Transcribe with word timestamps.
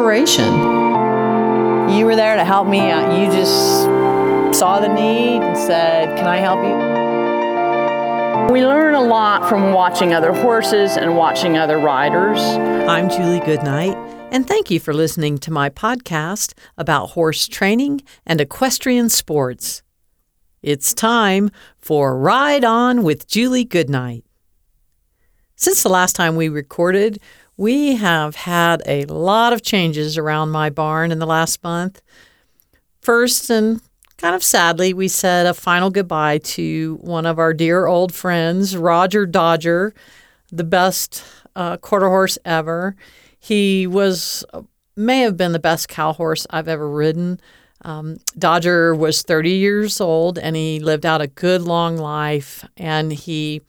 inspiration. 0.00 0.50
You 1.90 2.06
were 2.06 2.16
there 2.16 2.34
to 2.34 2.44
help 2.44 2.66
me. 2.66 2.90
Uh, 2.90 3.18
you 3.18 3.26
just 3.30 3.84
saw 4.58 4.80
the 4.80 4.88
need 4.88 5.42
and 5.42 5.54
said, 5.58 6.16
Can 6.16 6.26
I 6.26 6.38
help 6.38 6.64
you? 6.64 6.72
We 8.52 8.64
learn 8.64 8.94
a 8.94 9.02
lot 9.02 9.46
from 9.46 9.74
watching 9.74 10.14
other 10.14 10.32
horses 10.32 10.96
and 10.96 11.18
watching 11.18 11.58
other 11.58 11.76
riders. 11.76 12.40
I'm 12.40 13.10
Julie 13.10 13.40
Goodnight, 13.40 13.94
and 14.32 14.48
thank 14.48 14.70
you 14.70 14.80
for 14.80 14.94
listening 14.94 15.36
to 15.38 15.50
my 15.50 15.68
podcast 15.68 16.54
about 16.78 17.10
horse 17.10 17.46
training 17.46 18.00
and 18.24 18.40
equestrian 18.40 19.10
sports. 19.10 19.82
It's 20.62 20.94
time 20.94 21.50
for 21.78 22.16
Ride 22.16 22.64
On 22.64 23.02
with 23.02 23.28
Julie 23.28 23.66
Goodnight. 23.66 24.24
Since 25.56 25.82
the 25.82 25.90
last 25.90 26.16
time 26.16 26.36
we 26.36 26.48
recorded, 26.48 27.20
we 27.60 27.96
have 27.96 28.36
had 28.36 28.82
a 28.86 29.04
lot 29.04 29.52
of 29.52 29.60
changes 29.60 30.16
around 30.16 30.48
my 30.48 30.70
barn 30.70 31.12
in 31.12 31.18
the 31.18 31.26
last 31.26 31.62
month. 31.62 32.00
First, 33.02 33.50
and 33.50 33.82
kind 34.16 34.34
of 34.34 34.42
sadly, 34.42 34.94
we 34.94 35.08
said 35.08 35.44
a 35.44 35.52
final 35.52 35.90
goodbye 35.90 36.38
to 36.38 36.96
one 37.02 37.26
of 37.26 37.38
our 37.38 37.52
dear 37.52 37.84
old 37.84 38.14
friends, 38.14 38.78
Roger 38.78 39.26
Dodger, 39.26 39.92
the 40.50 40.64
best 40.64 41.22
uh, 41.54 41.76
quarter 41.76 42.08
horse 42.08 42.38
ever. 42.46 42.96
He 43.38 43.86
was, 43.86 44.42
may 44.96 45.18
have 45.20 45.36
been 45.36 45.52
the 45.52 45.58
best 45.58 45.86
cow 45.86 46.14
horse 46.14 46.46
I've 46.48 46.66
ever 46.66 46.88
ridden. 46.88 47.42
Um, 47.82 48.20
Dodger 48.38 48.94
was 48.94 49.20
30 49.20 49.50
years 49.50 50.00
old 50.00 50.38
and 50.38 50.56
he 50.56 50.80
lived 50.80 51.04
out 51.04 51.20
a 51.20 51.26
good 51.26 51.60
long 51.60 51.98
life. 51.98 52.64
And 52.78 53.12
he, 53.12 53.60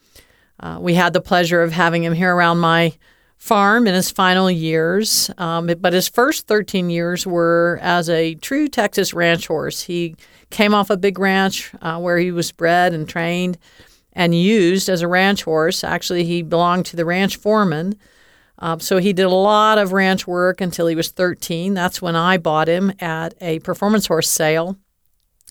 uh, 0.61 0.77
we 0.79 0.93
had 0.93 1.11
the 1.11 1.19
pleasure 1.19 1.61
of 1.61 1.73
having 1.73 2.05
him 2.05 2.13
here 2.13 2.33
around 2.33 2.59
my 2.59 2.93
farm 3.41 3.87
in 3.87 3.95
his 3.95 4.11
final 4.11 4.51
years. 4.51 5.31
Um, 5.39 5.65
but 5.79 5.93
his 5.93 6.07
first 6.07 6.45
13 6.45 6.91
years 6.91 7.25
were 7.25 7.79
as 7.81 8.07
a 8.07 8.35
true 8.35 8.67
Texas 8.67 9.15
ranch 9.15 9.47
horse. 9.47 9.81
He 9.81 10.15
came 10.51 10.75
off 10.75 10.91
a 10.91 10.95
big 10.95 11.17
ranch 11.17 11.71
uh, 11.81 11.97
where 11.99 12.19
he 12.19 12.31
was 12.31 12.51
bred 12.51 12.93
and 12.93 13.09
trained 13.09 13.57
and 14.13 14.35
used 14.35 14.89
as 14.89 15.01
a 15.01 15.07
ranch 15.07 15.41
horse. 15.41 15.83
Actually, 15.83 16.23
he 16.23 16.43
belonged 16.43 16.85
to 16.85 16.95
the 16.95 17.03
ranch 17.03 17.35
foreman. 17.35 17.95
Um, 18.59 18.79
so 18.79 18.99
he 18.99 19.11
did 19.11 19.25
a 19.25 19.29
lot 19.29 19.79
of 19.79 19.91
ranch 19.91 20.27
work 20.27 20.61
until 20.61 20.85
he 20.85 20.93
was 20.93 21.09
13. 21.09 21.73
That's 21.73 21.99
when 21.99 22.15
I 22.15 22.37
bought 22.37 22.67
him 22.67 22.93
at 22.99 23.33
a 23.41 23.57
performance 23.59 24.05
horse 24.05 24.29
sale. 24.29 24.77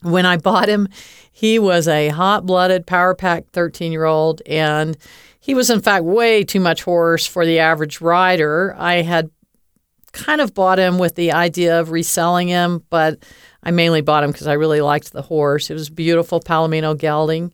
When 0.03 0.25
I 0.27 0.37
bought 0.37 0.69
him, 0.69 0.87
he 1.33 1.59
was 1.59 1.89
a 1.89 2.11
hot 2.11 2.47
blooded, 2.47 2.87
power 2.87 3.17
packed 3.17 3.51
13 3.53 3.91
year 3.91 4.05
old. 4.05 4.43
And 4.47 4.97
he 5.41 5.55
was, 5.55 5.71
in 5.71 5.81
fact, 5.81 6.05
way 6.05 6.45
too 6.45 6.61
much 6.61 6.83
horse 6.83 7.27
for 7.27 7.45
the 7.47 7.59
average 7.59 8.01
rider. 8.01 8.75
I 8.79 9.03
had 9.03 9.31
kind 10.13 10.41
of 10.41 10.55
bought 10.55 10.79
him 10.79 10.99
with 10.99 11.15
the 11.15 11.33
idea 11.33 11.81
of 11.81 11.91
reselling 11.91 12.49
him, 12.49 12.85
but 12.91 13.19
I 13.63 13.71
mainly 13.71 14.03
bought 14.03 14.23
him 14.23 14.33
because 14.33 14.47
I 14.47 14.55
really 14.55 14.81
liked 14.81 15.13
the 15.13 15.23
horse. 15.23 15.71
It 15.71 15.75
was 15.75 15.89
beautiful 15.89 16.41
Palomino 16.41 16.97
gelding. 16.97 17.53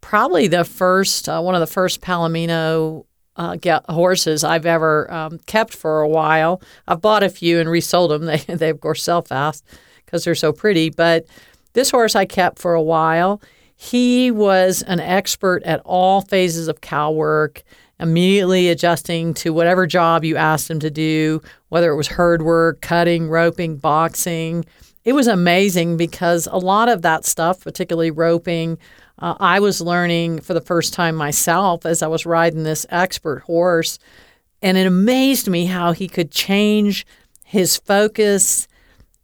Probably 0.00 0.46
the 0.46 0.64
first, 0.64 1.28
uh, 1.28 1.40
one 1.40 1.54
of 1.54 1.60
the 1.60 1.66
first 1.66 2.00
Palomino 2.00 3.06
uh, 3.36 3.56
get 3.56 3.88
horses 3.88 4.44
I've 4.44 4.66
ever 4.66 5.10
um, 5.12 5.38
kept 5.46 5.74
for 5.74 6.00
a 6.00 6.08
while. 6.08 6.60
I've 6.86 7.00
bought 7.00 7.22
a 7.22 7.30
few 7.30 7.60
and 7.60 7.70
resold 7.70 8.10
them. 8.10 8.22
They, 8.26 8.38
they 8.54 8.70
of 8.70 8.80
course 8.80 9.02
sell 9.02 9.22
fast 9.22 9.64
because 10.04 10.24
they're 10.24 10.34
so 10.34 10.52
pretty. 10.52 10.90
But 10.90 11.26
this 11.72 11.90
horse 11.90 12.14
I 12.14 12.24
kept 12.24 12.58
for 12.58 12.74
a 12.74 12.82
while. 12.82 13.40
He 13.82 14.30
was 14.30 14.82
an 14.82 15.00
expert 15.00 15.64
at 15.64 15.82
all 15.84 16.20
phases 16.20 16.68
of 16.68 16.80
cow 16.80 17.10
work, 17.10 17.64
immediately 17.98 18.68
adjusting 18.68 19.34
to 19.34 19.52
whatever 19.52 19.88
job 19.88 20.22
you 20.22 20.36
asked 20.36 20.70
him 20.70 20.78
to 20.78 20.88
do, 20.88 21.42
whether 21.68 21.90
it 21.90 21.96
was 21.96 22.06
herd 22.06 22.42
work, 22.42 22.80
cutting, 22.80 23.28
roping, 23.28 23.78
boxing. 23.78 24.64
It 25.04 25.14
was 25.14 25.26
amazing 25.26 25.96
because 25.96 26.46
a 26.52 26.58
lot 26.58 26.88
of 26.88 27.02
that 27.02 27.24
stuff, 27.24 27.64
particularly 27.64 28.12
roping, 28.12 28.78
uh, 29.18 29.34
I 29.40 29.58
was 29.58 29.80
learning 29.80 30.42
for 30.42 30.54
the 30.54 30.60
first 30.60 30.94
time 30.94 31.16
myself 31.16 31.84
as 31.84 32.02
I 32.02 32.06
was 32.06 32.24
riding 32.24 32.62
this 32.62 32.86
expert 32.88 33.40
horse. 33.40 33.98
And 34.62 34.78
it 34.78 34.86
amazed 34.86 35.48
me 35.48 35.66
how 35.66 35.90
he 35.90 36.06
could 36.06 36.30
change 36.30 37.04
his 37.44 37.78
focus 37.78 38.68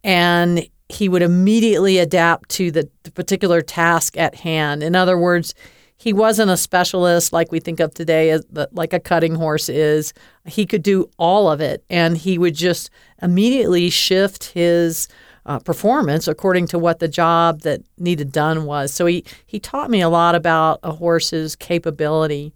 and 0.03 0.67
he 0.89 1.07
would 1.07 1.21
immediately 1.21 1.99
adapt 1.99 2.49
to 2.49 2.71
the, 2.71 2.89
the 3.03 3.11
particular 3.11 3.61
task 3.61 4.17
at 4.17 4.35
hand. 4.35 4.81
In 4.81 4.95
other 4.95 5.17
words, 5.17 5.53
he 5.95 6.13
wasn't 6.13 6.49
a 6.49 6.57
specialist 6.57 7.31
like 7.31 7.51
we 7.51 7.59
think 7.59 7.79
of 7.79 7.93
today, 7.93 8.39
like 8.71 8.93
a 8.93 8.99
cutting 8.99 9.35
horse 9.35 9.69
is. 9.69 10.13
He 10.45 10.65
could 10.65 10.81
do 10.81 11.09
all 11.17 11.51
of 11.51 11.61
it, 11.61 11.83
and 11.89 12.17
he 12.17 12.37
would 12.37 12.55
just 12.55 12.89
immediately 13.21 13.89
shift 13.89 14.45
his 14.45 15.07
uh, 15.45 15.59
performance 15.59 16.27
according 16.27 16.67
to 16.67 16.79
what 16.79 16.99
the 16.99 17.07
job 17.07 17.61
that 17.61 17.81
needed 17.97 18.31
done 18.31 18.65
was. 18.65 18.93
So 18.93 19.05
he, 19.05 19.25
he 19.45 19.59
taught 19.59 19.89
me 19.89 20.01
a 20.01 20.09
lot 20.09 20.35
about 20.35 20.79
a 20.83 20.93
horse's 20.93 21.55
capability. 21.55 22.53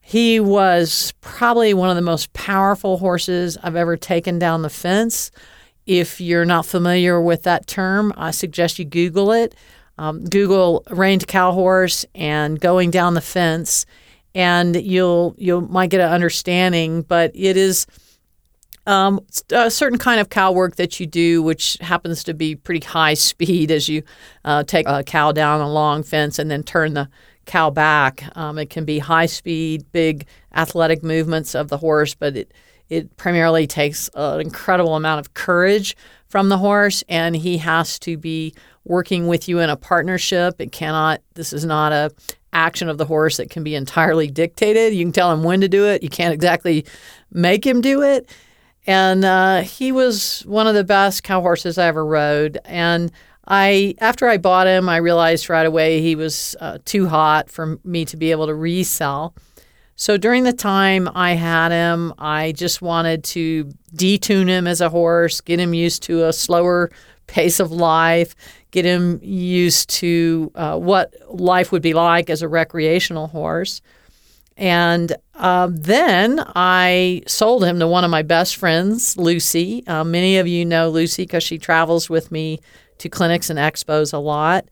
He 0.00 0.40
was 0.40 1.14
probably 1.20 1.72
one 1.72 1.88
of 1.88 1.96
the 1.96 2.02
most 2.02 2.32
powerful 2.32 2.98
horses 2.98 3.56
I've 3.62 3.76
ever 3.76 3.96
taken 3.96 4.38
down 4.38 4.62
the 4.62 4.70
fence. 4.70 5.30
If 5.86 6.20
you're 6.20 6.44
not 6.44 6.66
familiar 6.66 7.20
with 7.20 7.42
that 7.42 7.66
term, 7.66 8.12
I 8.16 8.30
suggest 8.30 8.78
you 8.78 8.84
Google 8.84 9.32
it. 9.32 9.54
Um, 9.98 10.24
Google 10.24 10.82
reined 10.90 11.26
cow 11.26 11.52
horse 11.52 12.04
and 12.14 12.58
going 12.58 12.90
down 12.90 13.14
the 13.14 13.20
fence, 13.20 13.86
and 14.34 14.74
you'll 14.74 15.34
you 15.38 15.60
might 15.60 15.90
get 15.90 16.00
an 16.00 16.10
understanding. 16.10 17.02
But 17.02 17.30
it 17.34 17.56
is 17.56 17.86
um, 18.86 19.20
a 19.50 19.70
certain 19.70 19.98
kind 19.98 20.20
of 20.20 20.30
cow 20.30 20.52
work 20.52 20.76
that 20.76 20.98
you 21.00 21.06
do, 21.06 21.42
which 21.42 21.76
happens 21.80 22.24
to 22.24 22.34
be 22.34 22.56
pretty 22.56 22.84
high 22.84 23.14
speed 23.30 23.70
as 23.70 23.88
you 23.88 24.02
uh, 24.44 24.64
take 24.64 24.88
a 24.88 25.02
cow 25.02 25.32
down 25.32 25.60
a 25.60 25.70
long 25.70 26.02
fence 26.02 26.38
and 26.38 26.50
then 26.50 26.62
turn 26.62 26.94
the 26.94 27.08
cow 27.46 27.70
back. 27.70 28.24
Um, 28.36 28.58
it 28.58 28.70
can 28.70 28.84
be 28.84 28.98
high 28.98 29.26
speed, 29.26 29.84
big 29.92 30.26
athletic 30.54 31.02
movements 31.02 31.54
of 31.54 31.68
the 31.68 31.78
horse, 31.78 32.14
but 32.14 32.36
it 32.36 32.52
it 32.88 33.16
primarily 33.16 33.66
takes 33.66 34.10
an 34.14 34.40
incredible 34.40 34.94
amount 34.96 35.20
of 35.20 35.34
courage 35.34 35.96
from 36.28 36.48
the 36.48 36.58
horse, 36.58 37.04
and 37.08 37.36
he 37.36 37.58
has 37.58 37.98
to 38.00 38.16
be 38.16 38.54
working 38.84 39.26
with 39.26 39.48
you 39.48 39.60
in 39.60 39.70
a 39.70 39.76
partnership. 39.76 40.60
It 40.60 40.72
cannot. 40.72 41.22
This 41.34 41.52
is 41.52 41.64
not 41.64 41.92
a 41.92 42.10
action 42.52 42.88
of 42.88 42.98
the 42.98 43.04
horse 43.04 43.36
that 43.36 43.50
can 43.50 43.64
be 43.64 43.74
entirely 43.74 44.30
dictated. 44.30 44.94
You 44.94 45.04
can 45.04 45.12
tell 45.12 45.32
him 45.32 45.42
when 45.42 45.60
to 45.60 45.68
do 45.68 45.86
it. 45.86 46.02
You 46.02 46.08
can't 46.08 46.32
exactly 46.32 46.86
make 47.32 47.66
him 47.66 47.80
do 47.80 48.02
it. 48.02 48.28
And 48.86 49.24
uh, 49.24 49.62
he 49.62 49.92
was 49.92 50.42
one 50.42 50.66
of 50.66 50.74
the 50.74 50.84
best 50.84 51.22
cow 51.22 51.40
horses 51.40 51.78
I 51.78 51.86
ever 51.86 52.04
rode. 52.04 52.58
And 52.64 53.10
I, 53.46 53.94
after 54.00 54.28
I 54.28 54.38
bought 54.38 54.66
him, 54.66 54.88
I 54.88 54.98
realized 54.98 55.50
right 55.50 55.66
away 55.66 56.00
he 56.00 56.14
was 56.14 56.54
uh, 56.60 56.78
too 56.84 57.08
hot 57.08 57.50
for 57.50 57.78
me 57.84 58.04
to 58.06 58.16
be 58.16 58.30
able 58.30 58.46
to 58.46 58.54
resell. 58.54 59.34
So 59.96 60.16
during 60.16 60.44
the 60.44 60.52
time 60.52 61.08
I 61.14 61.34
had 61.34 61.70
him, 61.70 62.12
I 62.18 62.52
just 62.52 62.82
wanted 62.82 63.22
to 63.24 63.70
detune 63.94 64.48
him 64.48 64.66
as 64.66 64.80
a 64.80 64.88
horse, 64.88 65.40
get 65.40 65.60
him 65.60 65.72
used 65.72 66.02
to 66.04 66.24
a 66.24 66.32
slower 66.32 66.90
pace 67.26 67.60
of 67.60 67.70
life, 67.70 68.34
get 68.72 68.84
him 68.84 69.20
used 69.22 69.88
to 69.90 70.50
uh, 70.56 70.76
what 70.78 71.14
life 71.28 71.70
would 71.70 71.82
be 71.82 71.94
like 71.94 72.28
as 72.28 72.42
a 72.42 72.48
recreational 72.48 73.28
horse. 73.28 73.80
And 74.56 75.14
um, 75.34 75.76
then 75.76 76.42
I 76.54 77.22
sold 77.26 77.64
him 77.64 77.78
to 77.78 77.88
one 77.88 78.04
of 78.04 78.10
my 78.10 78.22
best 78.22 78.56
friends, 78.56 79.16
Lucy. 79.16 79.84
Uh, 79.86 80.04
many 80.04 80.38
of 80.38 80.46
you 80.46 80.64
know 80.64 80.90
Lucy 80.90 81.22
because 81.22 81.42
she 81.42 81.58
travels 81.58 82.08
with 82.08 82.30
me 82.30 82.60
to 82.98 83.08
clinics 83.08 83.50
and 83.50 83.58
expos 83.58 84.12
a 84.12 84.18
lot. 84.18 84.66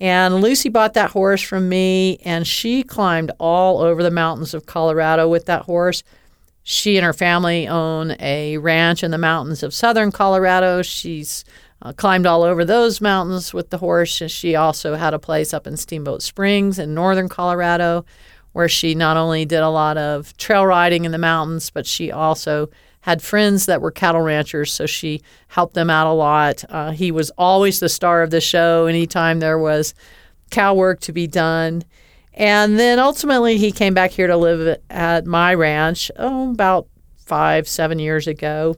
And 0.00 0.40
Lucy 0.40 0.70
bought 0.70 0.94
that 0.94 1.10
horse 1.10 1.42
from 1.42 1.68
me, 1.68 2.16
and 2.24 2.46
she 2.46 2.82
climbed 2.82 3.32
all 3.38 3.80
over 3.80 4.02
the 4.02 4.10
mountains 4.10 4.54
of 4.54 4.64
Colorado 4.64 5.28
with 5.28 5.44
that 5.46 5.62
horse. 5.62 6.02
She 6.62 6.96
and 6.96 7.04
her 7.04 7.12
family 7.12 7.68
own 7.68 8.16
a 8.18 8.56
ranch 8.58 9.02
in 9.02 9.10
the 9.10 9.18
mountains 9.18 9.62
of 9.62 9.74
southern 9.74 10.10
Colorado. 10.10 10.80
She's 10.82 11.44
uh, 11.82 11.92
climbed 11.92 12.26
all 12.26 12.42
over 12.42 12.64
those 12.64 13.00
mountains 13.00 13.52
with 13.52 13.70
the 13.70 13.78
horse. 13.78 14.20
And 14.20 14.30
She 14.30 14.54
also 14.56 14.94
had 14.94 15.12
a 15.12 15.18
place 15.18 15.52
up 15.52 15.66
in 15.66 15.76
Steamboat 15.76 16.22
Springs 16.22 16.78
in 16.78 16.94
northern 16.94 17.28
Colorado 17.28 18.04
where 18.52 18.68
she 18.68 18.94
not 18.94 19.16
only 19.16 19.44
did 19.44 19.60
a 19.60 19.68
lot 19.68 19.96
of 19.96 20.36
trail 20.36 20.66
riding 20.66 21.04
in 21.04 21.12
the 21.12 21.18
mountains, 21.18 21.70
but 21.70 21.86
she 21.86 22.10
also 22.10 22.68
had 23.00 23.22
friends 23.22 23.66
that 23.66 23.80
were 23.80 23.90
cattle 23.90 24.20
ranchers, 24.20 24.72
so 24.72 24.86
she 24.86 25.22
helped 25.48 25.74
them 25.74 25.90
out 25.90 26.06
a 26.06 26.12
lot. 26.12 26.64
Uh, 26.68 26.90
he 26.90 27.10
was 27.10 27.30
always 27.38 27.80
the 27.80 27.88
star 27.88 28.22
of 28.22 28.30
the 28.30 28.40
show 28.40 28.86
anytime 28.86 29.40
there 29.40 29.58
was 29.58 29.94
cow 30.50 30.74
work 30.74 31.00
to 31.00 31.12
be 31.12 31.26
done. 31.26 31.84
And 32.34 32.78
then 32.78 32.98
ultimately, 32.98 33.58
he 33.58 33.72
came 33.72 33.94
back 33.94 34.10
here 34.10 34.26
to 34.26 34.36
live 34.36 34.78
at 34.88 35.26
my 35.26 35.54
ranch 35.54 36.10
oh, 36.16 36.50
about 36.50 36.86
five, 37.16 37.68
seven 37.68 37.98
years 37.98 38.26
ago. 38.26 38.76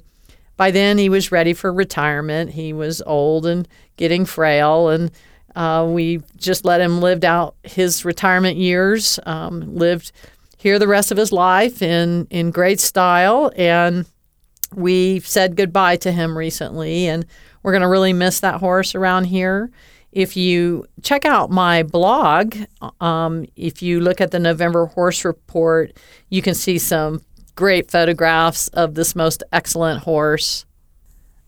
By 0.56 0.70
then, 0.70 0.98
he 0.98 1.08
was 1.08 1.32
ready 1.32 1.54
for 1.54 1.72
retirement. 1.72 2.50
He 2.50 2.72
was 2.72 3.02
old 3.02 3.46
and 3.46 3.66
getting 3.96 4.24
frail, 4.24 4.88
and 4.88 5.10
uh, 5.56 5.86
we 5.88 6.22
just 6.36 6.64
let 6.64 6.80
him 6.80 7.00
live 7.00 7.24
out 7.24 7.56
his 7.62 8.04
retirement 8.04 8.56
years, 8.56 9.18
um, 9.26 9.74
lived 9.74 10.12
here 10.58 10.78
the 10.78 10.88
rest 10.88 11.10
of 11.10 11.18
his 11.18 11.32
life 11.32 11.82
in, 11.82 12.26
in 12.30 12.50
great 12.50 12.78
style. 12.80 13.50
And 13.56 14.06
We 14.74 15.20
said 15.20 15.56
goodbye 15.56 15.96
to 15.96 16.12
him 16.12 16.36
recently, 16.36 17.06
and 17.06 17.26
we're 17.62 17.72
going 17.72 17.82
to 17.82 17.88
really 17.88 18.12
miss 18.12 18.40
that 18.40 18.60
horse 18.60 18.94
around 18.94 19.24
here. 19.24 19.70
If 20.12 20.36
you 20.36 20.84
check 21.02 21.24
out 21.24 21.50
my 21.50 21.82
blog, 21.82 22.56
um, 23.00 23.46
if 23.56 23.82
you 23.82 24.00
look 24.00 24.20
at 24.20 24.30
the 24.30 24.38
November 24.38 24.86
Horse 24.86 25.24
Report, 25.24 25.96
you 26.28 26.42
can 26.42 26.54
see 26.54 26.78
some 26.78 27.22
great 27.54 27.90
photographs 27.90 28.68
of 28.68 28.94
this 28.94 29.14
most 29.14 29.42
excellent 29.52 30.02
horse. 30.02 30.66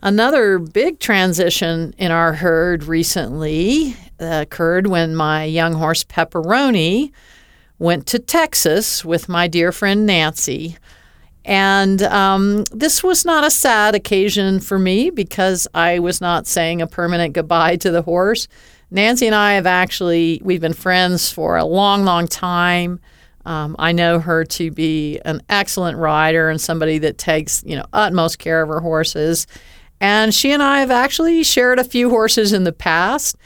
Another 0.00 0.59
big 0.59 0.99
transition 0.99 1.94
in 1.97 2.11
our 2.11 2.35
herd 2.35 2.85
recently 2.85 3.97
occurred 4.19 4.87
when 4.87 5.17
my 5.17 5.44
young 5.44 5.73
horse 5.75 6.05
Pepperoni 6.05 7.11
went 7.79 8.06
to 8.06 8.19
Texas 8.19 9.05
with 9.05 9.29
my 9.29 9.49
dear 9.49 9.73
friend 9.73 10.06
Nancy. 10.06 10.77
And 11.44 12.02
um, 12.02 12.64
this 12.73 13.02
was 13.02 13.25
not 13.25 13.44
a 13.44 13.50
sad 13.50 13.94
occasion 13.94 14.61
for 14.61 14.79
me 14.79 15.11
because 15.11 15.69
I 15.75 15.99
was 15.99 16.20
not 16.20 16.46
saying 16.46 16.81
a 16.81 16.87
permanent 16.87 17.35
goodbye 17.35 17.76
to 17.76 17.91
the 17.91 18.02
horse. 18.02 18.49
Nancy 18.91 19.26
and 19.26 19.35
I 19.35 19.55
have 19.55 19.67
actually 19.67 20.41
we've 20.43 20.61
been 20.61 20.73
friends 20.73 21.31
for 21.31 21.56
a 21.56 21.64
long, 21.64 22.05
long 22.05 22.29
time. 22.29 23.00
Um, 23.44 23.76
I 23.79 23.93
know 23.93 24.20
her 24.20 24.44
to 24.44 24.70
be 24.70 25.20
an 25.25 25.43
excellent 25.50 25.99
rider 25.99 26.49
and 26.49 26.58
somebody 26.58 26.99
that 26.99 27.19
takes 27.19 27.62
you 27.67 27.76
know 27.76 27.85
utmost 27.93 28.38
care 28.38 28.62
of 28.62 28.69
her 28.69 28.81
horses. 28.81 29.46
And 30.00 30.35
she 30.35 30.50
and 30.50 30.62
I 30.62 30.81
have 30.81 30.91
actually 30.91 31.43
shared 31.44 31.79
a 31.79 31.85
few 31.85 32.08
horses 32.11 32.52
in 32.52 32.64
the 32.64 32.73
past. 32.73 33.37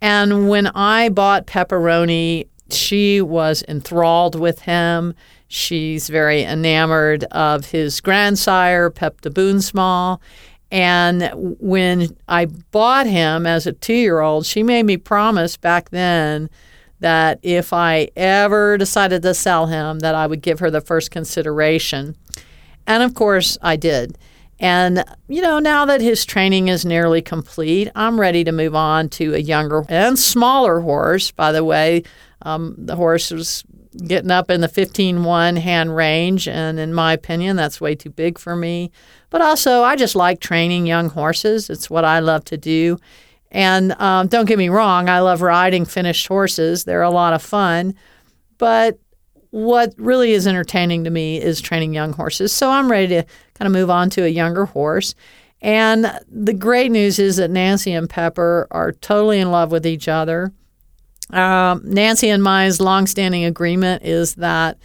And 0.00 0.48
when 0.48 0.68
I 0.68 1.08
bought 1.08 1.46
Pepperoni, 1.46 2.48
she 2.70 3.20
was 3.20 3.64
enthralled 3.68 4.38
with 4.38 4.60
him. 4.60 5.14
She's 5.48 6.08
very 6.08 6.44
enamored 6.44 7.24
of 7.24 7.70
his 7.70 8.00
grandsire, 8.00 8.90
Peptoboonsmal. 8.90 10.20
And 10.70 11.30
when 11.34 12.14
I 12.28 12.44
bought 12.44 13.06
him 13.06 13.46
as 13.46 13.66
a 13.66 13.72
two 13.72 13.94
year 13.94 14.20
old, 14.20 14.44
she 14.44 14.62
made 14.62 14.84
me 14.84 14.98
promise 14.98 15.56
back 15.56 15.90
then 15.90 16.50
that 17.00 17.38
if 17.42 17.72
I 17.72 18.10
ever 18.16 18.76
decided 18.76 19.22
to 19.22 19.32
sell 19.32 19.66
him, 19.66 20.00
that 20.00 20.14
I 20.14 20.26
would 20.26 20.42
give 20.42 20.58
her 20.58 20.70
the 20.70 20.80
first 20.80 21.10
consideration. 21.10 22.16
And 22.86 23.02
of 23.02 23.14
course, 23.14 23.56
I 23.62 23.76
did. 23.76 24.18
And, 24.60 25.04
you 25.28 25.40
know, 25.40 25.60
now 25.60 25.84
that 25.84 26.00
his 26.00 26.24
training 26.24 26.68
is 26.68 26.84
nearly 26.84 27.22
complete, 27.22 27.88
I'm 27.94 28.18
ready 28.18 28.42
to 28.44 28.50
move 28.50 28.74
on 28.74 29.08
to 29.10 29.34
a 29.34 29.38
younger 29.38 29.84
and 29.88 30.18
smaller 30.18 30.80
horse. 30.80 31.30
By 31.30 31.52
the 31.52 31.62
way, 31.62 32.02
um, 32.42 32.74
the 32.76 32.96
horse 32.96 33.30
was 33.30 33.62
getting 34.06 34.30
up 34.30 34.50
in 34.50 34.60
the 34.60 34.68
15 34.68 35.24
1 35.24 35.56
hand 35.56 35.94
range. 35.96 36.48
And 36.48 36.78
in 36.78 36.94
my 36.94 37.12
opinion, 37.12 37.56
that's 37.56 37.80
way 37.80 37.94
too 37.94 38.10
big 38.10 38.38
for 38.38 38.56
me. 38.56 38.90
But 39.30 39.42
also, 39.42 39.82
I 39.82 39.96
just 39.96 40.16
like 40.16 40.40
training 40.40 40.86
young 40.86 41.10
horses. 41.10 41.68
It's 41.68 41.90
what 41.90 42.04
I 42.04 42.20
love 42.20 42.44
to 42.46 42.56
do. 42.56 42.98
And 43.50 43.92
um, 44.00 44.28
don't 44.28 44.44
get 44.44 44.58
me 44.58 44.68
wrong, 44.68 45.08
I 45.08 45.20
love 45.20 45.40
riding 45.40 45.84
finished 45.84 46.26
horses, 46.26 46.84
they're 46.84 47.02
a 47.02 47.10
lot 47.10 47.32
of 47.32 47.42
fun. 47.42 47.94
But 48.58 48.98
what 49.50 49.94
really 49.96 50.32
is 50.32 50.46
entertaining 50.46 51.04
to 51.04 51.10
me 51.10 51.40
is 51.40 51.60
training 51.60 51.94
young 51.94 52.12
horses. 52.12 52.52
So 52.52 52.70
I'm 52.70 52.90
ready 52.90 53.08
to 53.08 53.22
kind 53.54 53.66
of 53.66 53.72
move 53.72 53.88
on 53.88 54.10
to 54.10 54.24
a 54.24 54.28
younger 54.28 54.66
horse. 54.66 55.14
And 55.60 56.12
the 56.30 56.52
great 56.52 56.90
news 56.90 57.18
is 57.18 57.36
that 57.36 57.50
Nancy 57.50 57.92
and 57.92 58.08
Pepper 58.08 58.68
are 58.70 58.92
totally 58.92 59.40
in 59.40 59.50
love 59.50 59.72
with 59.72 59.86
each 59.86 60.06
other. 60.06 60.52
Um, 61.30 61.82
Nancy 61.84 62.28
and 62.28 62.42
mine's 62.42 62.80
longstanding 62.80 63.44
agreement 63.44 64.02
is 64.04 64.36
that 64.36 64.78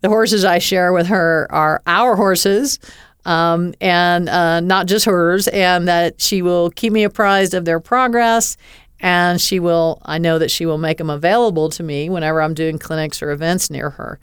the 0.00 0.08
horses 0.08 0.44
I 0.44 0.58
share 0.58 0.92
with 0.92 1.06
her 1.06 1.46
are 1.50 1.82
our 1.86 2.16
horses 2.16 2.78
um, 3.24 3.74
and 3.80 4.28
uh, 4.28 4.60
not 4.60 4.86
just 4.86 5.04
hers, 5.04 5.48
and 5.48 5.86
that 5.88 6.20
she 6.20 6.42
will 6.42 6.70
keep 6.70 6.92
me 6.92 7.04
apprised 7.04 7.54
of 7.54 7.64
their 7.64 7.80
progress. 7.80 8.56
And 9.00 9.40
she 9.40 9.58
will, 9.58 10.00
I 10.04 10.18
know 10.18 10.38
that 10.38 10.50
she 10.50 10.66
will 10.66 10.78
make 10.78 10.98
them 10.98 11.10
available 11.10 11.68
to 11.70 11.82
me 11.82 12.08
whenever 12.08 12.40
I'm 12.40 12.54
doing 12.54 12.78
clinics 12.78 13.22
or 13.22 13.30
events 13.30 13.70
near 13.70 13.90
her. 13.90 14.20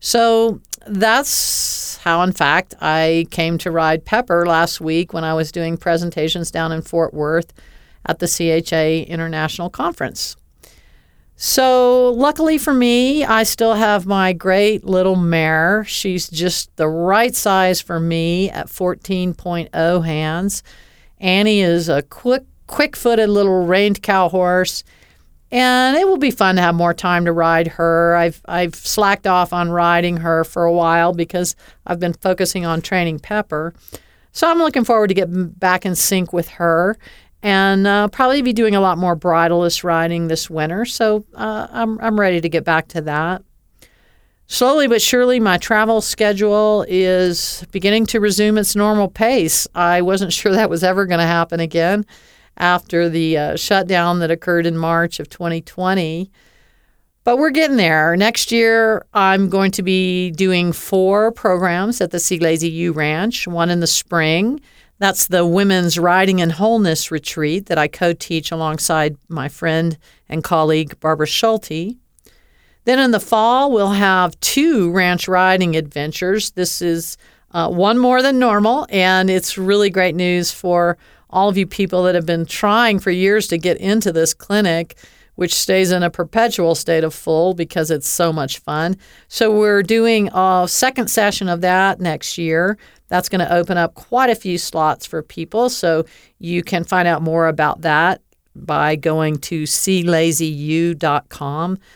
So 0.00 0.60
that's 0.86 1.96
how, 1.98 2.22
in 2.22 2.32
fact, 2.32 2.74
I 2.80 3.26
came 3.30 3.58
to 3.58 3.70
ride 3.70 4.04
Pepper 4.04 4.46
last 4.46 4.80
week 4.80 5.12
when 5.12 5.24
I 5.24 5.34
was 5.34 5.50
doing 5.50 5.76
presentations 5.76 6.50
down 6.50 6.72
in 6.72 6.82
Fort 6.82 7.14
Worth 7.14 7.52
at 8.06 8.18
the 8.18 8.26
CHA 8.26 9.10
International 9.10 9.70
Conference. 9.70 10.36
So, 11.40 12.14
luckily 12.14 12.58
for 12.58 12.74
me, 12.74 13.22
I 13.22 13.44
still 13.44 13.74
have 13.74 14.06
my 14.06 14.32
great 14.32 14.84
little 14.84 15.14
mare. 15.14 15.84
She's 15.84 16.28
just 16.28 16.74
the 16.74 16.88
right 16.88 17.32
size 17.32 17.80
for 17.80 18.00
me 18.00 18.50
at 18.50 18.66
14.0 18.66 20.04
hands. 20.04 20.64
Annie 21.20 21.60
is 21.60 21.88
a 21.88 22.02
quick, 22.02 22.42
quick 22.66 22.96
footed 22.96 23.28
little 23.28 23.64
reined 23.66 24.02
cow 24.02 24.28
horse, 24.28 24.82
and 25.52 25.96
it 25.96 26.08
will 26.08 26.16
be 26.16 26.32
fun 26.32 26.56
to 26.56 26.60
have 26.60 26.74
more 26.74 26.92
time 26.92 27.24
to 27.26 27.32
ride 27.32 27.68
her. 27.68 28.16
I've, 28.16 28.42
I've 28.46 28.74
slacked 28.74 29.28
off 29.28 29.52
on 29.52 29.70
riding 29.70 30.16
her 30.16 30.42
for 30.42 30.64
a 30.64 30.72
while 30.72 31.12
because 31.12 31.54
I've 31.86 32.00
been 32.00 32.14
focusing 32.14 32.66
on 32.66 32.82
training 32.82 33.20
Pepper. 33.20 33.74
So, 34.32 34.50
I'm 34.50 34.58
looking 34.58 34.84
forward 34.84 35.06
to 35.06 35.14
getting 35.14 35.50
back 35.50 35.86
in 35.86 35.94
sync 35.94 36.32
with 36.32 36.48
her 36.48 36.98
and 37.42 37.86
uh, 37.86 38.08
probably 38.08 38.42
be 38.42 38.52
doing 38.52 38.74
a 38.74 38.80
lot 38.80 38.98
more 38.98 39.16
bridleless 39.16 39.84
riding 39.84 40.28
this 40.28 40.50
winter. 40.50 40.84
So 40.84 41.24
uh, 41.34 41.68
I'm, 41.70 41.98
I'm 42.00 42.18
ready 42.18 42.40
to 42.40 42.48
get 42.48 42.64
back 42.64 42.88
to 42.88 43.00
that. 43.02 43.42
Slowly 44.50 44.88
but 44.88 45.02
surely, 45.02 45.40
my 45.40 45.58
travel 45.58 46.00
schedule 46.00 46.84
is 46.88 47.66
beginning 47.70 48.06
to 48.06 48.20
resume 48.20 48.56
its 48.56 48.74
normal 48.74 49.08
pace. 49.08 49.68
I 49.74 50.00
wasn't 50.00 50.32
sure 50.38 50.52
that 50.52 50.70
was 50.70 50.82
ever 50.82 51.06
going 51.06 51.20
to 51.20 51.26
happen 51.26 51.60
again 51.60 52.06
after 52.56 53.08
the 53.08 53.38
uh, 53.38 53.56
shutdown 53.56 54.18
that 54.18 54.30
occurred 54.30 54.66
in 54.66 54.76
March 54.76 55.20
of 55.20 55.28
2020. 55.28 56.30
But 57.24 57.36
we're 57.36 57.50
getting 57.50 57.76
there. 57.76 58.16
Next 58.16 58.50
year, 58.50 59.04
I'm 59.12 59.50
going 59.50 59.70
to 59.72 59.82
be 59.82 60.30
doing 60.30 60.72
four 60.72 61.30
programs 61.30 62.00
at 62.00 62.10
the 62.10 62.18
C 62.18 62.38
Lazy 62.38 62.70
U 62.70 62.92
Ranch, 62.92 63.46
one 63.46 63.68
in 63.68 63.80
the 63.80 63.86
spring 63.86 64.60
that's 64.98 65.28
the 65.28 65.46
Women's 65.46 65.98
Riding 65.98 66.40
and 66.40 66.52
Wholeness 66.52 67.10
Retreat 67.10 67.66
that 67.66 67.78
I 67.78 67.88
co 67.88 68.12
teach 68.12 68.50
alongside 68.50 69.16
my 69.28 69.48
friend 69.48 69.96
and 70.28 70.42
colleague 70.42 70.98
Barbara 71.00 71.26
Schulte. 71.26 71.96
Then 72.84 72.98
in 72.98 73.10
the 73.10 73.20
fall, 73.20 73.70
we'll 73.70 73.92
have 73.92 74.38
two 74.40 74.90
ranch 74.90 75.28
riding 75.28 75.76
adventures. 75.76 76.50
This 76.52 76.80
is 76.80 77.16
uh, 77.52 77.68
one 77.68 77.98
more 77.98 78.22
than 78.22 78.38
normal, 78.38 78.86
and 78.90 79.30
it's 79.30 79.58
really 79.58 79.90
great 79.90 80.14
news 80.14 80.50
for 80.50 80.96
all 81.30 81.48
of 81.48 81.58
you 81.58 81.66
people 81.66 82.02
that 82.04 82.14
have 82.14 82.26
been 82.26 82.46
trying 82.46 82.98
for 82.98 83.10
years 83.10 83.46
to 83.48 83.58
get 83.58 83.76
into 83.78 84.12
this 84.12 84.32
clinic, 84.32 84.96
which 85.38 85.54
stays 85.54 85.92
in 85.92 86.02
a 86.02 86.10
perpetual 86.10 86.74
state 86.74 87.04
of 87.04 87.14
full 87.14 87.54
because 87.54 87.92
it's 87.92 88.08
so 88.08 88.32
much 88.32 88.58
fun. 88.58 88.96
So, 89.28 89.56
we're 89.56 89.84
doing 89.84 90.30
a 90.34 90.66
second 90.68 91.08
session 91.08 91.48
of 91.48 91.60
that 91.60 92.00
next 92.00 92.38
year. 92.38 92.76
That's 93.06 93.28
going 93.28 93.46
to 93.46 93.54
open 93.54 93.78
up 93.78 93.94
quite 93.94 94.30
a 94.30 94.34
few 94.34 94.58
slots 94.58 95.06
for 95.06 95.22
people. 95.22 95.70
So 95.70 96.06
you 96.40 96.64
can 96.64 96.82
find 96.82 97.06
out 97.06 97.22
more 97.22 97.46
about 97.46 97.82
that 97.82 98.20
by 98.56 98.96
going 98.96 99.38
to 99.38 99.62
clazyu.com. 99.62 100.98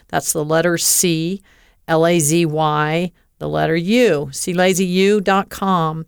That's 0.07 0.33
the 0.33 0.45
letter 0.45 0.79
C, 0.79 1.43
L 1.89 2.07
A 2.07 2.21
Z 2.21 2.47
Y, 2.47 3.11
the 3.39 3.49
letter 3.49 3.75
U, 3.75 4.29
clazyu.com. 4.31 6.07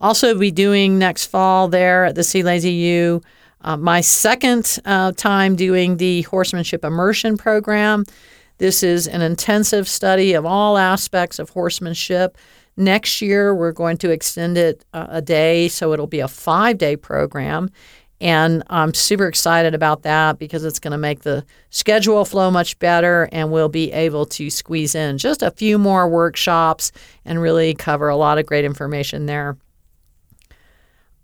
Also, 0.00 0.38
be 0.38 0.52
doing 0.52 0.98
next 0.98 1.26
fall 1.26 1.66
there 1.68 2.04
at 2.04 2.14
the 2.14 2.22
C 2.22 2.44
Lazy 2.44 2.70
U. 2.72 3.22
Uh, 3.66 3.76
my 3.76 4.00
second 4.00 4.78
uh, 4.86 5.12
time 5.12 5.56
doing 5.56 5.98
the 5.98 6.22
horsemanship 6.22 6.84
immersion 6.84 7.36
program. 7.36 8.04
This 8.58 8.82
is 8.82 9.06
an 9.06 9.20
intensive 9.20 9.86
study 9.86 10.32
of 10.32 10.46
all 10.46 10.78
aspects 10.78 11.38
of 11.38 11.50
horsemanship 11.50 12.38
Next 12.76 13.22
year, 13.22 13.54
we're 13.54 13.72
going 13.72 13.96
to 13.98 14.10
extend 14.10 14.58
it 14.58 14.84
uh, 14.92 15.06
a 15.08 15.22
day, 15.22 15.68
so 15.68 15.92
it'll 15.92 16.06
be 16.06 16.20
a 16.20 16.28
five 16.28 16.76
day 16.76 16.96
program. 16.96 17.70
And 18.20 18.62
I'm 18.68 18.94
super 18.94 19.26
excited 19.26 19.74
about 19.74 20.02
that 20.02 20.38
because 20.38 20.64
it's 20.64 20.78
going 20.78 20.92
to 20.92 20.98
make 20.98 21.20
the 21.20 21.44
schedule 21.70 22.24
flow 22.24 22.50
much 22.50 22.78
better, 22.78 23.28
and 23.32 23.50
we'll 23.50 23.68
be 23.68 23.92
able 23.92 24.26
to 24.26 24.50
squeeze 24.50 24.94
in 24.94 25.18
just 25.18 25.42
a 25.42 25.50
few 25.50 25.78
more 25.78 26.08
workshops 26.08 26.92
and 27.24 27.40
really 27.40 27.74
cover 27.74 28.08
a 28.08 28.16
lot 28.16 28.38
of 28.38 28.46
great 28.46 28.64
information 28.64 29.26
there. 29.26 29.56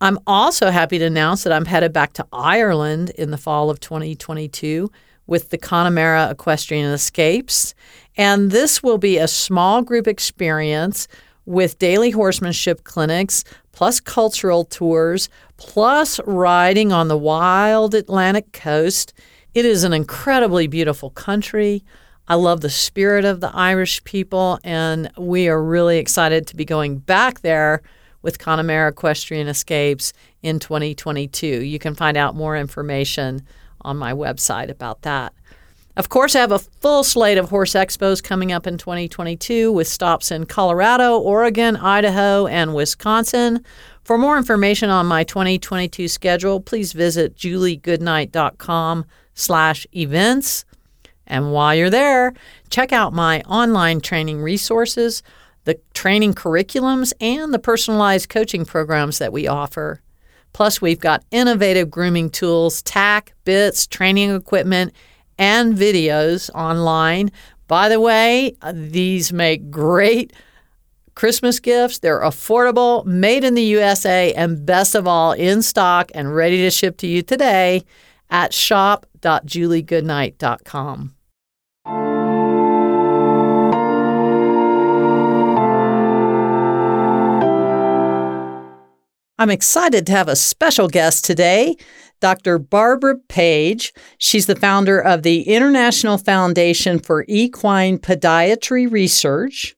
I'm 0.02 0.18
also 0.26 0.72
happy 0.72 0.98
to 0.98 1.04
announce 1.04 1.44
that 1.44 1.52
I'm 1.52 1.64
headed 1.64 1.92
back 1.92 2.12
to 2.14 2.26
Ireland 2.32 3.10
in 3.10 3.30
the 3.30 3.38
fall 3.38 3.70
of 3.70 3.78
2022 3.78 4.90
with 5.28 5.50
the 5.50 5.58
Connemara 5.58 6.28
Equestrian 6.28 6.90
Escapes. 6.90 7.72
And 8.16 8.50
this 8.50 8.82
will 8.82 8.98
be 8.98 9.18
a 9.18 9.28
small 9.28 9.80
group 9.80 10.08
experience 10.08 11.06
with 11.46 11.78
daily 11.78 12.10
horsemanship 12.10 12.82
clinics, 12.82 13.44
plus 13.70 14.00
cultural 14.00 14.64
tours, 14.64 15.28
plus 15.56 16.18
riding 16.26 16.90
on 16.90 17.06
the 17.06 17.16
wild 17.16 17.94
Atlantic 17.94 18.52
coast. 18.52 19.14
It 19.54 19.64
is 19.64 19.84
an 19.84 19.92
incredibly 19.92 20.66
beautiful 20.66 21.10
country. 21.10 21.84
I 22.26 22.34
love 22.34 22.60
the 22.60 22.70
spirit 22.70 23.24
of 23.24 23.40
the 23.40 23.54
Irish 23.54 24.02
people, 24.02 24.58
and 24.64 25.12
we 25.16 25.46
are 25.46 25.62
really 25.62 25.98
excited 25.98 26.48
to 26.48 26.56
be 26.56 26.64
going 26.64 26.98
back 26.98 27.42
there 27.42 27.82
with 28.22 28.38
Connemara 28.38 28.90
Equestrian 28.90 29.48
Escapes 29.48 30.12
in 30.42 30.58
2022. 30.58 31.46
You 31.46 31.78
can 31.78 31.94
find 31.94 32.16
out 32.16 32.34
more 32.34 32.56
information 32.56 33.42
on 33.82 33.96
my 33.96 34.12
website 34.12 34.70
about 34.70 35.02
that. 35.02 35.34
Of 35.94 36.08
course, 36.08 36.34
I 36.34 36.40
have 36.40 36.52
a 36.52 36.58
full 36.58 37.04
slate 37.04 37.36
of 37.36 37.50
horse 37.50 37.74
expos 37.74 38.22
coming 38.22 38.50
up 38.50 38.66
in 38.66 38.78
2022 38.78 39.70
with 39.70 39.86
stops 39.86 40.30
in 40.30 40.46
Colorado, 40.46 41.18
Oregon, 41.18 41.76
Idaho, 41.76 42.46
and 42.46 42.74
Wisconsin. 42.74 43.62
For 44.02 44.16
more 44.16 44.38
information 44.38 44.88
on 44.88 45.04
my 45.06 45.22
2022 45.22 46.08
schedule, 46.08 46.60
please 46.60 46.94
visit 46.94 47.36
juliegoodnight.com 47.36 49.04
slash 49.34 49.86
events. 49.94 50.64
And 51.26 51.52
while 51.52 51.74
you're 51.74 51.90
there, 51.90 52.32
check 52.70 52.92
out 52.92 53.12
my 53.12 53.42
online 53.42 54.00
training 54.00 54.40
resources, 54.40 55.22
the 55.64 55.78
training 55.94 56.34
curriculums, 56.34 57.12
and 57.20 57.54
the 57.54 57.58
personalized 57.58 58.28
coaching 58.28 58.64
programs 58.64 59.18
that 59.18 59.32
we 59.32 59.46
offer. 59.46 60.00
Plus, 60.52 60.82
we've 60.82 61.00
got 61.00 61.24
innovative 61.30 61.90
grooming 61.90 62.30
tools, 62.30 62.82
tack, 62.82 63.32
bits, 63.44 63.86
training 63.86 64.34
equipment, 64.34 64.92
and 65.38 65.74
videos 65.74 66.50
online. 66.54 67.30
By 67.68 67.88
the 67.88 68.00
way, 68.00 68.56
these 68.72 69.32
make 69.32 69.70
great 69.70 70.32
Christmas 71.14 71.60
gifts. 71.60 72.00
They're 72.00 72.20
affordable, 72.20 73.06
made 73.06 73.44
in 73.44 73.54
the 73.54 73.62
USA, 73.62 74.34
and 74.34 74.66
best 74.66 74.94
of 74.94 75.06
all, 75.06 75.32
in 75.32 75.62
stock 75.62 76.10
and 76.14 76.34
ready 76.34 76.58
to 76.62 76.70
ship 76.70 76.98
to 76.98 77.06
you 77.06 77.22
today 77.22 77.84
at 78.30 78.52
shop.juliegoodnight.com. 78.52 81.14
I'm 89.42 89.50
excited 89.50 90.06
to 90.06 90.12
have 90.12 90.28
a 90.28 90.36
special 90.36 90.86
guest 90.86 91.24
today, 91.24 91.74
Dr. 92.20 92.60
Barbara 92.60 93.18
Page. 93.28 93.92
She's 94.16 94.46
the 94.46 94.54
founder 94.54 95.00
of 95.00 95.24
the 95.24 95.42
International 95.42 96.16
Foundation 96.16 97.00
for 97.00 97.24
Equine 97.26 97.98
Podiatry 97.98 98.88
Research. 98.88 99.74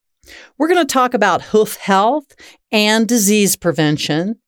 We're 0.58 0.68
going 0.68 0.86
to 0.86 0.92
talk 0.92 1.14
about 1.14 1.40
hoof 1.40 1.76
health 1.76 2.26
and 2.70 3.08
disease 3.08 3.56
prevention 3.56 4.38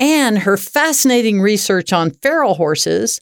and 0.00 0.40
her 0.40 0.56
fascinating 0.56 1.40
research 1.40 1.92
on 1.92 2.10
feral 2.10 2.54
horses 2.54 3.20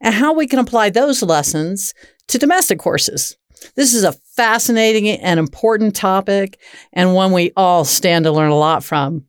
and 0.00 0.14
how 0.14 0.32
we 0.32 0.46
can 0.46 0.60
apply 0.60 0.90
those 0.90 1.20
lessons 1.20 1.94
to 2.28 2.38
domestic 2.38 2.80
horses. 2.80 3.36
This 3.74 3.92
is 3.92 4.04
a 4.04 4.12
fascinating 4.36 5.08
and 5.08 5.40
important 5.40 5.96
topic 5.96 6.60
and 6.92 7.12
one 7.12 7.32
we 7.32 7.50
all 7.56 7.84
stand 7.84 8.24
to 8.24 8.30
learn 8.30 8.52
a 8.52 8.56
lot 8.56 8.84
from. 8.84 9.26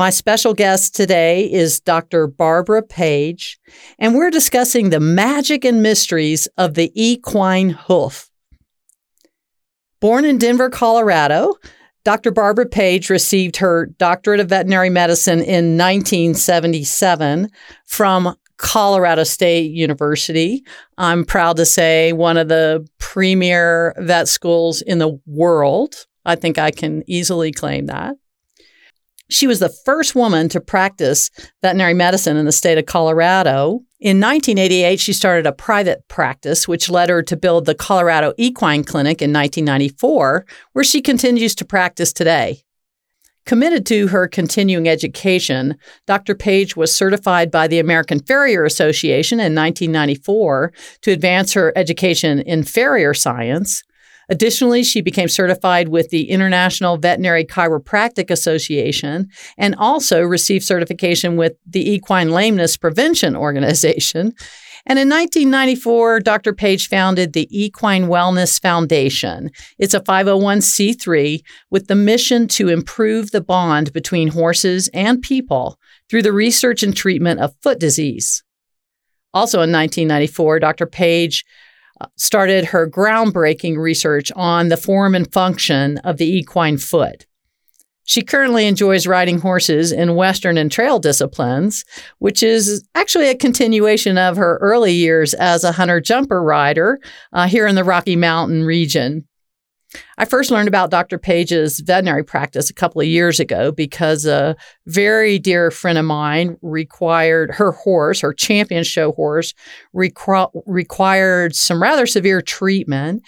My 0.00 0.08
special 0.08 0.54
guest 0.54 0.96
today 0.96 1.44
is 1.52 1.78
Dr. 1.78 2.26
Barbara 2.26 2.82
Page, 2.82 3.60
and 3.98 4.14
we're 4.14 4.30
discussing 4.30 4.88
the 4.88 4.98
magic 4.98 5.62
and 5.62 5.82
mysteries 5.82 6.48
of 6.56 6.72
the 6.72 6.90
equine 6.94 7.68
hoof. 7.68 8.30
Born 10.00 10.24
in 10.24 10.38
Denver, 10.38 10.70
Colorado, 10.70 11.52
Dr. 12.02 12.30
Barbara 12.30 12.64
Page 12.64 13.10
received 13.10 13.58
her 13.58 13.90
doctorate 13.98 14.40
of 14.40 14.48
veterinary 14.48 14.88
medicine 14.88 15.40
in 15.40 15.76
1977 15.76 17.50
from 17.84 18.34
Colorado 18.56 19.24
State 19.24 19.70
University. 19.70 20.64
I'm 20.96 21.26
proud 21.26 21.58
to 21.58 21.66
say 21.66 22.14
one 22.14 22.38
of 22.38 22.48
the 22.48 22.88
premier 22.96 23.94
vet 23.98 24.28
schools 24.28 24.80
in 24.80 24.96
the 24.96 25.20
world. 25.26 26.06
I 26.24 26.36
think 26.36 26.56
I 26.56 26.70
can 26.70 27.02
easily 27.06 27.52
claim 27.52 27.84
that. 27.84 28.16
She 29.30 29.46
was 29.46 29.60
the 29.60 29.68
first 29.68 30.14
woman 30.14 30.48
to 30.50 30.60
practice 30.60 31.30
veterinary 31.62 31.94
medicine 31.94 32.36
in 32.36 32.46
the 32.46 32.52
state 32.52 32.78
of 32.78 32.86
Colorado. 32.86 33.80
In 34.00 34.18
1988, 34.18 34.98
she 34.98 35.12
started 35.12 35.46
a 35.46 35.52
private 35.52 36.06
practice, 36.08 36.66
which 36.66 36.90
led 36.90 37.10
her 37.10 37.22
to 37.22 37.36
build 37.36 37.64
the 37.64 37.74
Colorado 37.74 38.34
Equine 38.36 38.82
Clinic 38.82 39.22
in 39.22 39.32
1994, 39.32 40.44
where 40.72 40.84
she 40.84 41.00
continues 41.00 41.54
to 41.54 41.64
practice 41.64 42.12
today. 42.12 42.64
Committed 43.46 43.86
to 43.86 44.08
her 44.08 44.28
continuing 44.28 44.88
education, 44.88 45.76
Dr. 46.06 46.34
Page 46.34 46.76
was 46.76 46.94
certified 46.94 47.50
by 47.50 47.68
the 47.68 47.78
American 47.78 48.20
Farrier 48.20 48.64
Association 48.64 49.38
in 49.38 49.54
1994 49.54 50.72
to 51.02 51.12
advance 51.12 51.52
her 51.52 51.72
education 51.76 52.40
in 52.40 52.64
farrier 52.64 53.14
science. 53.14 53.82
Additionally, 54.30 54.84
she 54.84 55.00
became 55.00 55.28
certified 55.28 55.88
with 55.88 56.08
the 56.10 56.30
International 56.30 56.96
Veterinary 56.96 57.44
Chiropractic 57.44 58.30
Association 58.30 59.28
and 59.58 59.74
also 59.76 60.22
received 60.22 60.64
certification 60.64 61.36
with 61.36 61.54
the 61.66 61.90
Equine 61.90 62.30
Lameness 62.30 62.76
Prevention 62.76 63.34
Organization. 63.34 64.32
And 64.86 64.98
in 64.98 65.08
1994, 65.08 66.20
Dr. 66.20 66.54
Page 66.54 66.88
founded 66.88 67.32
the 67.32 67.48
Equine 67.50 68.04
Wellness 68.04 68.60
Foundation. 68.62 69.50
It's 69.78 69.94
a 69.94 70.00
501c3 70.00 71.40
with 71.70 71.88
the 71.88 71.94
mission 71.96 72.48
to 72.48 72.68
improve 72.68 73.32
the 73.32 73.42
bond 73.42 73.92
between 73.92 74.28
horses 74.28 74.88
and 74.94 75.20
people 75.20 75.76
through 76.08 76.22
the 76.22 76.32
research 76.32 76.82
and 76.82 76.96
treatment 76.96 77.40
of 77.40 77.54
foot 77.62 77.78
disease. 77.78 78.42
Also 79.34 79.58
in 79.58 79.72
1994, 79.72 80.60
Dr. 80.60 80.86
Page 80.86 81.44
started 82.16 82.66
her 82.66 82.88
groundbreaking 82.88 83.76
research 83.76 84.32
on 84.36 84.68
the 84.68 84.76
form 84.76 85.14
and 85.14 85.32
function 85.32 85.98
of 85.98 86.16
the 86.16 86.26
equine 86.26 86.78
foot. 86.78 87.26
She 88.04 88.22
currently 88.22 88.66
enjoys 88.66 89.06
riding 89.06 89.38
horses 89.38 89.92
in 89.92 90.16
Western 90.16 90.58
and 90.58 90.72
trail 90.72 90.98
disciplines, 90.98 91.84
which 92.18 92.42
is 92.42 92.84
actually 92.96 93.28
a 93.28 93.36
continuation 93.36 94.18
of 94.18 94.36
her 94.36 94.58
early 94.60 94.92
years 94.92 95.32
as 95.34 95.62
a 95.62 95.70
hunter 95.70 96.00
jumper 96.00 96.42
rider 96.42 96.98
uh, 97.32 97.46
here 97.46 97.68
in 97.68 97.76
the 97.76 97.84
Rocky 97.84 98.16
Mountain 98.16 98.64
region. 98.64 99.28
I 100.18 100.24
first 100.24 100.50
learned 100.50 100.68
about 100.68 100.90
Dr. 100.90 101.18
Page's 101.18 101.80
veterinary 101.80 102.24
practice 102.24 102.70
a 102.70 102.74
couple 102.74 103.00
of 103.00 103.06
years 103.06 103.40
ago 103.40 103.72
because 103.72 104.24
a 104.24 104.56
very 104.86 105.38
dear 105.38 105.70
friend 105.70 105.98
of 105.98 106.04
mine 106.04 106.56
required 106.62 107.50
her 107.52 107.72
horse, 107.72 108.20
her 108.20 108.32
champion 108.32 108.84
show 108.84 109.12
horse, 109.12 109.54
requ- 109.94 110.50
required 110.66 111.54
some 111.54 111.82
rather 111.82 112.06
severe 112.06 112.40
treatment. 112.40 113.22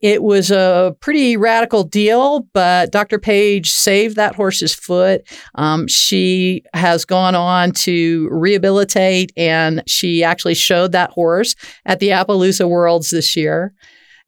It 0.00 0.22
was 0.22 0.50
a 0.50 0.94
pretty 1.00 1.36
radical 1.36 1.82
deal, 1.82 2.40
but 2.52 2.92
Dr. 2.92 3.18
Page 3.18 3.70
saved 3.70 4.16
that 4.16 4.34
horse's 4.34 4.74
foot. 4.74 5.22
Um, 5.54 5.88
she 5.88 6.62
has 6.74 7.06
gone 7.06 7.34
on 7.34 7.72
to 7.72 8.28
rehabilitate, 8.30 9.32
and 9.38 9.82
she 9.86 10.22
actually 10.22 10.54
showed 10.54 10.92
that 10.92 11.10
horse 11.10 11.56
at 11.86 11.98
the 11.98 12.10
Appaloosa 12.10 12.68
Worlds 12.68 13.10
this 13.10 13.36
year. 13.36 13.72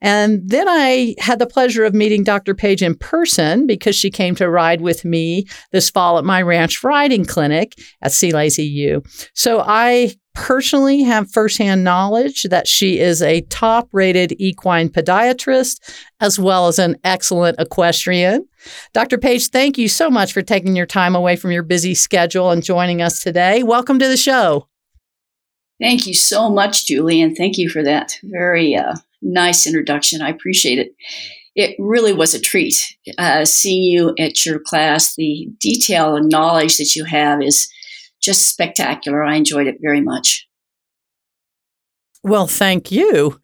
And 0.00 0.48
then 0.48 0.68
I 0.68 1.14
had 1.18 1.38
the 1.38 1.46
pleasure 1.46 1.84
of 1.84 1.94
meeting 1.94 2.22
Dr. 2.22 2.54
Page 2.54 2.82
in 2.82 2.94
person 2.94 3.66
because 3.66 3.96
she 3.96 4.10
came 4.10 4.34
to 4.36 4.48
ride 4.48 4.80
with 4.80 5.04
me 5.04 5.46
this 5.72 5.90
fall 5.90 6.18
at 6.18 6.24
my 6.24 6.40
ranch 6.42 6.84
riding 6.84 7.24
clinic 7.24 7.74
at 8.02 8.12
C 8.12 8.32
Lazy 8.32 8.64
U. 8.64 9.02
So 9.34 9.60
I 9.66 10.14
personally 10.34 11.02
have 11.02 11.28
firsthand 11.32 11.82
knowledge 11.82 12.44
that 12.44 12.68
she 12.68 13.00
is 13.00 13.20
a 13.20 13.40
top 13.42 13.88
rated 13.90 14.32
equine 14.38 14.88
podiatrist 14.88 15.80
as 16.20 16.38
well 16.38 16.68
as 16.68 16.78
an 16.78 16.96
excellent 17.02 17.58
equestrian. 17.58 18.46
Dr. 18.92 19.18
Page, 19.18 19.48
thank 19.48 19.76
you 19.76 19.88
so 19.88 20.08
much 20.08 20.32
for 20.32 20.42
taking 20.42 20.76
your 20.76 20.86
time 20.86 21.16
away 21.16 21.34
from 21.34 21.50
your 21.50 21.64
busy 21.64 21.92
schedule 21.92 22.52
and 22.52 22.62
joining 22.62 23.02
us 23.02 23.20
today. 23.20 23.64
Welcome 23.64 23.98
to 23.98 24.06
the 24.06 24.16
show. 24.16 24.68
Thank 25.80 26.06
you 26.06 26.14
so 26.14 26.48
much, 26.50 26.86
Julie, 26.86 27.20
and 27.20 27.36
thank 27.36 27.58
you 27.58 27.68
for 27.68 27.82
that 27.82 28.18
very 28.22 28.76
uh, 28.76 28.94
nice 29.22 29.66
introduction. 29.66 30.22
I 30.22 30.30
appreciate 30.30 30.78
it. 30.78 30.94
It 31.54 31.74
really 31.78 32.12
was 32.12 32.34
a 32.34 32.40
treat 32.40 32.74
uh, 33.18 33.44
seeing 33.44 33.82
you 33.82 34.14
at 34.18 34.46
your 34.46 34.60
class. 34.60 35.16
The 35.16 35.48
detail 35.58 36.14
and 36.16 36.28
knowledge 36.28 36.76
that 36.78 36.94
you 36.94 37.04
have 37.04 37.42
is 37.42 37.68
just 38.20 38.48
spectacular. 38.48 39.24
I 39.24 39.36
enjoyed 39.36 39.66
it 39.66 39.78
very 39.80 40.00
much. 40.00 40.46
Well, 42.22 42.46
thank 42.46 42.90
you. 42.92 43.40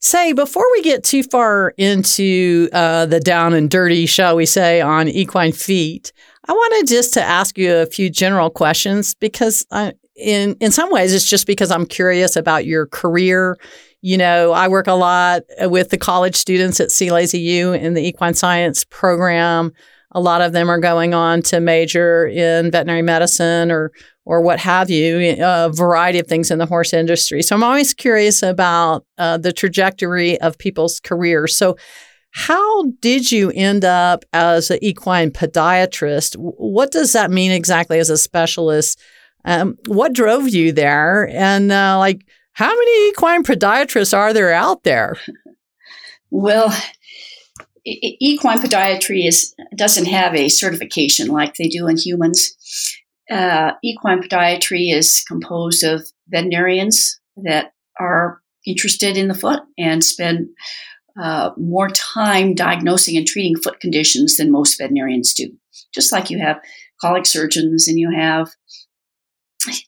Say, 0.00 0.34
before 0.34 0.66
we 0.72 0.82
get 0.82 1.02
too 1.02 1.22
far 1.22 1.72
into 1.78 2.68
uh, 2.72 3.06
the 3.06 3.20
down 3.20 3.54
and 3.54 3.70
dirty, 3.70 4.04
shall 4.04 4.36
we 4.36 4.44
say, 4.44 4.82
on 4.82 5.08
equine 5.08 5.52
feet, 5.52 6.12
I 6.46 6.52
wanted 6.52 6.88
just 6.88 7.14
to 7.14 7.22
ask 7.22 7.56
you 7.56 7.74
a 7.74 7.86
few 7.86 8.10
general 8.10 8.50
questions 8.50 9.14
because 9.14 9.64
I, 9.70 9.94
in 10.14 10.56
in 10.60 10.72
some 10.72 10.90
ways 10.90 11.14
it's 11.14 11.28
just 11.28 11.46
because 11.46 11.70
I'm 11.70 11.86
curious 11.86 12.36
about 12.36 12.66
your 12.66 12.86
career, 12.86 13.56
you 14.06 14.18
know, 14.18 14.52
I 14.52 14.68
work 14.68 14.86
a 14.86 14.92
lot 14.92 15.44
with 15.62 15.88
the 15.88 15.96
college 15.96 16.34
students 16.36 16.78
at 16.78 16.90
C 16.90 17.10
Lazy 17.10 17.38
U 17.38 17.72
in 17.72 17.94
the 17.94 18.06
equine 18.06 18.34
science 18.34 18.84
program. 18.84 19.72
a 20.14 20.20
lot 20.20 20.40
of 20.40 20.52
them 20.52 20.70
are 20.70 20.78
going 20.78 21.12
on 21.12 21.42
to 21.42 21.60
major 21.60 22.26
in 22.26 22.70
veterinary 22.70 23.02
medicine 23.02 23.70
or 23.70 23.92
or 24.26 24.40
what 24.40 24.58
have 24.58 24.88
you, 24.88 25.36
a 25.38 25.68
variety 25.70 26.18
of 26.18 26.26
things 26.26 26.50
in 26.50 26.56
the 26.56 26.64
horse 26.64 26.94
industry. 26.94 27.42
So 27.42 27.54
I'm 27.54 27.62
always 27.62 27.92
curious 27.92 28.42
about 28.42 29.04
uh, 29.18 29.36
the 29.36 29.52
trajectory 29.52 30.40
of 30.40 30.56
people's 30.56 30.98
careers. 30.98 31.54
So 31.54 31.76
how 32.30 32.84
did 33.00 33.30
you 33.30 33.52
end 33.54 33.84
up 33.84 34.24
as 34.32 34.70
an 34.70 34.78
equine 34.80 35.30
podiatrist? 35.30 36.36
What 36.38 36.90
does 36.90 37.12
that 37.12 37.30
mean 37.30 37.52
exactly 37.52 37.98
as 37.98 38.08
a 38.08 38.16
specialist? 38.16 38.98
Um, 39.44 39.76
what 39.88 40.14
drove 40.14 40.48
you 40.48 40.72
there? 40.72 41.28
And 41.28 41.70
uh, 41.70 41.98
like, 41.98 42.24
how 42.54 42.68
many 42.68 43.08
equine 43.08 43.44
podiatrists 43.44 44.16
are 44.16 44.32
there 44.32 44.52
out 44.52 44.84
there? 44.84 45.16
Well, 46.30 46.74
equine 47.84 48.58
podiatry 48.58 49.26
is 49.26 49.54
doesn't 49.76 50.06
have 50.06 50.34
a 50.34 50.48
certification 50.48 51.28
like 51.28 51.54
they 51.54 51.68
do 51.68 51.86
in 51.86 51.96
humans. 51.96 52.56
Uh, 53.30 53.72
equine 53.82 54.22
podiatry 54.22 54.92
is 54.92 55.24
composed 55.26 55.84
of 55.84 56.06
veterinarians 56.28 57.20
that 57.36 57.72
are 58.00 58.40
interested 58.66 59.16
in 59.16 59.28
the 59.28 59.34
foot 59.34 59.60
and 59.78 60.02
spend 60.02 60.48
uh, 61.20 61.50
more 61.56 61.88
time 61.88 62.54
diagnosing 62.54 63.16
and 63.16 63.26
treating 63.26 63.56
foot 63.56 63.80
conditions 63.80 64.36
than 64.36 64.50
most 64.50 64.78
veterinarians 64.78 65.34
do. 65.34 65.50
Just 65.94 66.12
like 66.12 66.30
you 66.30 66.38
have 66.38 66.60
colic 67.00 67.26
surgeons 67.26 67.88
and 67.88 67.98
you 67.98 68.10
have 68.10 68.48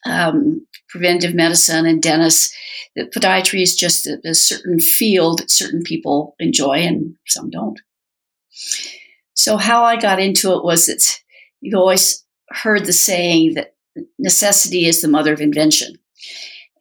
um, 0.05 0.65
preventive 0.89 1.33
medicine 1.33 1.85
and 1.85 2.01
dentists. 2.01 2.55
That 2.95 3.13
podiatry 3.13 3.61
is 3.61 3.75
just 3.75 4.07
a, 4.07 4.17
a, 4.25 4.33
certain 4.33 4.79
field 4.79 5.39
that 5.39 5.51
certain 5.51 5.83
people 5.83 6.35
enjoy 6.39 6.79
and 6.79 7.15
some 7.27 7.49
don't. 7.49 7.79
So 9.33 9.57
how 9.57 9.83
I 9.83 9.97
got 9.97 10.19
into 10.19 10.53
it 10.53 10.63
was 10.63 10.87
that 10.87 11.19
you've 11.61 11.79
always 11.79 12.25
heard 12.49 12.85
the 12.85 12.93
saying 12.93 13.53
that 13.53 13.75
necessity 14.17 14.85
is 14.85 15.01
the 15.01 15.07
mother 15.07 15.33
of 15.33 15.41
invention. 15.41 15.95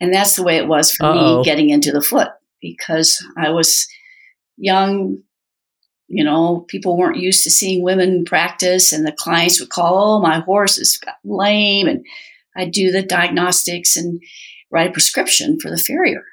And 0.01 0.13
that's 0.13 0.37
the 0.37 0.43
way 0.43 0.57
it 0.57 0.69
was 0.69 0.93
for 0.93 1.07
Uh-oh. 1.07 1.39
me 1.39 1.45
getting 1.45 1.71
into 1.71 1.93
the 1.93 2.03
foot 2.03 2.29
because 2.61 3.25
I 3.37 3.51
was 3.51 3.87
young, 4.57 5.19
you 6.09 6.25
know, 6.25 6.65
people 6.69 6.97
weren't 6.97 7.19
used 7.19 7.45
to 7.45 7.51
seeing 7.51 7.83
women 7.83 8.25
practice, 8.25 8.93
and 8.93 9.07
the 9.07 9.13
clients 9.13 9.61
would 9.61 9.71
call, 9.71 10.17
Oh, 10.17 10.21
my 10.21 10.41
horse 10.41 10.79
is 10.79 11.01
lame. 11.25 11.89
And 11.89 12.05
I'd 12.57 12.73
do 12.73 12.91
the 12.91 13.03
diagnostics 13.03 13.97
and 13.97 14.21
write 14.71 14.89
a 14.91 14.93
prescription 14.93 15.59
for 15.61 15.71
the 15.71 15.79
farrier. 15.79 16.25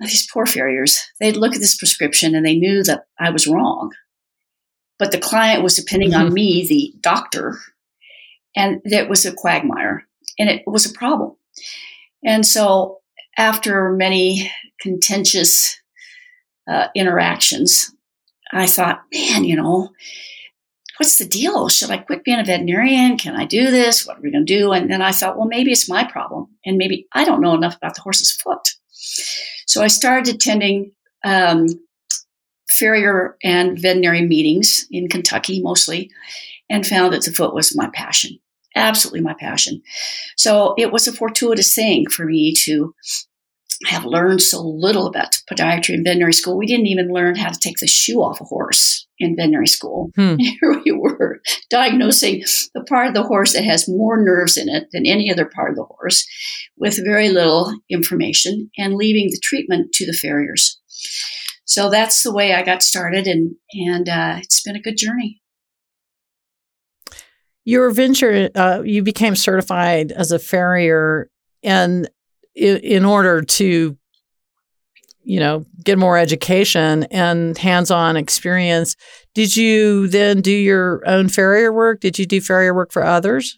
these 0.00 0.28
poor 0.32 0.46
farriers, 0.46 0.98
they'd 1.20 1.36
look 1.36 1.54
at 1.54 1.60
this 1.60 1.76
prescription 1.76 2.34
and 2.34 2.44
they 2.44 2.56
knew 2.56 2.82
that 2.84 3.06
I 3.20 3.30
was 3.30 3.46
wrong. 3.46 3.92
But 4.98 5.12
the 5.12 5.18
client 5.18 5.62
was 5.62 5.76
depending 5.76 6.10
mm-hmm. 6.10 6.26
on 6.26 6.34
me, 6.34 6.66
the 6.66 6.94
doctor, 7.00 7.58
and 8.56 8.80
that 8.84 9.08
was 9.08 9.24
a 9.24 9.32
quagmire 9.32 10.06
and 10.38 10.48
it 10.48 10.62
was 10.66 10.86
a 10.86 10.92
problem. 10.92 11.36
And 12.24 12.46
so 12.46 13.00
after 13.36 13.90
many 13.92 14.50
contentious 14.80 15.80
uh, 16.70 16.88
interactions, 16.94 17.92
I 18.52 18.66
thought, 18.66 19.02
man, 19.12 19.44
you 19.44 19.56
know, 19.56 19.90
what's 21.02 21.18
the 21.18 21.26
deal? 21.26 21.68
Should 21.68 21.90
I 21.90 21.96
quit 21.96 22.22
being 22.22 22.38
a 22.38 22.44
veterinarian? 22.44 23.18
Can 23.18 23.34
I 23.34 23.44
do 23.44 23.72
this? 23.72 24.06
What 24.06 24.18
are 24.18 24.20
we 24.20 24.30
going 24.30 24.46
to 24.46 24.56
do? 24.56 24.70
And 24.70 24.88
then 24.88 25.02
I 25.02 25.10
thought, 25.10 25.36
well, 25.36 25.48
maybe 25.48 25.72
it's 25.72 25.88
my 25.88 26.04
problem. 26.04 26.46
And 26.64 26.78
maybe 26.78 27.08
I 27.12 27.24
don't 27.24 27.40
know 27.40 27.56
enough 27.56 27.74
about 27.74 27.96
the 27.96 28.02
horse's 28.02 28.30
foot. 28.30 28.68
So 29.66 29.82
I 29.82 29.88
started 29.88 30.32
attending 30.32 30.92
um, 31.24 31.66
farrier 32.70 33.36
and 33.42 33.76
veterinary 33.76 34.24
meetings 34.24 34.86
in 34.92 35.08
Kentucky 35.08 35.60
mostly 35.60 36.08
and 36.70 36.86
found 36.86 37.12
that 37.12 37.24
the 37.24 37.32
foot 37.32 37.52
was 37.52 37.76
my 37.76 37.90
passion, 37.92 38.38
absolutely 38.76 39.22
my 39.22 39.34
passion. 39.34 39.82
So 40.36 40.72
it 40.78 40.92
was 40.92 41.08
a 41.08 41.12
fortuitous 41.12 41.74
thing 41.74 42.08
for 42.10 42.26
me 42.26 42.54
to 42.58 42.94
have 43.86 44.04
learned 44.04 44.40
so 44.40 44.62
little 44.62 45.08
about 45.08 45.42
podiatry 45.50 45.94
in 45.94 46.04
veterinary 46.04 46.32
school. 46.32 46.56
We 46.56 46.66
didn't 46.66 46.86
even 46.86 47.12
learn 47.12 47.34
how 47.34 47.50
to 47.50 47.58
take 47.58 47.78
the 47.78 47.88
shoe 47.88 48.22
off 48.22 48.40
a 48.40 48.44
horse 48.44 49.08
in 49.22 49.36
veterinary 49.36 49.66
school. 49.66 50.10
Hmm. 50.16 50.36
Here 50.38 50.82
we 50.84 50.92
were 50.92 51.40
diagnosing 51.70 52.42
the 52.74 52.84
part 52.84 53.08
of 53.08 53.14
the 53.14 53.22
horse 53.22 53.52
that 53.54 53.64
has 53.64 53.88
more 53.88 54.22
nerves 54.22 54.56
in 54.56 54.68
it 54.68 54.88
than 54.92 55.06
any 55.06 55.30
other 55.30 55.46
part 55.46 55.70
of 55.70 55.76
the 55.76 55.84
horse 55.84 56.26
with 56.76 57.04
very 57.04 57.28
little 57.28 57.72
information 57.88 58.70
and 58.76 58.94
leaving 58.94 59.28
the 59.28 59.40
treatment 59.42 59.92
to 59.94 60.06
the 60.06 60.12
farriers. 60.12 60.80
So 61.64 61.88
that's 61.88 62.22
the 62.22 62.34
way 62.34 62.52
I 62.52 62.62
got 62.62 62.82
started, 62.82 63.26
and, 63.26 63.54
and 63.72 64.08
uh, 64.08 64.36
it's 64.38 64.62
been 64.62 64.76
a 64.76 64.82
good 64.82 64.96
journey. 64.98 65.40
Your 67.64 67.90
venture, 67.90 68.50
uh, 68.54 68.82
you 68.84 69.02
became 69.02 69.36
certified 69.36 70.10
as 70.10 70.32
a 70.32 70.38
farrier, 70.38 71.30
and 71.62 72.10
in 72.54 73.04
order 73.04 73.40
to 73.42 73.96
you 75.24 75.40
know 75.40 75.64
get 75.84 75.98
more 75.98 76.16
education 76.18 77.04
and 77.04 77.56
hands-on 77.58 78.16
experience. 78.16 78.96
Did 79.34 79.56
you 79.56 80.08
then 80.08 80.40
do 80.40 80.52
your 80.52 81.02
own 81.06 81.28
farrier 81.28 81.72
work? 81.72 82.00
Did 82.00 82.18
you 82.18 82.26
do 82.26 82.40
farrier 82.40 82.74
work 82.74 82.92
for 82.92 83.04
others? 83.04 83.56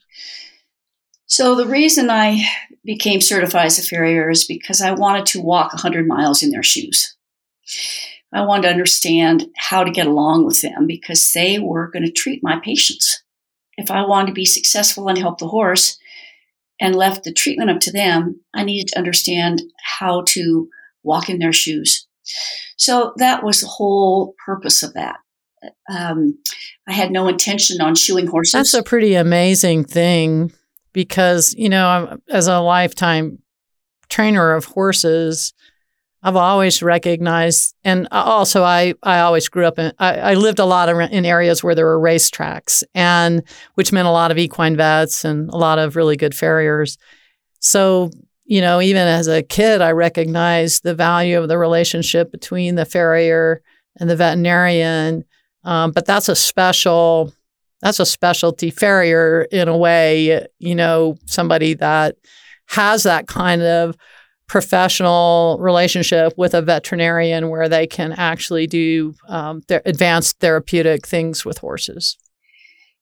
So 1.26 1.54
the 1.54 1.66
reason 1.66 2.10
i 2.10 2.44
became 2.84 3.20
certified 3.20 3.66
as 3.66 3.78
a 3.78 3.82
farrier 3.82 4.30
is 4.30 4.44
because 4.44 4.82
i 4.82 4.92
wanted 4.92 5.26
to 5.26 5.40
walk 5.40 5.72
100 5.72 6.06
miles 6.06 6.42
in 6.42 6.50
their 6.50 6.62
shoes. 6.62 7.16
I 8.32 8.42
wanted 8.44 8.62
to 8.62 8.70
understand 8.70 9.46
how 9.56 9.84
to 9.84 9.90
get 9.90 10.06
along 10.06 10.44
with 10.44 10.60
them 10.60 10.86
because 10.86 11.32
they 11.32 11.58
were 11.58 11.90
going 11.90 12.04
to 12.04 12.12
treat 12.12 12.42
my 12.42 12.60
patients. 12.62 13.22
If 13.76 13.90
i 13.90 14.06
wanted 14.06 14.28
to 14.28 14.34
be 14.34 14.44
successful 14.44 15.08
and 15.08 15.18
help 15.18 15.38
the 15.38 15.48
horse 15.48 15.98
and 16.80 16.94
left 16.94 17.24
the 17.24 17.32
treatment 17.32 17.70
up 17.70 17.80
to 17.80 17.92
them, 17.92 18.40
I 18.54 18.64
needed 18.64 18.88
to 18.88 18.98
understand 18.98 19.62
how 19.98 20.24
to 20.28 20.68
walk 21.04 21.28
in 21.28 21.38
their 21.38 21.52
shoes. 21.52 22.06
So 22.76 23.12
that 23.18 23.44
was 23.44 23.60
the 23.60 23.66
whole 23.66 24.34
purpose 24.44 24.82
of 24.82 24.94
that. 24.94 25.16
Um, 25.88 26.38
I 26.88 26.92
had 26.92 27.10
no 27.10 27.28
intention 27.28 27.80
on 27.80 27.94
shoeing 27.94 28.26
horses. 28.26 28.52
That's 28.52 28.74
a 28.74 28.82
pretty 28.82 29.14
amazing 29.14 29.84
thing 29.84 30.52
because, 30.92 31.54
you 31.56 31.68
know, 31.68 32.18
as 32.30 32.46
a 32.46 32.60
lifetime 32.60 33.38
trainer 34.08 34.52
of 34.52 34.64
horses, 34.64 35.54
I've 36.22 36.36
always 36.36 36.82
recognized, 36.82 37.74
and 37.84 38.08
also 38.10 38.62
I, 38.62 38.94
I 39.02 39.20
always 39.20 39.48
grew 39.48 39.66
up 39.66 39.78
in, 39.78 39.92
I, 39.98 40.14
I 40.14 40.34
lived 40.34 40.58
a 40.58 40.64
lot 40.64 40.88
in 40.88 41.26
areas 41.26 41.62
where 41.62 41.74
there 41.74 41.84
were 41.84 42.00
racetracks, 42.00 42.82
and 42.94 43.42
which 43.74 43.92
meant 43.92 44.08
a 44.08 44.10
lot 44.10 44.30
of 44.30 44.38
equine 44.38 44.74
vets 44.74 45.26
and 45.26 45.50
a 45.50 45.56
lot 45.56 45.78
of 45.78 45.96
really 45.96 46.16
good 46.16 46.34
farriers. 46.34 46.96
So, 47.60 48.10
you 48.44 48.60
know, 48.60 48.80
even 48.80 49.06
as 49.06 49.26
a 49.26 49.42
kid, 49.42 49.80
I 49.80 49.92
recognized 49.92 50.82
the 50.82 50.94
value 50.94 51.40
of 51.40 51.48
the 51.48 51.58
relationship 51.58 52.30
between 52.30 52.74
the 52.74 52.84
farrier 52.84 53.62
and 53.98 54.10
the 54.10 54.16
veterinarian. 54.16 55.24
Um, 55.64 55.92
but 55.92 56.04
that's 56.04 56.28
a 56.28 56.36
special, 56.36 57.32
that's 57.80 58.00
a 58.00 58.06
specialty 58.06 58.70
farrier 58.70 59.42
in 59.50 59.68
a 59.68 59.76
way, 59.76 60.46
you 60.58 60.74
know, 60.74 61.16
somebody 61.26 61.74
that 61.74 62.16
has 62.66 63.04
that 63.04 63.26
kind 63.26 63.62
of 63.62 63.96
professional 64.46 65.56
relationship 65.58 66.34
with 66.36 66.52
a 66.52 66.60
veterinarian 66.60 67.48
where 67.48 67.68
they 67.68 67.86
can 67.86 68.12
actually 68.12 68.66
do 68.66 69.14
um, 69.28 69.62
advanced 69.86 70.38
therapeutic 70.38 71.06
things 71.06 71.46
with 71.46 71.58
horses? 71.58 72.18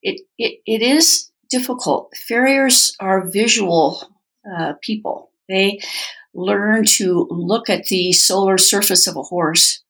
It, 0.01 0.21
it, 0.37 0.59
it 0.65 0.81
is 0.81 1.31
difficult. 1.49 2.13
Farriers 2.27 2.95
are 2.99 3.29
visual 3.29 4.09
uh, 4.57 4.73
people. 4.81 5.31
They 5.49 5.79
learn 6.33 6.85
to 6.85 7.27
look 7.29 7.69
at 7.69 7.85
the 7.85 8.13
solar 8.13 8.57
surface 8.57 9.07
of 9.07 9.15
a 9.15 9.21
horse 9.21 9.83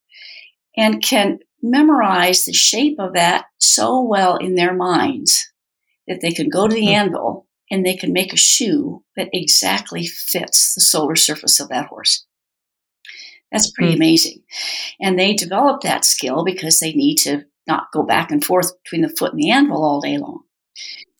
and 0.76 1.02
can 1.02 1.38
memorize 1.62 2.44
the 2.44 2.52
shape 2.52 2.96
of 2.98 3.14
that 3.14 3.46
so 3.58 4.02
well 4.02 4.36
in 4.36 4.54
their 4.54 4.74
minds 4.74 5.50
that 6.06 6.20
they 6.20 6.32
can 6.32 6.48
go 6.48 6.68
to 6.68 6.74
the 6.74 6.82
mm-hmm. 6.82 6.94
anvil 6.94 7.46
and 7.70 7.84
they 7.84 7.96
can 7.96 8.12
make 8.12 8.32
a 8.32 8.38
shoe 8.38 9.02
that 9.16 9.30
exactly 9.32 10.06
fits 10.06 10.74
the 10.74 10.80
solar 10.80 11.16
surface 11.16 11.60
of 11.60 11.68
that 11.70 11.86
horse. 11.86 12.26
That's 13.50 13.70
pretty 13.70 13.92
mm. 13.92 13.96
amazing. 13.96 14.42
And 15.00 15.18
they 15.18 15.32
develop 15.32 15.82
that 15.82 16.04
skill 16.04 16.44
because 16.44 16.80
they 16.80 16.92
need 16.92 17.16
to 17.18 17.44
not 17.66 17.86
go 17.92 18.02
back 18.02 18.30
and 18.30 18.44
forth 18.44 18.72
between 18.82 19.02
the 19.02 19.14
foot 19.16 19.32
and 19.32 19.40
the 19.40 19.50
anvil 19.50 19.84
all 19.84 20.00
day 20.00 20.18
long. 20.18 20.42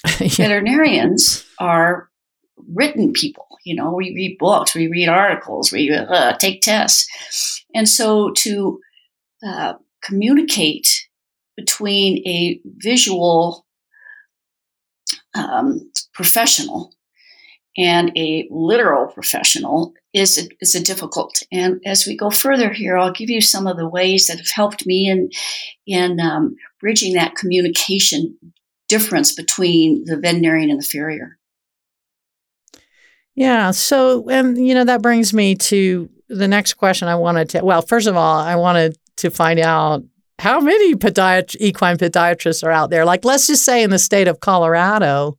yeah. 0.20 0.28
Veterinarians 0.28 1.46
are 1.58 2.10
written 2.56 3.12
people. 3.12 3.46
You 3.64 3.76
know, 3.76 3.92
we 3.92 4.12
read 4.14 4.36
books, 4.38 4.74
we 4.74 4.88
read 4.88 5.08
articles, 5.08 5.72
we 5.72 5.90
uh, 5.90 6.36
take 6.36 6.60
tests. 6.62 7.64
And 7.74 7.88
so 7.88 8.30
to 8.38 8.80
uh, 9.46 9.74
communicate 10.02 11.06
between 11.56 12.26
a 12.26 12.60
visual 12.64 13.66
um, 15.34 15.90
professional 16.12 16.92
and 17.76 18.12
a 18.16 18.46
literal 18.50 19.12
professional 19.12 19.94
is 20.12 20.48
is 20.60 20.74
a 20.74 20.82
difficult. 20.82 21.42
And 21.50 21.80
as 21.84 22.06
we 22.06 22.16
go 22.16 22.30
further 22.30 22.72
here, 22.72 22.96
I'll 22.96 23.12
give 23.12 23.30
you 23.30 23.40
some 23.40 23.66
of 23.66 23.76
the 23.76 23.88
ways 23.88 24.28
that 24.28 24.38
have 24.38 24.50
helped 24.50 24.86
me 24.86 25.08
in 25.08 25.30
in 25.86 26.20
um, 26.20 26.56
bridging 26.80 27.14
that 27.14 27.34
communication 27.34 28.38
difference 28.88 29.34
between 29.34 30.04
the 30.04 30.16
veterinarian 30.16 30.70
and 30.70 30.80
the 30.80 30.84
farrier. 30.84 31.38
Yeah. 33.34 33.70
So, 33.72 34.28
and 34.28 34.56
you 34.64 34.74
know, 34.74 34.84
that 34.84 35.02
brings 35.02 35.32
me 35.32 35.54
to 35.56 36.08
the 36.28 36.48
next 36.48 36.74
question 36.74 37.08
I 37.08 37.16
wanted 37.16 37.48
to. 37.50 37.64
Well, 37.64 37.82
first 37.82 38.06
of 38.06 38.16
all, 38.16 38.38
I 38.38 38.56
wanted 38.56 38.96
to 39.16 39.30
find 39.30 39.60
out 39.60 40.02
how 40.38 40.60
many 40.60 40.94
podiat- 40.94 41.56
equine 41.60 41.96
podiatrists 41.96 42.64
are 42.64 42.70
out 42.70 42.90
there. 42.90 43.04
Like, 43.04 43.24
let's 43.24 43.46
just 43.46 43.64
say 43.64 43.82
in 43.82 43.90
the 43.90 43.98
state 43.98 44.28
of 44.28 44.40
Colorado, 44.40 45.38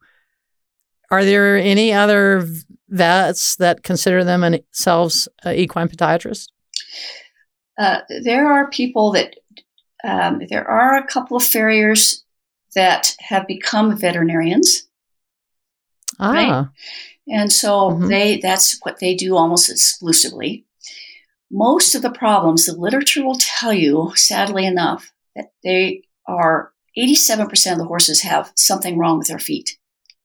are 1.11 1.25
there 1.25 1.57
any 1.57 1.93
other 1.93 2.47
vets 2.89 3.55
that 3.57 3.83
consider 3.83 4.23
themselves 4.23 5.27
uh, 5.45 5.51
equine 5.51 5.87
podiatrists? 5.87 6.47
Uh, 7.77 7.99
there 8.23 8.51
are 8.51 8.69
people 8.69 9.11
that 9.11 9.35
um, 10.03 10.41
there 10.49 10.67
are 10.67 10.97
a 10.97 11.07
couple 11.07 11.35
of 11.35 11.43
farriers 11.43 12.23
that 12.75 13.15
have 13.19 13.47
become 13.47 13.97
veterinarians. 13.97 14.87
Ah. 16.19 16.31
Right? 16.31 16.67
And 17.27 17.51
so 17.51 17.91
mm-hmm. 17.91 18.07
they 18.07 18.39
that's 18.39 18.79
what 18.83 18.99
they 18.99 19.15
do 19.15 19.35
almost 19.35 19.69
exclusively. 19.69 20.65
Most 21.51 21.95
of 21.95 22.01
the 22.01 22.11
problems, 22.11 22.65
the 22.65 22.73
literature 22.73 23.23
will 23.23 23.37
tell 23.39 23.73
you, 23.73 24.11
sadly 24.15 24.65
enough, 24.65 25.11
that 25.35 25.51
they 25.63 26.03
are 26.27 26.73
87% 26.97 27.71
of 27.71 27.77
the 27.77 27.85
horses 27.85 28.21
have 28.21 28.51
something 28.55 28.97
wrong 28.97 29.17
with 29.17 29.27
their 29.27 29.39
feet. 29.39 29.77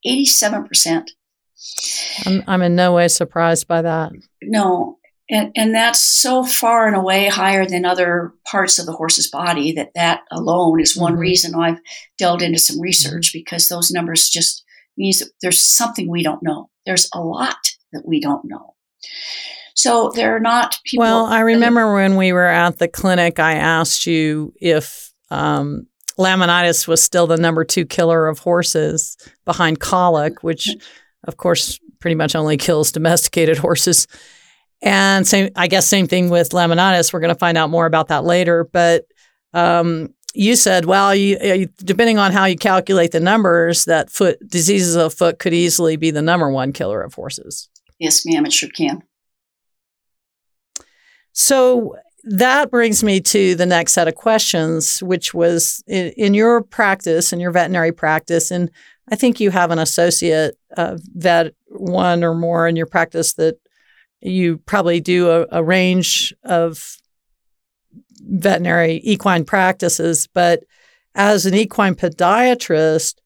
87%. 0.07 1.09
I'm, 2.25 2.43
I'm 2.47 2.63
in 2.63 2.75
no 2.75 2.95
way 2.95 3.09
surprised 3.09 3.69
by 3.69 3.83
that. 3.83 4.13
No. 4.43 4.99
And, 5.29 5.53
and 5.55 5.75
that's 5.75 6.01
so 6.01 6.45
far 6.45 6.89
and 6.89 6.97
away 6.97 7.29
higher 7.29 7.65
than 7.65 7.85
other 7.85 8.33
parts 8.51 8.79
of 8.79 8.87
the 8.87 8.93
horse's 8.93 9.31
body 9.31 9.73
that 9.73 9.95
that 9.95 10.23
alone 10.33 10.81
is 10.81 10.97
one 10.97 11.13
mm-hmm. 11.13 11.21
reason 11.21 11.55
I've 11.55 11.79
delved 12.19 12.43
into 12.43 12.59
some 12.59 12.81
research 12.81 13.29
mm-hmm. 13.29 13.39
because 13.39 13.69
those 13.69 13.91
numbers 13.91 14.29
just 14.29 14.60
means 15.01 15.23
there's 15.43 15.61
something 15.61 16.09
we 16.09 16.23
don't 16.23 16.43
know. 16.43 16.71
There's 16.87 17.09
a 17.15 17.21
lot 17.21 17.57
that 17.93 18.03
we 18.07 18.21
don't 18.21 18.45
know. 18.45 18.75
So 19.75 20.13
there 20.15 20.37
are 20.37 20.41
not 20.41 20.79
people. 20.85 21.03
Well, 21.03 21.27
I 21.27 21.41
remember 21.41 21.95
when 21.95 22.17
we 22.17 22.33
were 22.33 22.47
at 22.47 22.79
the 22.79 22.89
clinic, 22.89 23.39
I 23.39 23.55
asked 23.55 24.07
you 24.07 24.53
if 24.61 25.13
um, 25.31 25.87
laminitis 26.19 26.87
was 26.87 27.03
still 27.03 27.27
the 27.27 27.37
number 27.37 27.65
two 27.65 27.87
killer 27.87 28.27
of 28.27 28.39
horses 28.41 29.17
behind 29.45 29.81
colic, 29.81 30.43
which, 30.43 30.69
of 31.25 31.37
course, 31.37 31.79
pretty 32.01 32.15
much 32.15 32.35
only 32.37 32.57
kills 32.57 32.93
domesticated 32.93 33.59
horses. 33.59 34.07
And 34.83 35.27
same, 35.27 35.51
I 35.57 35.67
guess, 35.67 35.87
same 35.87 36.07
thing 36.07 36.31
with 36.31 36.51
laminitis. 36.51 37.13
We're 37.13 37.21
going 37.21 37.35
to 37.35 37.39
find 37.39 37.57
out 37.57 37.71
more 37.71 37.87
about 37.87 38.09
that 38.09 38.25
later. 38.25 38.69
But 38.71 39.05
um, 39.53 40.15
you 40.35 40.57
said, 40.57 40.85
well, 40.85 41.15
you, 41.15 41.67
depending 41.79 42.19
on 42.19 42.33
how 42.33 42.45
you 42.45 42.57
calculate 42.57 43.13
the 43.13 43.21
numbers, 43.21 43.85
that 43.87 44.11
foot 44.11 44.39
diseases 44.49 44.97
of 44.97 45.13
foot 45.13 45.39
could 45.39 45.55
easily 45.55 45.97
be 45.97 46.11
the 46.11 46.23
number 46.23 46.51
one 46.51 46.73
killer 46.73 47.03
of 47.03 47.15
horses. 47.15 47.69
Yes, 47.99 48.25
ma'am, 48.25 48.47
it 48.47 48.53
sure 48.53 48.71
can. 48.71 49.03
So 51.33 51.97
that 52.25 52.71
brings 52.71 53.03
me 53.03 53.21
to 53.21 53.55
the 53.55 53.67
next 53.67 53.93
set 53.93 54.09
of 54.09 54.15
questions, 54.15 55.03
which 55.03 55.33
was 55.35 55.83
in, 55.87 56.13
in 56.17 56.35
your 56.35 56.63
practice, 56.63 57.33
in 57.33 57.41
your 57.41 57.51
veterinary 57.51 57.93
practice, 57.93 58.51
and 58.51 58.71
I 59.11 59.17
think 59.17 59.41
you 59.41 59.51
have 59.51 59.71
an 59.71 59.79
associate 59.79 60.57
uh, 60.77 60.97
vet, 61.15 61.55
one 61.67 62.23
or 62.23 62.35
more 62.35 62.69
in 62.69 62.77
your 62.77 62.87
practice 62.87 63.33
that 63.35 63.59
you 64.21 64.59
probably 64.59 65.01
do 65.01 65.31
a, 65.31 65.47
a 65.51 65.65
range 65.65 66.33
of 66.45 66.97
veterinary 68.27 69.01
equine 69.05 69.45
practices. 69.45 70.27
But 70.27 70.65
as 71.15 71.47
an 71.47 71.55
equine 71.55 71.95
podiatrist, 71.95 73.17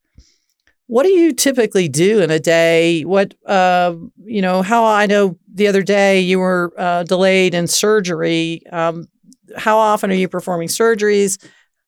what 0.87 1.05
do 1.05 1.11
you 1.11 1.33
typically 1.33 1.89
do 1.89 2.21
in 2.21 2.31
a 2.31 2.39
day? 2.39 3.03
What, 3.03 3.35
uh, 3.47 3.95
you 4.25 4.43
know, 4.43 4.63
how 4.63 4.85
I 4.85 5.07
know 5.07 5.39
the 5.53 5.67
other 5.67 5.83
day 5.83 6.21
you 6.21 6.39
were 6.39 6.73
uh, 6.77 7.05
delayed 7.05 7.55
in 7.55 7.67
surgery. 7.67 8.63
Um, 8.71 9.09
how 9.57 9.79
often 9.79 10.11
are 10.11 10.15
you 10.15 10.29
performing 10.29 10.69
surgeries? 10.69 11.43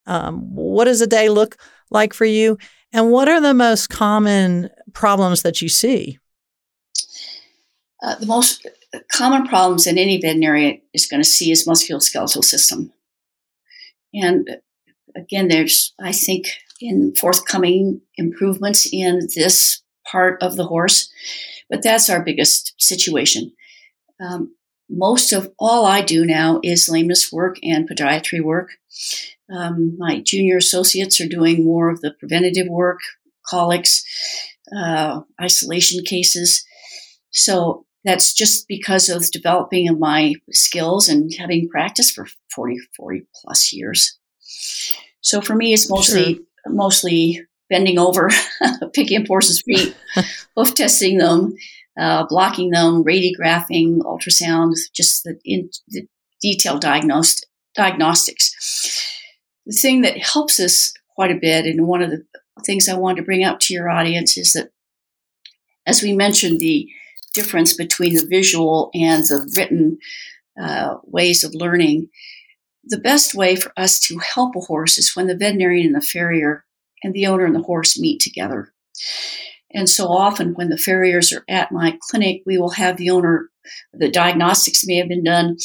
Um, 0.06 0.54
what 0.54 0.84
does 0.84 1.00
a 1.00 1.06
day 1.06 1.28
look 1.28 1.56
like 1.90 2.14
for 2.14 2.24
you? 2.24 2.58
And 2.92 3.10
what 3.10 3.28
are 3.28 3.40
the 3.40 3.54
most 3.54 3.88
common 3.90 4.70
problems 4.94 5.42
that 5.42 5.60
you 5.60 5.68
see? 5.68 6.18
Uh, 8.02 8.14
the 8.14 8.26
most 8.26 8.66
common 9.12 9.46
problems 9.46 9.86
in 9.86 9.98
any 9.98 10.20
veterinarian 10.20 10.80
is 10.94 11.06
going 11.06 11.22
to 11.22 11.28
see 11.28 11.50
is 11.50 11.66
musculoskeletal 11.66 12.44
system. 12.44 12.92
And 14.16 14.48
again, 15.14 15.48
there's, 15.48 15.94
I 16.00 16.12
think, 16.12 16.48
in 16.80 17.14
forthcoming 17.14 18.00
improvements 18.16 18.88
in 18.90 19.28
this 19.34 19.82
part 20.10 20.42
of 20.42 20.56
the 20.56 20.66
horse. 20.66 21.10
But 21.68 21.82
that's 21.82 22.08
our 22.08 22.22
biggest 22.22 22.74
situation. 22.78 23.52
Um, 24.20 24.54
most 24.88 25.32
of 25.32 25.52
all 25.58 25.84
I 25.84 26.00
do 26.00 26.24
now 26.24 26.60
is 26.62 26.88
lameness 26.88 27.32
work 27.32 27.56
and 27.62 27.88
podiatry 27.88 28.42
work. 28.42 28.70
Um, 29.52 29.96
my 29.98 30.20
junior 30.20 30.56
associates 30.56 31.20
are 31.20 31.28
doing 31.28 31.64
more 31.64 31.90
of 31.90 32.00
the 32.00 32.14
preventative 32.18 32.68
work, 32.68 33.00
colics, 33.48 34.04
uh, 34.76 35.20
isolation 35.40 36.04
cases. 36.04 36.64
So 37.30 37.86
that's 38.06 38.32
just 38.32 38.68
because 38.68 39.08
of 39.08 39.30
developing 39.30 39.88
of 39.88 39.98
my 39.98 40.34
skills 40.52 41.08
and 41.08 41.32
having 41.38 41.68
practiced 41.68 42.14
for 42.14 42.26
40, 42.54 42.78
40 42.96 43.26
plus 43.42 43.72
years. 43.72 44.18
So 45.20 45.40
for 45.40 45.54
me, 45.54 45.72
it's 45.72 45.90
mostly 45.90 46.34
sure 46.34 46.44
mostly 46.68 47.40
bending 47.68 47.98
over, 47.98 48.30
picking 48.94 49.20
up 49.20 49.26
horses' 49.26 49.62
feet, 49.62 49.96
hoof 50.56 50.74
testing 50.74 51.18
them, 51.18 51.54
uh, 51.98 52.26
blocking 52.28 52.70
them, 52.70 53.02
radiographing, 53.04 53.98
ultrasound, 54.00 54.74
just 54.94 55.24
the, 55.24 55.38
in, 55.44 55.70
the 55.88 56.06
detailed 56.40 56.80
diagnostics. 56.80 57.42
The 59.66 59.72
thing 59.72 60.02
that 60.02 60.18
helps 60.18 60.60
us 60.60 60.92
quite 61.14 61.30
a 61.30 61.40
bit, 61.40 61.66
and 61.66 61.86
one 61.88 62.02
of 62.02 62.10
the 62.10 62.24
things 62.64 62.88
I 62.88 62.96
wanted 62.96 63.16
to 63.16 63.26
bring 63.26 63.44
up 63.44 63.58
to 63.60 63.74
your 63.74 63.90
audience 63.90 64.36
is 64.38 64.52
that, 64.52 64.70
as 65.86 66.02
we 66.02 66.12
mentioned, 66.12 66.60
the 66.60 66.88
difference 67.36 67.74
between 67.74 68.14
the 68.14 68.26
visual 68.26 68.90
and 68.94 69.22
the 69.24 69.52
written 69.56 69.98
uh, 70.60 70.96
ways 71.04 71.44
of 71.44 71.54
learning 71.54 72.08
the 72.86 72.98
best 72.98 73.34
way 73.34 73.56
for 73.56 73.72
us 73.76 73.98
to 73.98 74.18
help 74.18 74.54
a 74.54 74.60
horse 74.60 74.96
is 74.96 75.14
when 75.14 75.26
the 75.26 75.36
veterinarian 75.36 75.86
and 75.86 75.96
the 75.96 76.06
farrier 76.06 76.64
and 77.02 77.12
the 77.12 77.26
owner 77.26 77.44
and 77.44 77.54
the 77.54 77.62
horse 77.62 77.98
meet 77.98 78.20
together. 78.20 78.72
And 79.72 79.88
so 79.88 80.06
often 80.06 80.54
when 80.54 80.68
the 80.68 80.78
farriers 80.78 81.32
are 81.32 81.44
at 81.48 81.72
my 81.72 81.98
clinic, 82.08 82.42
we 82.46 82.58
will 82.58 82.70
have 82.70 82.96
the 82.96 83.10
owner, 83.10 83.50
the 83.92 84.08
diagnostics 84.08 84.86
may 84.86 84.96
have 84.96 85.08
been 85.08 85.24
done 85.24 85.56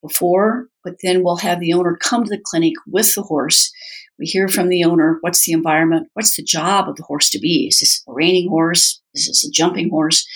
before, 0.00 0.68
but 0.84 0.94
then 1.02 1.22
we'll 1.22 1.36
have 1.36 1.58
the 1.58 1.72
owner 1.72 1.98
come 2.00 2.24
to 2.24 2.30
the 2.30 2.42
clinic 2.42 2.74
with 2.86 3.14
the 3.14 3.22
horse. 3.22 3.72
We 4.18 4.26
hear 4.26 4.48
from 4.48 4.68
the 4.68 4.84
owner, 4.84 5.18
what's 5.20 5.46
the 5.46 5.52
environment? 5.52 6.08
What's 6.14 6.36
the 6.36 6.42
job 6.42 6.88
of 6.88 6.96
the 6.96 7.04
horse 7.04 7.30
to 7.30 7.38
be? 7.38 7.68
Is 7.68 7.78
this 7.78 8.02
a 8.08 8.12
reining 8.12 8.48
horse? 8.48 9.00
Is 9.14 9.26
this 9.28 9.44
a 9.44 9.50
jumping 9.50 9.90
horse? 9.90 10.26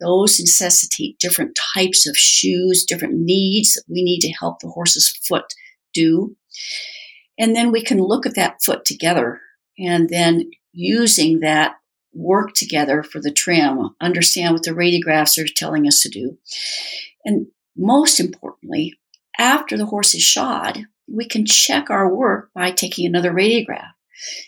Those 0.00 0.40
necessitate 0.40 1.18
different 1.18 1.58
types 1.74 2.06
of 2.06 2.16
shoes, 2.16 2.84
different 2.88 3.14
needs 3.16 3.74
that 3.74 3.84
we 3.88 4.02
need 4.02 4.20
to 4.20 4.32
help 4.32 4.60
the 4.60 4.68
horse's 4.68 5.10
foot 5.28 5.52
do. 5.92 6.36
And 7.38 7.54
then 7.54 7.70
we 7.70 7.82
can 7.82 8.00
look 8.00 8.24
at 8.24 8.34
that 8.36 8.62
foot 8.62 8.84
together 8.84 9.40
and 9.78 10.08
then 10.08 10.50
using 10.72 11.40
that 11.40 11.74
work 12.14 12.54
together 12.54 13.02
for 13.02 13.20
the 13.20 13.30
trim, 13.30 13.90
understand 14.00 14.54
what 14.54 14.62
the 14.62 14.70
radiographs 14.70 15.42
are 15.42 15.46
telling 15.46 15.86
us 15.86 16.00
to 16.02 16.08
do. 16.08 16.38
And 17.24 17.48
most 17.76 18.18
importantly, 18.20 18.94
after 19.38 19.76
the 19.76 19.86
horse 19.86 20.14
is 20.14 20.22
shod, 20.22 20.86
we 21.08 21.26
can 21.26 21.46
check 21.46 21.90
our 21.90 22.12
work 22.12 22.50
by 22.54 22.70
taking 22.70 23.06
another 23.06 23.32
radiograph, 23.32 23.90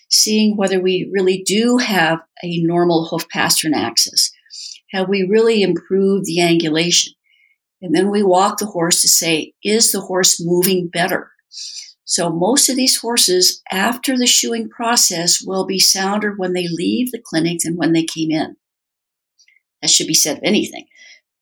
seeing 0.09 0.57
whether 0.57 0.81
we 0.81 1.11
really 1.13 1.43
do 1.47 1.79
have 1.79 2.21
a 2.43 2.63
normal 2.63 3.07
hoof 3.07 3.29
pastern 3.29 3.75
axis. 3.75 4.33
Have 4.93 5.09
we 5.09 5.23
really 5.23 5.63
improved 5.63 6.25
the 6.27 6.39
angulation? 6.39 7.11
And 7.81 7.95
then 7.95 8.11
we 8.11 8.23
walk 8.23 8.59
the 8.59 8.67
horse 8.67 9.03
to 9.03 9.09
say, 9.09 9.53
is 9.63 9.93
the 9.93 10.01
horse 10.01 10.45
moving 10.45 10.89
better? 10.89 11.31
So 12.05 12.31
most 12.31 12.69
of 12.69 12.77
these 12.77 12.97
horses, 12.97 13.63
after 13.71 14.17
the 14.17 14.27
shoeing 14.27 14.71
process, 14.71 15.43
will 15.45 15.67
be 15.67 15.79
sounder 15.79 16.35
when 16.37 16.55
they 16.55 16.67
leave 16.67 17.13
the 17.13 17.23
clinic 17.23 17.59
than 17.63 17.77
when 17.77 17.93
they 17.93 18.05
came 18.05 18.31
in. 18.31 18.57
That 19.83 19.91
should 19.91 20.07
be 20.07 20.15
said 20.15 20.39
of 20.39 20.43
anything. 20.43 20.87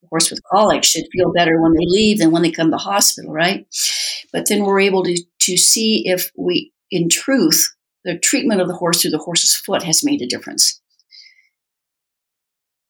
A 0.06 0.08
horse 0.08 0.30
with 0.30 0.42
colic 0.50 0.84
should 0.84 1.04
feel 1.12 1.32
better 1.32 1.60
when 1.60 1.72
they 1.72 1.84
leave 1.86 2.18
than 2.18 2.30
when 2.30 2.42
they 2.42 2.50
come 2.50 2.70
to 2.70 2.76
hospital, 2.76 3.32
right? 3.32 3.66
But 4.32 4.48
then 4.48 4.64
we're 4.64 4.80
able 4.80 5.02
to, 5.04 5.20
to 5.40 5.56
see 5.56 6.02
if 6.06 6.30
we, 6.36 6.72
in 6.90 7.08
truth, 7.08 7.74
the 8.04 8.18
treatment 8.18 8.60
of 8.60 8.68
the 8.68 8.76
horse 8.76 9.02
through 9.02 9.10
the 9.10 9.18
horse's 9.18 9.56
foot 9.56 9.82
has 9.82 10.04
made 10.04 10.22
a 10.22 10.26
difference. 10.26 10.80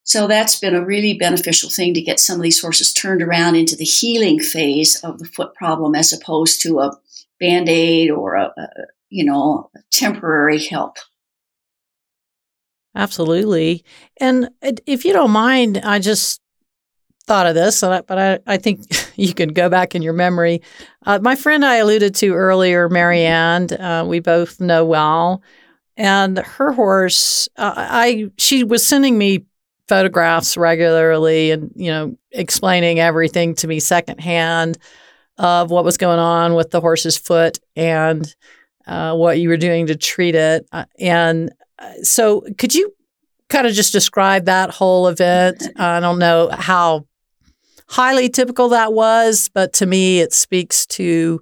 So 0.04 0.28
that's 0.28 0.60
been 0.60 0.74
a 0.74 0.84
really 0.84 1.14
beneficial 1.18 1.70
thing 1.70 1.94
to 1.94 2.02
get 2.02 2.20
some 2.20 2.36
of 2.36 2.42
these 2.42 2.60
horses 2.60 2.92
turned 2.92 3.22
around 3.22 3.56
into 3.56 3.74
the 3.74 3.84
healing 3.84 4.38
phase 4.38 5.00
of 5.02 5.18
the 5.18 5.24
foot 5.24 5.54
problem 5.54 5.96
as 5.96 6.12
opposed 6.12 6.62
to 6.62 6.78
a 6.78 6.96
band 7.40 7.68
aid 7.68 8.10
or 8.10 8.34
a, 8.34 8.52
a, 8.56 8.68
you 9.08 9.24
know, 9.24 9.70
temporary 9.90 10.64
help. 10.64 10.98
Absolutely. 12.94 13.84
And 14.18 14.48
uh, 14.62 14.72
if 14.86 15.04
you 15.04 15.12
don't 15.12 15.30
mind, 15.30 15.78
I 15.78 15.98
just 15.98 16.40
thought 17.26 17.46
of 17.46 17.54
this, 17.54 17.80
but 17.80 18.18
I, 18.18 18.38
I 18.46 18.56
think 18.56 18.82
you 19.16 19.34
can 19.34 19.50
go 19.50 19.68
back 19.68 19.94
in 19.94 20.02
your 20.02 20.12
memory. 20.12 20.62
Uh, 21.04 21.18
my 21.20 21.34
friend 21.34 21.64
I 21.64 21.76
alluded 21.76 22.14
to 22.16 22.34
earlier, 22.34 22.88
Marianne, 22.88 23.72
uh, 23.72 24.04
we 24.06 24.20
both 24.20 24.60
know 24.60 24.84
well, 24.84 25.42
and 25.96 26.38
her 26.38 26.72
horse, 26.72 27.48
uh, 27.56 27.72
I 27.76 28.30
she 28.38 28.64
was 28.64 28.86
sending 28.86 29.16
me 29.18 29.44
photographs 29.88 30.56
regularly, 30.56 31.50
and 31.50 31.70
you 31.74 31.90
know, 31.90 32.16
explaining 32.32 33.00
everything 33.00 33.54
to 33.56 33.68
me 33.68 33.80
secondhand 33.80 34.78
of 35.38 35.70
what 35.70 35.84
was 35.84 35.96
going 35.96 36.18
on 36.18 36.54
with 36.54 36.70
the 36.70 36.80
horse's 36.80 37.16
foot 37.16 37.58
and 37.74 38.34
uh, 38.86 39.14
what 39.14 39.38
you 39.38 39.48
were 39.48 39.56
doing 39.56 39.86
to 39.86 39.96
treat 39.96 40.34
it. 40.34 40.66
Uh, 40.72 40.84
and 40.98 41.52
uh, 41.78 41.92
so, 42.02 42.42
could 42.58 42.74
you 42.74 42.92
kind 43.48 43.66
of 43.66 43.72
just 43.74 43.92
describe 43.92 44.46
that 44.46 44.70
whole 44.70 45.08
event? 45.08 45.62
I 45.76 46.00
don't 46.00 46.18
know 46.18 46.48
how 46.52 47.06
highly 47.88 48.28
typical 48.28 48.70
that 48.70 48.92
was, 48.92 49.48
but 49.52 49.72
to 49.74 49.86
me, 49.86 50.20
it 50.20 50.32
speaks 50.32 50.86
to 50.86 51.40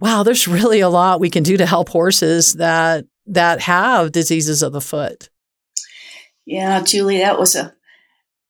wow, 0.00 0.22
there's 0.22 0.48
really 0.48 0.80
a 0.80 0.88
lot 0.88 1.20
we 1.20 1.30
can 1.30 1.42
do 1.42 1.56
to 1.56 1.66
help 1.66 1.88
horses 1.90 2.54
that 2.54 3.04
that 3.26 3.60
have 3.60 4.12
diseases 4.12 4.62
of 4.62 4.72
the 4.72 4.80
foot. 4.80 5.28
Yeah, 6.46 6.82
Julie, 6.82 7.18
that 7.18 7.38
was 7.38 7.54
a 7.54 7.74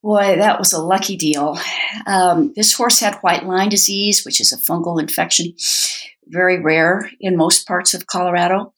boy, 0.03 0.37
that 0.39 0.59
was 0.59 0.73
a 0.73 0.83
lucky 0.83 1.17
deal. 1.17 1.59
Um, 2.07 2.53
this 2.57 2.73
horse 2.73 3.01
had 3.01 3.17
white 3.17 3.45
line 3.45 3.69
disease, 3.69 4.25
which 4.25 4.41
is 4.41 4.53
a 4.53 4.57
fungal 4.57 5.01
infection, 5.01 5.53
very 6.27 6.61
rare 6.61 7.11
in 7.21 7.37
most 7.37 7.67
parts 7.67 7.93
of 7.93 8.07
Colorado. 8.07 8.73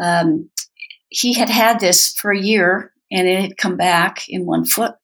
Um, 0.00 0.50
he 1.08 1.32
had 1.32 1.50
had 1.50 1.80
this 1.80 2.12
for 2.12 2.30
a 2.30 2.40
year 2.40 2.92
and 3.10 3.26
it 3.26 3.40
had 3.40 3.56
come 3.56 3.76
back 3.76 4.28
in 4.28 4.46
one 4.46 4.64
foot. 4.64 4.94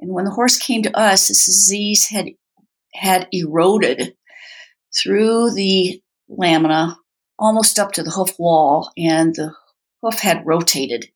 And 0.00 0.12
when 0.12 0.24
the 0.24 0.30
horse 0.30 0.58
came 0.58 0.82
to 0.82 0.96
us, 0.96 1.28
this 1.28 1.46
disease 1.46 2.08
had 2.08 2.30
had 2.94 3.28
eroded 3.32 4.14
through 4.96 5.52
the 5.52 6.00
lamina 6.28 6.96
almost 7.38 7.78
up 7.78 7.92
to 7.92 8.02
the 8.02 8.10
hoof 8.10 8.38
wall, 8.38 8.90
and 8.96 9.34
the 9.34 9.52
hoof 10.02 10.20
had 10.20 10.46
rotated, 10.46 11.06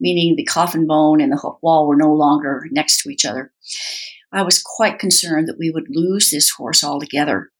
meaning 0.00 0.34
the 0.34 0.44
coffin 0.44 0.86
bone 0.86 1.20
and 1.20 1.32
the 1.32 1.36
hoof 1.36 1.56
wall 1.62 1.86
were 1.86 1.96
no 1.96 2.12
longer 2.12 2.66
next 2.70 3.02
to 3.02 3.10
each 3.10 3.24
other. 3.24 3.52
I 4.32 4.42
was 4.42 4.62
quite 4.62 4.98
concerned 4.98 5.48
that 5.48 5.58
we 5.58 5.70
would 5.70 5.86
lose 5.88 6.30
this 6.30 6.50
horse 6.50 6.84
altogether. 6.84 7.50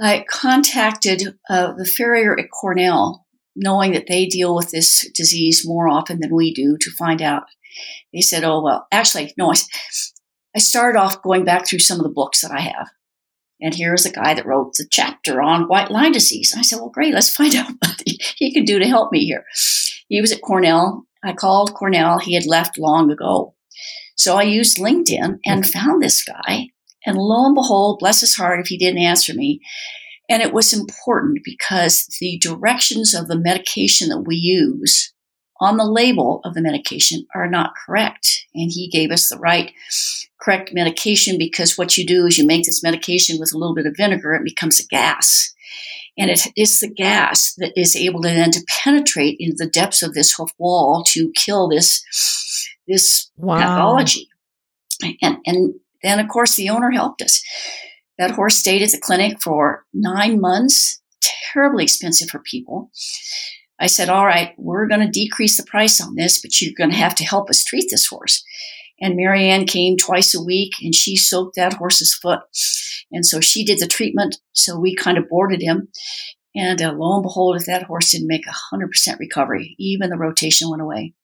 I 0.00 0.24
contacted 0.28 1.36
uh, 1.50 1.72
the 1.72 1.84
farrier 1.84 2.38
at 2.38 2.50
Cornell, 2.50 3.26
knowing 3.58 3.92
that 3.92 4.06
they 4.08 4.26
deal 4.26 4.54
with 4.54 4.70
this 4.70 5.08
disease 5.14 5.66
more 5.66 5.88
often 5.88 6.20
than 6.20 6.34
we 6.34 6.52
do, 6.54 6.76
to 6.80 6.90
find 6.92 7.20
out 7.20 7.44
they 8.12 8.20
said, 8.20 8.44
oh, 8.44 8.62
well, 8.62 8.86
actually, 8.90 9.34
no, 9.36 9.52
I, 9.52 9.56
I 10.54 10.58
started 10.58 10.98
off 10.98 11.22
going 11.22 11.44
back 11.44 11.66
through 11.66 11.80
some 11.80 11.98
of 11.98 12.04
the 12.04 12.12
books 12.12 12.40
that 12.40 12.50
I 12.50 12.60
have. 12.60 12.88
And 13.60 13.74
here's 13.74 14.06
a 14.06 14.12
guy 14.12 14.34
that 14.34 14.46
wrote 14.46 14.74
the 14.74 14.86
chapter 14.90 15.42
on 15.42 15.68
white 15.68 15.90
line 15.90 16.12
disease. 16.12 16.54
I 16.56 16.62
said, 16.62 16.76
well, 16.76 16.90
great, 16.90 17.12
let's 17.12 17.34
find 17.34 17.54
out 17.56 17.72
what 17.80 18.02
he 18.36 18.52
can 18.52 18.64
do 18.64 18.78
to 18.78 18.88
help 18.88 19.12
me 19.12 19.24
here. 19.24 19.44
He 20.08 20.20
was 20.20 20.32
at 20.32 20.42
Cornell. 20.42 21.06
I 21.24 21.32
called 21.32 21.74
Cornell. 21.74 22.18
He 22.18 22.34
had 22.34 22.46
left 22.46 22.78
long 22.78 23.10
ago. 23.10 23.54
So 24.16 24.36
I 24.36 24.42
used 24.42 24.78
LinkedIn 24.78 25.38
and 25.44 25.68
found 25.68 26.02
this 26.02 26.24
guy. 26.24 26.68
And 27.04 27.16
lo 27.16 27.46
and 27.46 27.54
behold, 27.54 27.98
bless 28.00 28.20
his 28.20 28.34
heart 28.34 28.60
if 28.60 28.66
he 28.68 28.78
didn't 28.78 29.00
answer 29.00 29.34
me. 29.34 29.60
And 30.28 30.42
it 30.42 30.52
was 30.52 30.72
important 30.72 31.40
because 31.44 32.06
the 32.20 32.38
directions 32.38 33.14
of 33.14 33.28
the 33.28 33.38
medication 33.38 34.08
that 34.10 34.24
we 34.26 34.36
use 34.36 35.12
on 35.60 35.76
the 35.76 35.84
label 35.84 36.40
of 36.44 36.54
the 36.54 36.60
medication 36.60 37.26
are 37.34 37.48
not 37.48 37.72
correct. 37.74 38.46
And 38.54 38.70
he 38.70 38.88
gave 38.88 39.10
us 39.10 39.28
the 39.28 39.38
right, 39.38 39.72
correct 40.40 40.70
medication 40.72 41.38
because 41.38 41.76
what 41.76 41.96
you 41.96 42.06
do 42.06 42.26
is 42.26 42.38
you 42.38 42.46
make 42.46 42.64
this 42.64 42.82
medication 42.82 43.38
with 43.40 43.52
a 43.52 43.58
little 43.58 43.74
bit 43.74 43.86
of 43.86 43.96
vinegar, 43.96 44.34
it 44.34 44.44
becomes 44.44 44.78
a 44.78 44.86
gas. 44.86 45.52
And 46.16 46.30
it 46.30 46.46
is 46.56 46.80
the 46.80 46.90
gas 46.90 47.54
that 47.58 47.72
is 47.76 47.94
able 47.94 48.22
to 48.22 48.28
then 48.28 48.50
to 48.50 48.66
penetrate 48.82 49.36
into 49.38 49.56
the 49.56 49.70
depths 49.70 50.02
of 50.02 50.14
this 50.14 50.34
hoof 50.34 50.50
wall 50.58 51.04
to 51.08 51.32
kill 51.36 51.68
this, 51.68 52.02
this 52.86 53.30
wow. 53.36 53.58
pathology. 53.58 54.28
And, 55.22 55.38
and 55.46 55.74
then 56.02 56.18
of 56.18 56.28
course 56.28 56.56
the 56.56 56.70
owner 56.70 56.90
helped 56.90 57.22
us. 57.22 57.42
That 58.18 58.32
horse 58.32 58.56
stayed 58.56 58.82
at 58.82 58.90
the 58.90 58.98
clinic 58.98 59.40
for 59.40 59.84
nine 59.94 60.40
months, 60.40 61.00
terribly 61.52 61.84
expensive 61.84 62.28
for 62.28 62.40
people. 62.40 62.90
I 63.80 63.86
said, 63.86 64.08
all 64.08 64.26
right, 64.26 64.54
we're 64.58 64.88
going 64.88 65.00
to 65.00 65.08
decrease 65.08 65.56
the 65.56 65.62
price 65.62 66.00
on 66.00 66.16
this, 66.16 66.42
but 66.42 66.60
you're 66.60 66.74
going 66.76 66.90
to 66.90 66.96
have 66.96 67.14
to 67.16 67.24
help 67.24 67.48
us 67.48 67.64
treat 67.64 67.86
this 67.90 68.08
horse. 68.08 68.42
And 69.00 69.14
Marianne 69.14 69.66
came 69.66 69.96
twice 69.96 70.34
a 70.34 70.42
week 70.42 70.72
and 70.82 70.94
she 70.94 71.16
soaked 71.16 71.54
that 71.54 71.74
horse's 71.74 72.14
foot. 72.14 72.40
And 73.12 73.24
so 73.24 73.40
she 73.40 73.64
did 73.64 73.78
the 73.78 73.86
treatment. 73.86 74.38
So 74.52 74.78
we 74.78 74.96
kind 74.96 75.16
of 75.16 75.28
boarded 75.28 75.62
him. 75.62 75.88
And 76.54 76.82
uh, 76.82 76.92
lo 76.92 77.14
and 77.14 77.22
behold, 77.22 77.56
if 77.56 77.66
that 77.66 77.84
horse 77.84 78.10
didn't 78.10 78.26
make 78.26 78.46
a 78.46 78.74
100% 78.74 79.18
recovery, 79.20 79.76
even 79.78 80.10
the 80.10 80.18
rotation 80.18 80.70
went 80.70 80.82
away. 80.82 81.14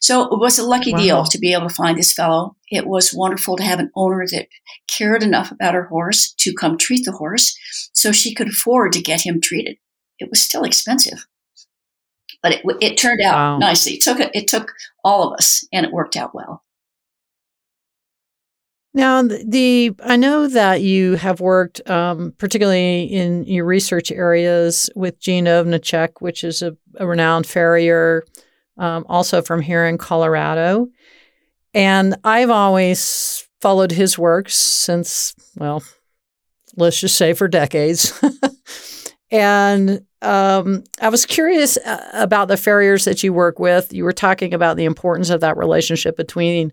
So 0.00 0.24
it 0.24 0.38
was 0.38 0.58
a 0.58 0.66
lucky 0.66 0.92
wow. 0.92 0.98
deal 0.98 1.24
to 1.24 1.38
be 1.38 1.52
able 1.52 1.68
to 1.68 1.74
find 1.74 1.98
this 1.98 2.12
fellow. 2.12 2.56
It 2.70 2.86
was 2.86 3.14
wonderful 3.14 3.56
to 3.56 3.64
have 3.64 3.80
an 3.80 3.90
owner 3.96 4.26
that 4.30 4.48
cared 4.88 5.22
enough 5.22 5.50
about 5.50 5.74
her 5.74 5.86
horse 5.86 6.32
to 6.38 6.54
come 6.54 6.78
treat 6.78 7.04
the 7.04 7.12
horse 7.12 7.56
so 7.92 8.12
she 8.12 8.34
could 8.34 8.48
afford 8.48 8.92
to 8.92 9.02
get 9.02 9.22
him 9.22 9.40
treated. 9.40 9.76
It 10.18 10.28
was 10.30 10.42
still 10.42 10.64
expensive 10.64 11.26
but 12.42 12.52
it, 12.52 12.62
it 12.80 12.96
turned 12.96 13.20
out 13.22 13.34
wow. 13.34 13.58
nicely. 13.58 13.94
It 13.94 14.02
took 14.02 14.18
it 14.20 14.48
took 14.48 14.72
all 15.02 15.26
of 15.26 15.34
us, 15.34 15.66
and 15.72 15.84
it 15.84 15.92
worked 15.92 16.16
out 16.16 16.34
well. 16.34 16.62
Now, 18.94 19.22
the 19.22 19.92
I 20.04 20.16
know 20.16 20.46
that 20.46 20.80
you 20.80 21.16
have 21.16 21.40
worked 21.40 21.88
um, 21.90 22.34
particularly 22.38 23.04
in 23.04 23.44
your 23.44 23.64
research 23.64 24.10
areas 24.10 24.88
with 24.94 25.18
Gene 25.18 25.46
Ovnicek, 25.46 26.20
which 26.20 26.44
is 26.44 26.62
a, 26.62 26.76
a 26.96 27.06
renowned 27.06 27.46
farrier, 27.46 28.24
um, 28.78 29.04
also 29.08 29.42
from 29.42 29.60
here 29.62 29.86
in 29.86 29.98
Colorado. 29.98 30.88
And 31.74 32.16
I've 32.24 32.50
always 32.50 33.46
followed 33.60 33.90
his 33.90 34.18
work 34.18 34.48
since, 34.48 35.34
well, 35.56 35.82
let's 36.76 37.00
just 37.00 37.16
say 37.16 37.34
for 37.34 37.48
decades. 37.48 38.18
and 39.30 40.06
um, 40.22 40.84
I 41.00 41.08
was 41.08 41.26
curious 41.26 41.76
uh, 41.76 42.10
about 42.14 42.48
the 42.48 42.56
farriers 42.56 43.04
that 43.04 43.22
you 43.22 43.32
work 43.32 43.58
with. 43.58 43.92
You 43.92 44.04
were 44.04 44.12
talking 44.12 44.54
about 44.54 44.76
the 44.76 44.84
importance 44.84 45.30
of 45.30 45.40
that 45.40 45.56
relationship 45.56 46.16
between 46.16 46.72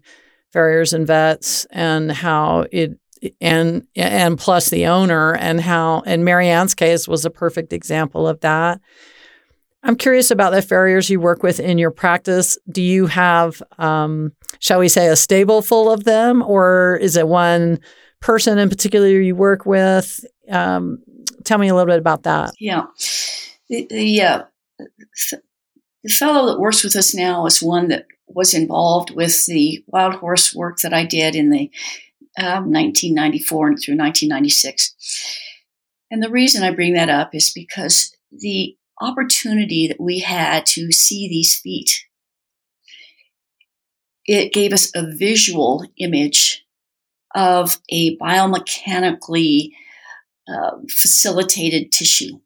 farriers 0.51 0.93
and 0.93 1.05
vets, 1.05 1.65
and 1.71 2.11
how 2.11 2.65
it 2.71 2.97
and 3.39 3.87
and 3.95 4.37
plus 4.37 4.69
the 4.69 4.85
owner, 4.87 5.35
and 5.35 5.61
how 5.61 6.01
in 6.01 6.23
Marianne's 6.23 6.75
case 6.75 7.07
was 7.07 7.25
a 7.25 7.29
perfect 7.29 7.73
example 7.73 8.27
of 8.27 8.39
that. 8.41 8.79
I'm 9.83 9.97
curious 9.97 10.31
about 10.31 10.51
the 10.51 10.61
farriers 10.61 11.09
you 11.09 11.19
work 11.19 11.43
with 11.43 11.59
in 11.59 11.77
your 11.77 11.91
practice. 11.91 12.57
Do 12.69 12.81
you 12.81 13.05
have, 13.07 13.61
um, 13.77 14.31
shall 14.59 14.79
we 14.79 14.87
say, 14.87 15.07
a 15.07 15.15
stable 15.15 15.61
full 15.61 15.91
of 15.91 16.05
them, 16.05 16.41
or 16.41 16.97
is 17.01 17.17
it 17.17 17.27
one 17.27 17.79
person 18.21 18.57
in 18.57 18.69
particular 18.69 19.07
you 19.07 19.35
work 19.35 19.65
with? 19.65 20.23
Um, 20.49 21.03
tell 21.43 21.57
me 21.57 21.67
a 21.67 21.75
little 21.75 21.91
bit 21.91 21.99
about 21.99 22.23
that. 22.23 22.53
Yeah. 22.59 22.83
The, 23.67 23.85
the, 23.89 24.21
uh, 24.21 24.43
the 26.03 26.09
fellow 26.09 26.47
that 26.47 26.59
works 26.59 26.83
with 26.83 26.95
us 26.95 27.13
now 27.13 27.45
is 27.45 27.61
one 27.61 27.89
that 27.89 28.05
was 28.27 28.53
involved 28.53 29.11
with 29.11 29.45
the 29.47 29.83
wild 29.87 30.15
horse 30.15 30.55
work 30.55 30.79
that 30.79 30.93
I 30.93 31.05
did 31.05 31.35
in 31.35 31.49
the 31.49 31.69
um, 32.39 32.71
1994 32.71 33.67
and 33.67 33.77
through 33.77 33.97
1996. 33.97 34.95
And 36.09 36.23
the 36.23 36.29
reason 36.29 36.63
I 36.63 36.71
bring 36.71 36.93
that 36.93 37.09
up 37.09 37.35
is 37.35 37.51
because 37.53 38.15
the 38.31 38.77
opportunity 39.03 39.87
that 39.87 39.99
we 39.99 40.19
had 40.19 40.65
to 40.65 40.91
see 40.91 41.27
these 41.27 41.59
feet, 41.59 42.05
it 44.25 44.53
gave 44.53 44.71
us 44.71 44.91
a 44.95 45.11
visual 45.15 45.85
image 45.97 46.65
of 47.35 47.79
a 47.89 48.17
biomechanically 48.17 49.71
uh, 50.47 50.71
facilitated 50.89 51.91
tissue. 51.91 52.39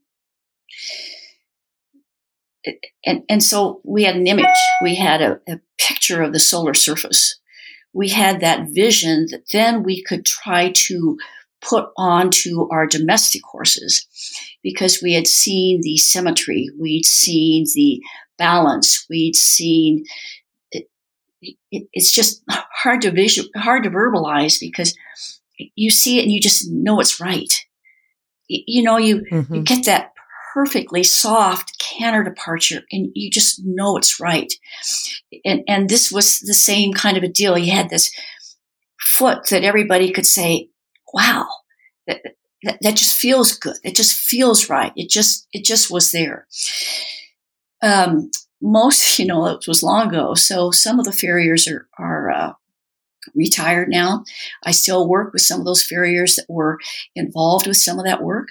And, 3.05 3.23
and 3.29 3.43
so 3.43 3.81
we 3.83 4.03
had 4.03 4.15
an 4.15 4.27
image, 4.27 4.45
we 4.81 4.95
had 4.95 5.21
a, 5.21 5.39
a 5.47 5.59
picture 5.77 6.21
of 6.21 6.33
the 6.33 6.39
solar 6.39 6.73
surface. 6.73 7.39
We 7.93 8.09
had 8.09 8.41
that 8.41 8.67
vision 8.69 9.27
that 9.31 9.51
then 9.53 9.83
we 9.83 10.03
could 10.03 10.25
try 10.25 10.71
to 10.71 11.17
put 11.61 11.89
onto 11.97 12.67
our 12.69 12.85
domestic 12.85 13.41
horses 13.43 14.05
because 14.63 15.01
we 15.01 15.13
had 15.13 15.27
seen 15.27 15.81
the 15.81 15.97
symmetry, 15.97 16.69
we'd 16.79 17.05
seen 17.05 17.65
the 17.75 18.01
balance, 18.37 19.05
we'd 19.09 19.35
seen 19.35 20.03
it, 21.41 21.87
it's 21.93 22.11
just 22.11 22.43
hard 22.49 23.01
to 23.01 23.11
visual, 23.11 23.47
hard 23.55 23.83
to 23.83 23.89
verbalize 23.89 24.59
because 24.59 24.95
you 25.75 25.89
see 25.89 26.19
it 26.19 26.23
and 26.23 26.31
you 26.31 26.39
just 26.39 26.69
know 26.71 26.99
it's 26.99 27.19
right. 27.19 27.53
You 28.47 28.83
know, 28.83 28.97
you, 28.97 29.23
mm-hmm. 29.31 29.55
you 29.55 29.61
get 29.61 29.85
that 29.85 30.13
perfectly 30.53 31.03
soft 31.03 31.77
canter 31.79 32.23
departure 32.23 32.81
and 32.91 33.09
you 33.13 33.29
just 33.29 33.61
know 33.63 33.97
it's 33.97 34.19
right. 34.19 34.51
And, 35.43 35.63
and 35.67 35.89
this 35.89 36.11
was 36.11 36.39
the 36.39 36.53
same 36.53 36.93
kind 36.93 37.17
of 37.17 37.23
a 37.23 37.27
deal. 37.27 37.57
You 37.57 37.73
had 37.73 37.89
this 37.89 38.11
foot 38.99 39.47
that 39.49 39.63
everybody 39.63 40.11
could 40.11 40.25
say, 40.25 40.69
wow, 41.13 41.47
that, 42.07 42.21
that, 42.63 42.77
that 42.81 42.95
just 42.95 43.17
feels 43.17 43.53
good. 43.57 43.77
It 43.83 43.95
just 43.95 44.13
feels 44.13 44.69
right. 44.69 44.93
It 44.95 45.09
just, 45.09 45.47
it 45.53 45.63
just 45.63 45.91
was 45.91 46.11
there. 46.11 46.47
Um, 47.81 48.31
most, 48.61 49.19
you 49.19 49.25
know, 49.25 49.45
it 49.47 49.67
was 49.67 49.83
long 49.83 50.09
ago. 50.09 50.33
So 50.33 50.71
some 50.71 50.99
of 50.99 51.05
the 51.05 51.11
farriers 51.11 51.67
are, 51.67 51.87
are, 51.97 52.31
uh, 52.31 52.53
retired 53.35 53.89
now. 53.89 54.23
I 54.63 54.71
still 54.71 55.07
work 55.07 55.33
with 55.33 55.41
some 55.41 55.59
of 55.59 55.65
those 55.65 55.83
farriers 55.83 56.35
that 56.35 56.45
were 56.47 56.79
involved 57.15 57.67
with 57.67 57.77
some 57.77 57.99
of 57.99 58.05
that 58.05 58.23
work. 58.23 58.47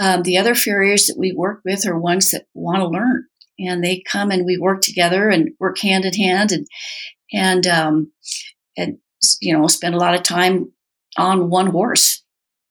Um, 0.00 0.22
the 0.22 0.38
other 0.38 0.54
farriers 0.54 1.06
that 1.06 1.18
we 1.18 1.32
work 1.32 1.60
with 1.64 1.86
are 1.86 1.98
ones 1.98 2.30
that 2.30 2.46
want 2.54 2.78
to 2.78 2.88
learn 2.88 3.26
and 3.58 3.84
they 3.84 4.02
come 4.10 4.30
and 4.30 4.44
we 4.44 4.58
work 4.58 4.80
together 4.80 5.28
and 5.28 5.50
work 5.60 5.78
hand 5.78 6.04
in 6.04 6.14
hand 6.14 6.52
and, 6.52 6.66
and, 7.32 7.66
um, 7.66 8.12
and, 8.76 8.98
you 9.40 9.56
know, 9.56 9.66
spend 9.66 9.94
a 9.94 9.98
lot 9.98 10.14
of 10.14 10.22
time 10.22 10.72
on 11.18 11.50
one 11.50 11.68
horse, 11.68 12.21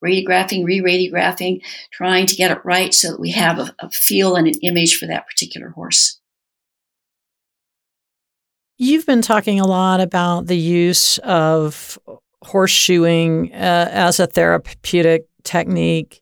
radiographing, 0.04 0.66
re-radiographing, 0.66 1.62
trying 1.92 2.26
to 2.26 2.36
get 2.36 2.52
it 2.52 2.64
right 2.64 2.94
so 2.94 3.12
that 3.12 3.20
we 3.20 3.32
have 3.32 3.60
a, 3.60 3.76
a 3.80 3.90
feel 3.90 4.36
and 4.36 4.48
an 4.48 4.56
image 4.62 4.98
for 4.98 5.06
that 5.08 5.28
particular 5.28 5.70
horse. 5.70 6.20
You've 8.78 9.06
been 9.06 9.22
talking 9.22 9.60
a 9.60 9.68
lot 9.68 10.02
about 10.02 10.48
the 10.48 10.58
use 10.58 11.20
of 11.20 12.00
horseshoeing 12.44 13.52
uh, 13.52 13.90
as 13.92 14.20
a 14.20 14.26
therapeutic 14.26 15.28
technique. 15.44 16.22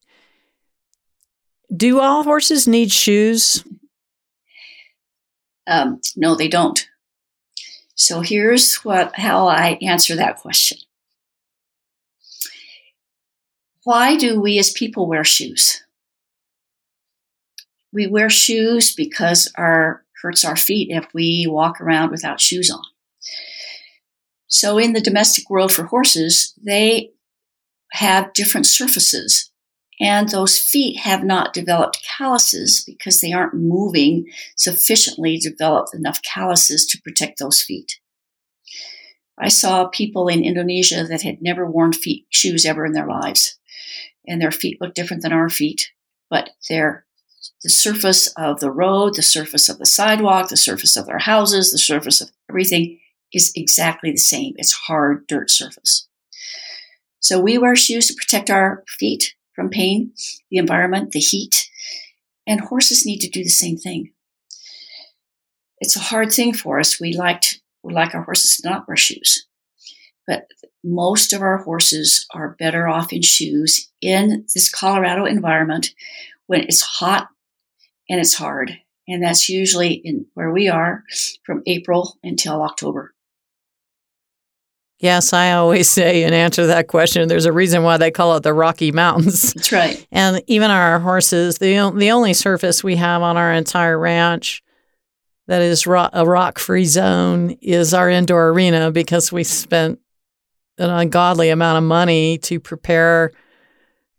Do 1.73 1.99
all 2.01 2.23
horses 2.23 2.67
need 2.67 2.91
shoes? 2.91 3.63
Um, 5.67 6.01
no, 6.17 6.35
they 6.35 6.47
don't. 6.47 6.85
So 7.95 8.21
here's 8.21 8.75
what 8.77 9.15
how 9.17 9.47
I 9.47 9.77
answer 9.81 10.15
that 10.15 10.37
question. 10.37 10.79
Why 13.83 14.17
do 14.17 14.39
we 14.39 14.59
as 14.59 14.71
people 14.71 15.07
wear 15.07 15.23
shoes? 15.23 15.83
We 17.91 18.07
wear 18.07 18.29
shoes 18.29 18.93
because 18.93 19.51
our 19.57 20.05
hurts 20.21 20.43
our 20.43 20.55
feet 20.55 20.89
if 20.91 21.07
we 21.13 21.47
walk 21.49 21.79
around 21.79 22.11
without 22.11 22.41
shoes 22.41 22.69
on. 22.69 22.83
So 24.47 24.77
in 24.77 24.93
the 24.93 25.01
domestic 25.01 25.49
world 25.49 25.71
for 25.71 25.85
horses, 25.85 26.53
they 26.63 27.11
have 27.93 28.33
different 28.33 28.67
surfaces 28.67 29.49
and 29.99 30.29
those 30.29 30.57
feet 30.57 30.99
have 30.99 31.23
not 31.23 31.53
developed 31.53 32.05
calluses 32.17 32.83
because 32.85 33.19
they 33.19 33.33
aren't 33.33 33.53
moving 33.53 34.25
sufficiently 34.55 35.37
to 35.39 35.49
develop 35.49 35.87
enough 35.93 36.21
calluses 36.21 36.85
to 36.87 37.01
protect 37.01 37.39
those 37.39 37.61
feet. 37.61 37.99
I 39.37 39.49
saw 39.49 39.87
people 39.87 40.27
in 40.27 40.43
Indonesia 40.43 41.05
that 41.05 41.21
had 41.21 41.41
never 41.41 41.69
worn 41.69 41.93
feet 41.93 42.27
shoes 42.29 42.65
ever 42.65 42.85
in 42.85 42.93
their 42.93 43.07
lives, 43.07 43.58
and 44.29 44.41
their 44.41 44.51
feet 44.51 44.77
look 44.79 44.93
different 44.93 45.23
than 45.23 45.33
our 45.33 45.49
feet, 45.49 45.91
but 46.29 46.51
their 46.69 47.05
the 47.63 47.69
surface 47.69 48.27
of 48.37 48.59
the 48.59 48.71
road, 48.71 49.15
the 49.15 49.21
surface 49.21 49.69
of 49.69 49.79
the 49.79 49.85
sidewalk, 49.85 50.49
the 50.49 50.57
surface 50.57 50.95
of 50.95 51.05
their 51.05 51.19
houses, 51.19 51.71
the 51.71 51.77
surface 51.77 52.21
of 52.21 52.29
everything 52.49 52.99
is 53.33 53.51
exactly 53.55 54.11
the 54.11 54.17
same. 54.17 54.53
It's 54.57 54.73
hard 54.73 55.27
dirt 55.27 55.49
surface. 55.49 56.07
So 57.19 57.39
we 57.39 57.57
wear 57.57 57.75
shoes 57.75 58.07
to 58.07 58.13
protect 58.13 58.49
our 58.49 58.83
feet 58.87 59.35
from 59.53 59.69
pain, 59.69 60.13
the 60.49 60.57
environment, 60.57 61.11
the 61.11 61.19
heat, 61.19 61.69
and 62.47 62.61
horses 62.61 63.05
need 63.05 63.19
to 63.19 63.29
do 63.29 63.43
the 63.43 63.49
same 63.49 63.77
thing. 63.77 64.11
It's 65.79 65.95
a 65.95 65.99
hard 65.99 66.31
thing 66.31 66.53
for 66.53 66.79
us. 66.79 66.99
We 66.99 67.13
liked 67.13 67.61
we 67.83 67.93
like 67.93 68.13
our 68.13 68.23
horses 68.23 68.57
to 68.57 68.69
not 68.69 68.87
wear 68.87 68.97
shoes. 68.97 69.45
But 70.27 70.47
most 70.83 71.33
of 71.33 71.41
our 71.41 71.57
horses 71.57 72.25
are 72.33 72.55
better 72.59 72.87
off 72.87 73.11
in 73.11 73.21
shoes 73.21 73.89
in 74.01 74.45
this 74.53 74.69
Colorado 74.69 75.25
environment 75.25 75.93
when 76.47 76.61
it's 76.61 76.81
hot 76.81 77.29
and 78.09 78.19
it's 78.19 78.35
hard. 78.35 78.77
And 79.07 79.23
that's 79.23 79.49
usually 79.49 79.93
in 79.93 80.25
where 80.33 80.51
we 80.51 80.67
are 80.67 81.03
from 81.43 81.63
April 81.65 82.17
until 82.23 82.61
October. 82.61 83.13
Yes, 84.99 85.31
I 85.31 85.53
always 85.53 85.89
say 85.89 86.23
in 86.23 86.33
answer 86.33 86.63
to 86.63 86.67
that 86.67 86.87
question, 86.87 87.29
there's 87.29 87.45
a 87.45 87.53
reason 87.53 87.83
why 87.83 87.97
they 87.97 88.11
call 88.11 88.35
it 88.35 88.43
the 88.43 88.53
Rocky 88.53 88.91
Mountains. 88.91 89.53
That's 89.53 89.71
right. 89.71 90.05
And 90.11 90.41
even 90.47 90.71
our 90.71 90.99
horses, 90.99 91.57
the 91.57 91.91
the 91.95 92.11
only 92.11 92.33
surface 92.33 92.83
we 92.83 92.97
have 92.97 93.21
on 93.21 93.37
our 93.37 93.53
entire 93.53 93.97
ranch 93.97 94.61
that 95.47 95.61
is 95.61 95.87
ro- 95.87 96.09
a 96.11 96.25
rock 96.25 96.59
free 96.59 96.85
zone 96.85 97.51
is 97.61 97.93
our 97.93 98.09
indoor 98.09 98.49
arena 98.49 98.91
because 98.91 99.31
we 99.31 99.45
spent 99.45 99.99
an 100.79 100.89
ungodly 100.89 101.49
amount 101.49 101.77
of 101.77 101.83
money 101.83 102.37
to 102.39 102.59
prepare 102.59 103.31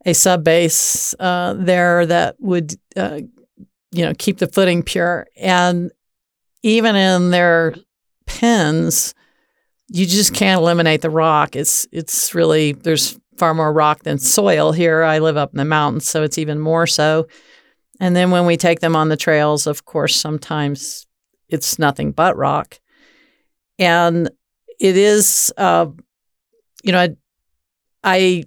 a 0.07 0.15
sub 0.15 0.45
base 0.45 1.15
uh, 1.19 1.55
there 1.59 2.07
that 2.07 2.37
would, 2.39 2.75
uh, 2.97 3.21
you 3.93 4.05
know, 4.05 4.13
keep 4.19 4.39
the 4.39 4.47
footing 4.47 4.83
pure. 4.83 5.27
And 5.37 5.91
even 6.63 6.97
in 6.97 7.31
their 7.31 7.75
pens, 8.27 9.15
you 9.89 10.07
just 10.07 10.35
can't 10.35 10.61
eliminate 10.61 11.03
the 11.03 11.11
rock. 11.11 11.57
It's 11.57 11.87
it's 11.91 12.35
really 12.35 12.73
there's 12.73 13.19
far 13.37 13.55
more 13.55 13.73
rock 13.73 14.05
than 14.05 14.19
soil 14.19 14.71
here. 14.73 15.03
I 15.03 15.19
live 15.19 15.37
up 15.37 15.53
in 15.53 15.59
the 15.59 15.65
mountains, 15.65 16.07
so 16.07 16.23
it's 16.23 16.39
even 16.39 16.59
more 16.59 16.87
so. 16.87 17.27
And 17.99 18.15
then 18.15 18.31
when 18.31 18.47
we 18.47 18.57
take 18.57 18.81
them 18.81 18.95
on 18.95 19.09
the 19.09 19.17
trails, 19.17 19.67
of 19.67 19.85
course, 19.85 20.15
sometimes 20.15 21.07
it's 21.49 21.79
nothing 21.79 22.13
but 22.13 22.37
rock. 22.37 22.79
And 23.79 24.31
it 24.79 24.97
is, 24.97 25.53
uh, 25.57 25.87
you 26.83 26.93
know, 26.93 27.01
I, 27.01 27.17
I, 28.03 28.45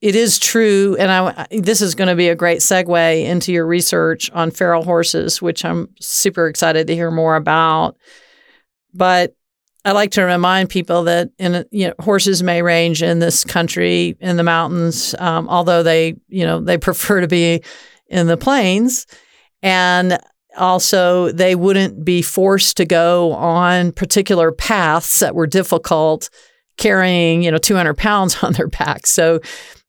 it 0.00 0.14
is 0.14 0.38
true, 0.38 0.96
and 0.98 1.10
I, 1.10 1.46
this 1.50 1.80
is 1.80 1.94
going 1.94 2.08
to 2.08 2.14
be 2.14 2.28
a 2.28 2.34
great 2.34 2.58
segue 2.58 3.24
into 3.24 3.52
your 3.52 3.66
research 3.66 4.30
on 4.32 4.50
feral 4.50 4.84
horses, 4.84 5.40
which 5.40 5.64
I'm 5.64 5.88
super 6.00 6.46
excited 6.46 6.86
to 6.86 6.94
hear 6.94 7.10
more 7.10 7.36
about. 7.36 7.96
But 8.92 9.34
I 9.86 9.92
like 9.92 10.10
to 10.12 10.22
remind 10.22 10.68
people 10.68 11.04
that 11.04 11.30
in 11.38 11.64
you 11.70 11.88
know 11.88 11.94
horses 12.00 12.42
may 12.42 12.60
range 12.60 13.04
in 13.04 13.20
this 13.20 13.44
country 13.44 14.16
in 14.20 14.36
the 14.36 14.42
mountains, 14.42 15.14
um, 15.20 15.48
although 15.48 15.82
they 15.82 16.16
you 16.28 16.44
know 16.44 16.60
they 16.60 16.76
prefer 16.88 17.20
to 17.20 17.28
be 17.28 17.62
in 18.08 18.26
the 18.26 18.36
plains, 18.36 19.06
and 19.62 20.18
also 20.56 21.30
they 21.30 21.54
wouldn't 21.54 22.04
be 22.04 22.20
forced 22.20 22.76
to 22.78 22.84
go 22.84 23.32
on 23.32 23.92
particular 23.92 24.50
paths 24.50 25.20
that 25.20 25.34
were 25.34 25.46
difficult, 25.46 26.30
carrying 26.76 27.42
you 27.42 27.50
know 27.50 27.58
200 27.58 27.96
pounds 27.96 28.36
on 28.42 28.52
their 28.52 28.68
back. 28.68 29.06
So 29.06 29.40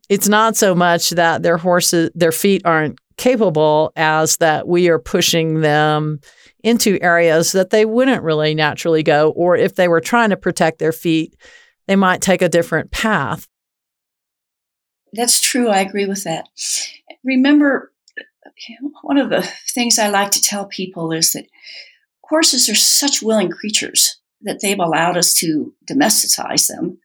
it's 0.09 0.27
not 0.27 0.55
so 0.55 0.73
much 0.73 1.11
that 1.11 1.43
their 1.43 1.57
horses 1.57 2.09
their 2.15 2.31
feet 2.31 2.61
aren't 2.65 2.99
capable 3.17 3.91
as 3.95 4.37
that 4.37 4.67
we 4.67 4.89
are 4.89 4.99
pushing 4.99 5.61
them 5.61 6.19
into 6.63 6.99
areas 7.01 7.51
that 7.51 7.71
they 7.71 7.85
wouldn't 7.85 8.23
really 8.23 8.53
naturally 8.53 9.03
go, 9.03 9.31
or 9.31 9.55
if 9.55 9.75
they 9.75 9.87
were 9.87 10.01
trying 10.01 10.29
to 10.29 10.37
protect 10.37 10.79
their 10.79 10.91
feet, 10.91 11.35
they 11.87 11.95
might 11.95 12.21
take 12.21 12.41
a 12.41 12.49
different 12.49 12.91
path. 12.91 13.47
That's 15.13 15.39
true. 15.39 15.69
I 15.69 15.79
agree 15.79 16.05
with 16.05 16.23
that. 16.25 16.47
Remember, 17.23 17.91
one 19.01 19.17
of 19.17 19.29
the 19.29 19.41
things 19.73 19.97
I 19.97 20.09
like 20.09 20.31
to 20.31 20.41
tell 20.41 20.65
people 20.65 21.11
is 21.11 21.31
that 21.31 21.45
horses 22.21 22.69
are 22.69 22.75
such 22.75 23.21
willing 23.21 23.49
creatures 23.49 24.16
that 24.41 24.59
they've 24.61 24.79
allowed 24.79 25.17
us 25.17 25.33
to 25.35 25.73
domesticize 25.89 26.67
them, 26.67 26.99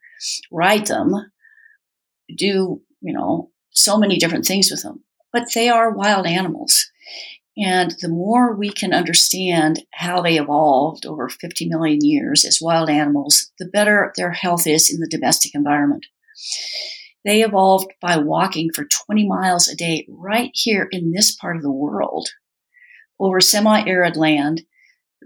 ride 0.51 0.87
them, 0.87 1.33
do, 2.37 2.81
you 3.01 3.13
know, 3.13 3.51
so 3.71 3.99
many 3.99 4.19
different 4.19 4.45
things 4.45 4.71
with 4.71 4.83
them. 4.83 5.03
But 5.33 5.55
they 5.55 5.69
are 5.69 5.91
wild 5.91 6.27
animals. 6.27 6.91
And 7.57 7.95
the 8.01 8.09
more 8.09 8.55
we 8.55 8.71
can 8.71 8.95
understand 8.95 9.85
how 9.93 10.23
they 10.23 10.39
evolved 10.39 11.05
over 11.05 11.29
50 11.29 11.69
million 11.69 11.99
years 12.03 12.45
as 12.45 12.61
wild 12.63 12.89
animals, 12.89 13.51
the 13.59 13.67
better 13.67 14.13
their 14.17 14.33
health 14.33 14.67
is 14.67 14.91
in 14.93 15.01
the 15.01 15.09
domestic 15.09 15.55
environment. 15.55 16.07
They 17.25 17.43
evolved 17.43 17.93
by 18.01 18.17
walking 18.17 18.71
for 18.75 18.85
20 18.85 19.29
miles 19.29 19.69
a 19.69 19.77
day 19.77 20.07
right 20.09 20.51
here 20.55 20.89
in 20.91 21.13
this 21.13 21.35
part 21.35 21.57
of 21.57 21.63
the 21.63 21.71
world 21.71 22.31
over 23.21 23.41
semi 23.41 23.87
arid 23.87 24.17
land. 24.17 24.63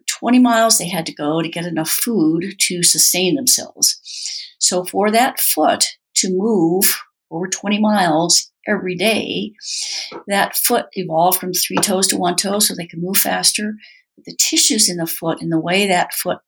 For 0.08 0.18
20 0.20 0.38
miles 0.38 0.78
they 0.78 0.88
had 0.88 1.06
to 1.06 1.14
go 1.14 1.42
to 1.42 1.48
get 1.48 1.66
enough 1.66 1.90
food 1.90 2.54
to 2.58 2.82
sustain 2.82 3.34
themselves. 3.34 4.00
So 4.58 4.84
for 4.84 5.10
that 5.10 5.38
foot 5.38 5.86
to 6.16 6.30
move 6.30 7.02
over 7.30 7.46
20 7.46 7.80
miles 7.80 8.50
every 8.66 8.96
day. 8.96 9.52
That 10.26 10.56
foot 10.56 10.86
evolved 10.92 11.38
from 11.38 11.52
three 11.52 11.76
toes 11.76 12.06
to 12.08 12.16
one 12.16 12.36
toe 12.36 12.58
so 12.58 12.74
they 12.74 12.86
could 12.86 13.02
move 13.02 13.16
faster. 13.16 13.74
The 14.24 14.34
tissues 14.36 14.88
in 14.88 14.96
the 14.96 15.06
foot 15.06 15.40
and 15.40 15.52
the 15.52 15.60
way 15.60 15.86
that 15.86 16.14
foot 16.14 16.38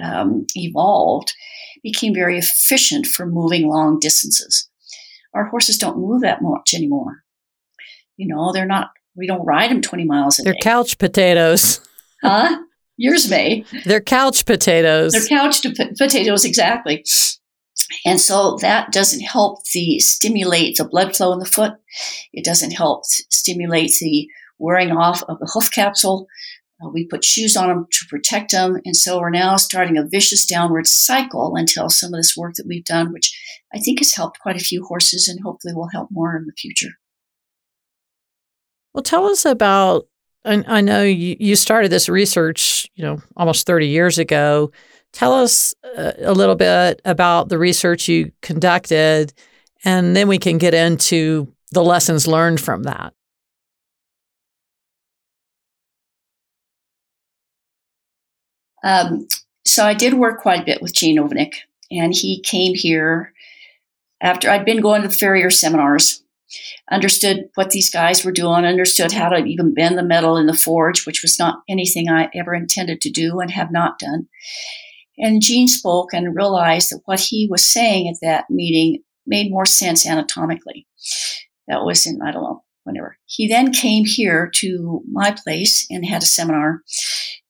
um, 0.00 0.46
evolved, 0.54 1.34
became 1.82 2.14
very 2.14 2.38
efficient 2.38 3.06
for 3.06 3.26
moving 3.26 3.68
long 3.68 3.98
distances. 3.98 4.68
Our 5.34 5.46
horses 5.46 5.78
don't 5.78 5.98
move 5.98 6.22
that 6.22 6.42
much 6.42 6.74
anymore. 6.74 7.22
You 8.16 8.28
know, 8.28 8.52
they're 8.52 8.66
not. 8.66 8.90
We 9.16 9.26
don't 9.26 9.44
ride 9.44 9.70
them 9.70 9.80
twenty 9.80 10.04
miles 10.04 10.38
a 10.38 10.42
they're 10.42 10.52
day. 10.52 10.60
They're 10.62 10.72
couch 10.72 10.98
potatoes. 10.98 11.80
Huh? 12.22 12.58
Yours 13.00 13.30
may. 13.30 13.64
They're 13.86 14.02
couch 14.02 14.44
potatoes. 14.44 15.12
They're 15.12 15.26
couch 15.26 15.64
potatoes, 15.96 16.44
exactly. 16.44 17.02
And 18.04 18.20
so 18.20 18.58
that 18.60 18.92
doesn't 18.92 19.22
help 19.22 19.64
the 19.72 19.98
stimulate 20.00 20.76
the 20.76 20.84
blood 20.84 21.16
flow 21.16 21.32
in 21.32 21.38
the 21.38 21.46
foot. 21.46 21.72
It 22.34 22.44
doesn't 22.44 22.72
help 22.72 23.06
stimulate 23.06 23.92
the 24.02 24.28
wearing 24.58 24.92
off 24.92 25.22
of 25.30 25.38
the 25.38 25.50
hoof 25.50 25.72
capsule. 25.72 26.26
Uh, 26.84 26.90
we 26.92 27.06
put 27.06 27.24
shoes 27.24 27.56
on 27.56 27.68
them 27.68 27.86
to 27.90 28.04
protect 28.10 28.52
them. 28.52 28.76
And 28.84 28.94
so 28.94 29.18
we're 29.18 29.30
now 29.30 29.56
starting 29.56 29.96
a 29.96 30.06
vicious 30.06 30.44
downward 30.44 30.86
cycle 30.86 31.54
until 31.56 31.88
some 31.88 32.12
of 32.12 32.18
this 32.18 32.36
work 32.36 32.56
that 32.56 32.66
we've 32.68 32.84
done, 32.84 33.14
which 33.14 33.34
I 33.74 33.78
think 33.78 34.00
has 34.00 34.12
helped 34.12 34.40
quite 34.40 34.56
a 34.56 34.64
few 34.64 34.84
horses 34.84 35.26
and 35.26 35.40
hopefully 35.42 35.72
will 35.72 35.88
help 35.90 36.08
more 36.10 36.36
in 36.36 36.44
the 36.44 36.52
future. 36.52 36.98
Well, 38.92 39.02
tell 39.02 39.24
us 39.24 39.46
about. 39.46 40.06
I, 40.44 40.64
I 40.66 40.80
know 40.80 41.02
you, 41.02 41.54
started 41.56 41.90
this 41.90 42.08
research, 42.08 42.90
you 42.94 43.04
know, 43.04 43.22
almost 43.36 43.66
30 43.66 43.88
years 43.88 44.18
ago. 44.18 44.72
Tell 45.12 45.32
us 45.34 45.74
uh, 45.96 46.12
a 46.20 46.32
little 46.32 46.54
bit 46.54 47.00
about 47.04 47.48
the 47.48 47.58
research 47.58 48.08
you 48.08 48.32
conducted, 48.42 49.32
and 49.84 50.14
then 50.14 50.28
we 50.28 50.38
can 50.38 50.58
get 50.58 50.72
into 50.72 51.52
the 51.72 51.82
lessons 51.82 52.26
learned 52.26 52.60
from 52.60 52.84
that. 52.84 53.12
Um, 58.82 59.28
so 59.66 59.84
I 59.84 59.94
did 59.94 60.14
work 60.14 60.40
quite 60.40 60.62
a 60.62 60.64
bit 60.64 60.80
with 60.80 60.94
Gene 60.94 61.18
Ovnicek, 61.18 61.54
and 61.90 62.14
he 62.14 62.40
came 62.40 62.74
here 62.74 63.32
after 64.20 64.50
I'd 64.50 64.64
been 64.64 64.80
going 64.80 65.02
to 65.02 65.08
the 65.08 65.14
farrier 65.14 65.50
seminars, 65.50 66.22
understood 66.90 67.48
what 67.54 67.70
these 67.70 67.90
guys 67.90 68.24
were 68.24 68.32
doing, 68.32 68.64
understood 68.64 69.12
how 69.12 69.28
to 69.28 69.44
even 69.44 69.74
bend 69.74 69.96
the 69.96 70.02
metal 70.02 70.36
in 70.36 70.46
the 70.46 70.54
forge, 70.54 71.06
which 71.06 71.22
was 71.22 71.38
not 71.38 71.60
anything 71.68 72.08
I 72.08 72.30
ever 72.34 72.54
intended 72.54 73.00
to 73.02 73.10
do 73.10 73.40
and 73.40 73.50
have 73.50 73.70
not 73.70 73.98
done. 73.98 74.28
And 75.18 75.42
Gene 75.42 75.68
spoke 75.68 76.12
and 76.12 76.34
realized 76.34 76.90
that 76.90 77.02
what 77.04 77.20
he 77.20 77.46
was 77.50 77.70
saying 77.70 78.08
at 78.08 78.16
that 78.22 78.46
meeting 78.48 79.02
made 79.26 79.50
more 79.50 79.66
sense 79.66 80.06
anatomically. 80.06 80.86
That 81.68 81.84
was 81.84 82.06
in, 82.06 82.20
I 82.22 82.32
don't 82.32 82.42
know, 82.42 82.64
whenever. 82.84 83.16
He 83.26 83.46
then 83.46 83.72
came 83.72 84.04
here 84.04 84.50
to 84.56 85.02
my 85.10 85.36
place 85.44 85.86
and 85.90 86.04
had 86.04 86.22
a 86.22 86.26
seminar 86.26 86.82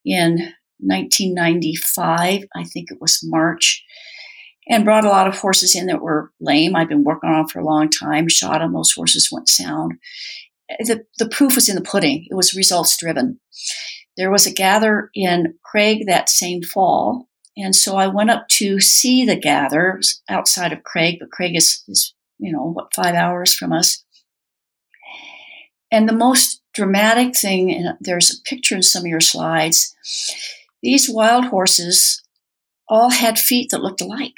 in 0.04 0.52
1995, 0.82 2.44
I 2.54 2.64
think 2.64 2.90
it 2.90 2.98
was 3.00 3.20
March, 3.22 3.84
and 4.70 4.84
brought 4.84 5.04
a 5.04 5.08
lot 5.08 5.26
of 5.26 5.36
horses 5.36 5.74
in 5.74 5.86
that 5.86 6.00
were 6.00 6.30
lame. 6.40 6.76
I'd 6.76 6.88
been 6.88 7.02
working 7.02 7.28
on 7.28 7.48
for 7.48 7.58
a 7.58 7.64
long 7.64 7.90
time, 7.90 8.28
shot 8.28 8.60
them, 8.60 8.72
those 8.72 8.92
horses 8.92 9.28
went 9.30 9.48
sound. 9.48 9.94
The, 10.78 11.04
the 11.18 11.28
proof 11.28 11.56
was 11.56 11.68
in 11.68 11.74
the 11.74 11.82
pudding, 11.82 12.26
it 12.30 12.34
was 12.34 12.54
results 12.54 12.96
driven. 12.96 13.40
There 14.16 14.30
was 14.30 14.46
a 14.46 14.52
gather 14.52 15.10
in 15.14 15.54
Craig 15.64 16.06
that 16.06 16.28
same 16.28 16.62
fall, 16.62 17.28
and 17.56 17.74
so 17.74 17.96
I 17.96 18.06
went 18.06 18.30
up 18.30 18.46
to 18.52 18.78
see 18.78 19.24
the 19.24 19.36
gather 19.36 20.00
outside 20.28 20.72
of 20.72 20.84
Craig, 20.84 21.16
but 21.18 21.32
Craig 21.32 21.56
is, 21.56 21.82
is 21.88 22.14
you 22.38 22.52
know, 22.52 22.70
what, 22.70 22.94
five 22.94 23.16
hours 23.16 23.52
from 23.52 23.72
us. 23.72 24.04
And 25.90 26.08
the 26.08 26.14
most 26.14 26.62
dramatic 26.72 27.36
thing, 27.36 27.72
and 27.72 27.96
there's 28.00 28.30
a 28.30 28.48
picture 28.48 28.76
in 28.76 28.84
some 28.84 29.02
of 29.02 29.08
your 29.08 29.20
slides, 29.20 29.96
these 30.80 31.10
wild 31.10 31.46
horses 31.46 32.22
all 32.88 33.10
had 33.10 33.36
feet 33.36 33.70
that 33.70 33.82
looked 33.82 34.00
alike 34.00 34.36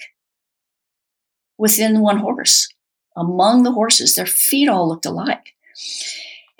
within 1.58 2.00
one 2.00 2.18
horse. 2.18 2.68
Among 3.16 3.62
the 3.62 3.72
horses, 3.72 4.14
their 4.14 4.26
feet 4.26 4.68
all 4.68 4.88
looked 4.88 5.06
alike. 5.06 5.54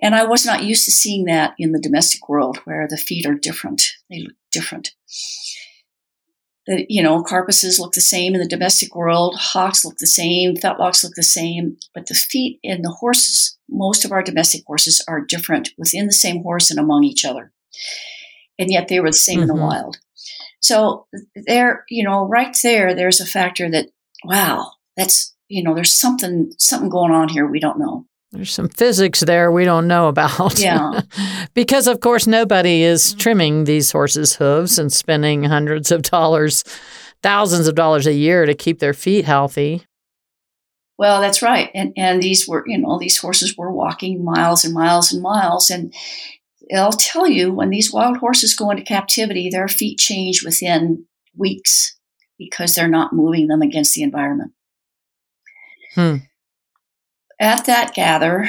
And 0.01 0.15
I 0.15 0.25
was 0.25 0.45
not 0.45 0.65
used 0.65 0.85
to 0.85 0.91
seeing 0.91 1.25
that 1.27 1.55
in 1.59 1.73
the 1.73 1.81
domestic 1.81 2.29
world 2.29 2.59
where 2.65 2.87
the 2.89 2.97
feet 2.97 3.25
are 3.25 3.35
different. 3.35 3.83
They 4.11 4.21
look 4.21 4.35
different. 4.51 4.93
The, 6.67 6.87
you 6.89 7.03
know, 7.03 7.23
carpuses 7.23 7.81
look 7.81 7.93
the 7.93 8.01
same 8.01 8.35
in 8.35 8.41
the 8.41 8.49
domestic 8.49 8.95
world, 8.95 9.37
hocks 9.37 9.85
look 9.85 9.97
the 9.99 10.07
same, 10.07 10.57
fetlocks 10.57 11.03
look 11.03 11.15
the 11.17 11.23
same, 11.23 11.77
but 11.95 12.07
the 12.07 12.15
feet 12.15 12.61
in 12.63 12.83
the 12.83 12.91
horses, 12.91 13.59
most 13.69 14.05
of 14.05 14.13
our 14.13 14.23
domestic 14.23 14.63
horses 14.67 15.05
are 15.09 15.21
different 15.21 15.71
within 15.77 16.07
the 16.07 16.13
same 16.13 16.43
horse 16.43 16.71
and 16.71 16.79
among 16.79 17.03
each 17.03 17.25
other 17.25 17.53
and 18.59 18.71
yet 18.71 18.89
they 18.89 19.01
were 19.01 19.11
the 19.11 19.15
same 19.15 19.37
mm-hmm. 19.37 19.43
in 19.43 19.49
the 19.49 19.55
mm-hmm. 19.55 19.63
wild. 19.63 19.99
So 20.61 21.07
there, 21.35 21.85
you 21.89 22.05
know, 22.05 22.27
right 22.27 22.57
there, 22.63 22.95
there's 22.95 23.21
a 23.21 23.27
factor 23.27 23.69
that, 23.71 23.89
wow, 24.25 24.73
that's, 24.97 25.35
you 25.49 25.63
know, 25.63 25.75
there's 25.75 25.99
something, 25.99 26.53
something 26.59 26.89
going 26.89 27.13
on 27.13 27.29
here 27.29 27.47
we 27.47 27.61
don't 27.61 27.79
know. 27.79 28.07
There's 28.33 28.53
some 28.53 28.71
physics 28.71 29.21
there 29.21 29.53
we 29.53 29.65
don't 29.65 29.87
know 29.87 30.09
about. 30.09 30.59
Yeah. 30.59 31.03
because, 31.55 31.87
of 31.87 32.01
course, 32.01 32.27
nobody 32.27 32.83
is 32.83 33.13
trimming 33.15 33.65
these 33.65 33.93
horses' 33.93 34.37
hooves 34.37 34.79
and 34.79 34.91
spending 34.91 35.45
hundreds 35.45 35.91
of 35.93 36.03
dollars, 36.03 36.65
thousands 37.23 37.69
of 37.69 37.75
dollars 37.75 38.07
a 38.07 38.15
year 38.15 38.47
to 38.47 38.55
keep 38.55 38.79
their 38.79 38.95
feet 38.95 39.27
healthy. 39.27 39.85
Well, 40.97 41.21
that's 41.21 41.43
right. 41.43 41.71
And 41.75 41.93
and 41.97 42.23
these 42.23 42.47
were, 42.49 42.65
you 42.67 42.79
know, 42.79 42.99
these 42.99 43.19
horses 43.19 43.57
were 43.57 43.73
walking 43.73 44.25
miles 44.25 44.65
and 44.65 44.73
miles 44.73 45.13
and 45.13 45.21
miles 45.21 45.69
and 45.69 45.93
I'll 46.75 46.93
tell 46.93 47.27
you 47.27 47.53
when 47.53 47.71
these 47.71 47.93
wild 47.93 48.19
horses 48.19 48.55
go 48.55 48.71
into 48.71 48.83
captivity, 48.83 49.51
their 49.51 49.69
feet 49.69 49.99
change 49.99 50.45
within 50.45 51.07
weeks 51.37 51.97
because 52.39 52.75
they're 52.75 52.89
not 52.89 53.13
moving 53.13 53.49
them 53.49 53.63
against 53.63 53.95
the 53.95 54.03
environment. 54.03 54.53
Hmm. 55.95 56.17
At 57.41 57.67
that 57.67 57.95
gather, 57.95 58.49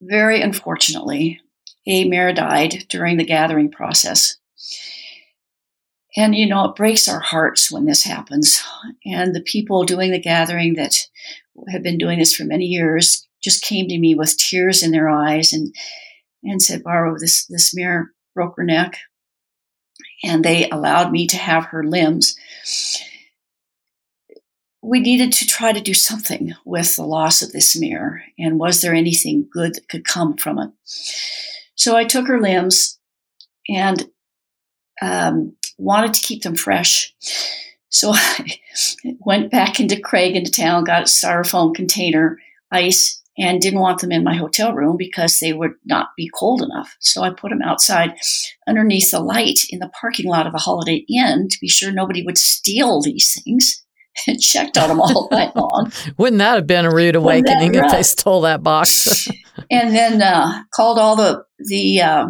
very 0.00 0.40
unfortunately, 0.40 1.40
a 1.86 2.04
mare 2.04 2.32
died 2.32 2.84
during 2.88 3.16
the 3.16 3.24
gathering 3.24 3.70
process. 3.70 4.36
And, 6.16 6.34
you 6.34 6.46
know, 6.46 6.64
it 6.64 6.76
breaks 6.76 7.08
our 7.08 7.20
hearts 7.20 7.70
when 7.70 7.84
this 7.84 8.04
happens. 8.04 8.62
And 9.04 9.34
the 9.34 9.42
people 9.42 9.84
doing 9.84 10.12
the 10.12 10.20
gathering 10.20 10.74
that 10.74 11.06
have 11.68 11.82
been 11.82 11.98
doing 11.98 12.18
this 12.18 12.34
for 12.34 12.44
many 12.44 12.64
years 12.64 13.26
just 13.42 13.62
came 13.62 13.88
to 13.88 13.98
me 13.98 14.14
with 14.14 14.38
tears 14.38 14.82
in 14.82 14.92
their 14.92 15.08
eyes 15.08 15.52
and 15.52 15.74
and 16.42 16.62
said, 16.62 16.82
Barbara, 16.84 17.18
this, 17.18 17.44
this 17.46 17.74
mare 17.74 18.12
broke 18.34 18.56
her 18.56 18.64
neck. 18.64 18.98
And 20.24 20.44
they 20.44 20.68
allowed 20.70 21.10
me 21.10 21.26
to 21.28 21.36
have 21.36 21.66
her 21.66 21.84
limbs. 21.84 22.36
We 24.86 25.00
needed 25.00 25.32
to 25.32 25.46
try 25.46 25.72
to 25.72 25.80
do 25.80 25.94
something 25.94 26.54
with 26.64 26.94
the 26.94 27.02
loss 27.02 27.42
of 27.42 27.50
this 27.50 27.76
mirror. 27.76 28.22
And 28.38 28.60
was 28.60 28.80
there 28.80 28.94
anything 28.94 29.48
good 29.52 29.74
that 29.74 29.88
could 29.88 30.04
come 30.04 30.36
from 30.36 30.60
it? 30.60 30.70
So 31.74 31.96
I 31.96 32.04
took 32.04 32.28
her 32.28 32.40
limbs 32.40 32.96
and 33.68 34.08
um, 35.02 35.56
wanted 35.76 36.14
to 36.14 36.22
keep 36.22 36.44
them 36.44 36.54
fresh. 36.54 37.12
So 37.88 38.12
I 38.14 38.58
went 39.18 39.50
back 39.50 39.80
into 39.80 40.00
Craig 40.00 40.36
into 40.36 40.52
town, 40.52 40.84
got 40.84 41.02
a 41.02 41.06
styrofoam 41.06 41.74
container, 41.74 42.38
ice, 42.70 43.20
and 43.36 43.60
didn't 43.60 43.80
want 43.80 44.00
them 44.00 44.12
in 44.12 44.22
my 44.22 44.36
hotel 44.36 44.72
room 44.72 44.96
because 44.96 45.40
they 45.40 45.52
would 45.52 45.72
not 45.84 46.10
be 46.16 46.30
cold 46.32 46.62
enough. 46.62 46.96
So 47.00 47.24
I 47.24 47.30
put 47.30 47.50
them 47.50 47.60
outside 47.60 48.14
underneath 48.68 49.10
the 49.10 49.20
light 49.20 49.66
in 49.68 49.80
the 49.80 49.90
parking 50.00 50.26
lot 50.26 50.46
of 50.46 50.54
a 50.54 50.58
Holiday 50.58 51.04
Inn 51.08 51.48
to 51.48 51.58
be 51.60 51.68
sure 51.68 51.90
nobody 51.90 52.22
would 52.22 52.38
steal 52.38 53.02
these 53.02 53.42
things. 53.42 53.82
And 54.26 54.40
checked 54.40 54.78
on 54.78 54.88
them 54.88 55.00
all 55.00 55.28
night 55.32 55.54
long. 55.54 55.92
Wouldn't 56.16 56.38
that 56.38 56.54
have 56.54 56.66
been 56.66 56.86
a 56.86 56.90
rude 56.90 57.16
awakening 57.16 57.74
if 57.74 57.90
they 57.92 58.02
stole 58.02 58.40
that 58.40 58.62
box? 58.62 59.28
and 59.70 59.94
then 59.94 60.22
uh, 60.22 60.64
called 60.74 60.98
all 60.98 61.16
the 61.16 61.44
the 61.58 62.00
uh, 62.00 62.26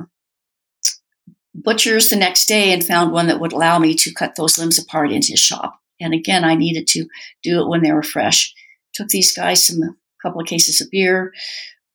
butchers 1.55 2.11
the 2.11 2.17
next 2.17 2.47
day 2.47 2.73
and 2.73 2.85
found 2.85 3.13
one 3.13 3.29
that 3.29 3.41
would 3.41 3.53
allow 3.53 3.79
me 3.79 3.95
to 3.95 4.13
cut 4.13 4.35
those 4.37 4.59
limbs 4.59 4.79
apart 4.79 5.11
in 5.11 5.23
his 5.23 5.39
shop. 5.39 5.81
And 6.01 6.13
again, 6.13 6.45
I 6.45 6.55
needed 6.55 6.87
to 6.89 7.07
do 7.43 7.61
it 7.61 7.69
when 7.69 7.83
they 7.83 7.93
were 7.93 8.03
fresh. 8.03 8.53
Took 8.95 9.09
these 9.09 9.35
guys 9.35 9.67
some 9.67 9.97
couple 10.23 10.41
of 10.41 10.47
cases 10.47 10.81
of 10.81 10.91
beer, 10.91 11.33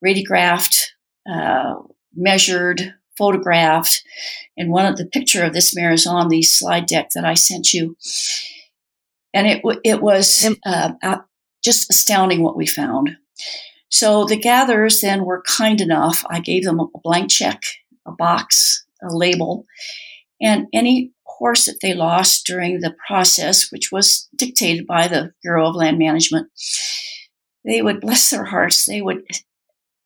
radiographed, 0.04 0.86
uh, 1.30 1.74
measured, 2.14 2.94
photographed, 3.16 4.02
and 4.56 4.70
one 4.70 4.86
of 4.86 4.96
the 4.96 5.06
picture 5.06 5.44
of 5.44 5.52
this 5.52 5.74
mare 5.76 5.92
is 5.92 6.06
on 6.06 6.28
the 6.28 6.42
slide 6.42 6.86
deck 6.86 7.10
that 7.14 7.24
I 7.24 7.34
sent 7.34 7.72
you. 7.72 7.96
And 9.34 9.46
it 9.46 9.62
it 9.84 10.02
was 10.02 10.48
uh, 10.66 10.92
just 11.64 11.90
astounding 11.90 12.42
what 12.42 12.56
we 12.56 12.66
found. 12.66 13.16
So 13.90 14.24
the 14.24 14.36
gatherers 14.36 15.00
then 15.00 15.24
were 15.24 15.42
kind 15.46 15.80
enough. 15.80 16.24
I 16.28 16.40
gave 16.40 16.64
them 16.64 16.80
a 16.80 16.86
blank 17.02 17.30
check, 17.30 17.62
a 18.06 18.12
box, 18.12 18.84
a 19.02 19.14
label, 19.14 19.66
and 20.40 20.66
any 20.72 21.12
horse 21.24 21.66
that 21.66 21.78
they 21.82 21.94
lost 21.94 22.46
during 22.46 22.80
the 22.80 22.94
process, 23.06 23.70
which 23.70 23.90
was 23.92 24.28
dictated 24.36 24.86
by 24.86 25.08
the 25.08 25.32
Bureau 25.42 25.68
of 25.68 25.76
Land 25.76 25.98
Management, 25.98 26.48
they 27.64 27.82
would 27.82 28.00
bless 28.00 28.30
their 28.30 28.44
hearts. 28.44 28.86
They 28.86 29.02
would 29.02 29.24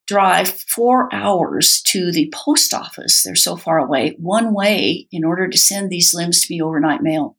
drive 0.06 0.48
four 0.48 1.12
hours 1.12 1.82
to 1.88 2.12
the 2.12 2.32
post 2.34 2.72
office. 2.72 3.22
They're 3.22 3.34
so 3.34 3.56
far 3.56 3.78
away, 3.78 4.16
one 4.18 4.54
way, 4.54 5.08
in 5.10 5.24
order 5.24 5.48
to 5.48 5.58
send 5.58 5.90
these 5.90 6.14
limbs 6.14 6.42
to 6.42 6.48
be 6.48 6.60
overnight 6.60 7.02
mail. 7.02 7.36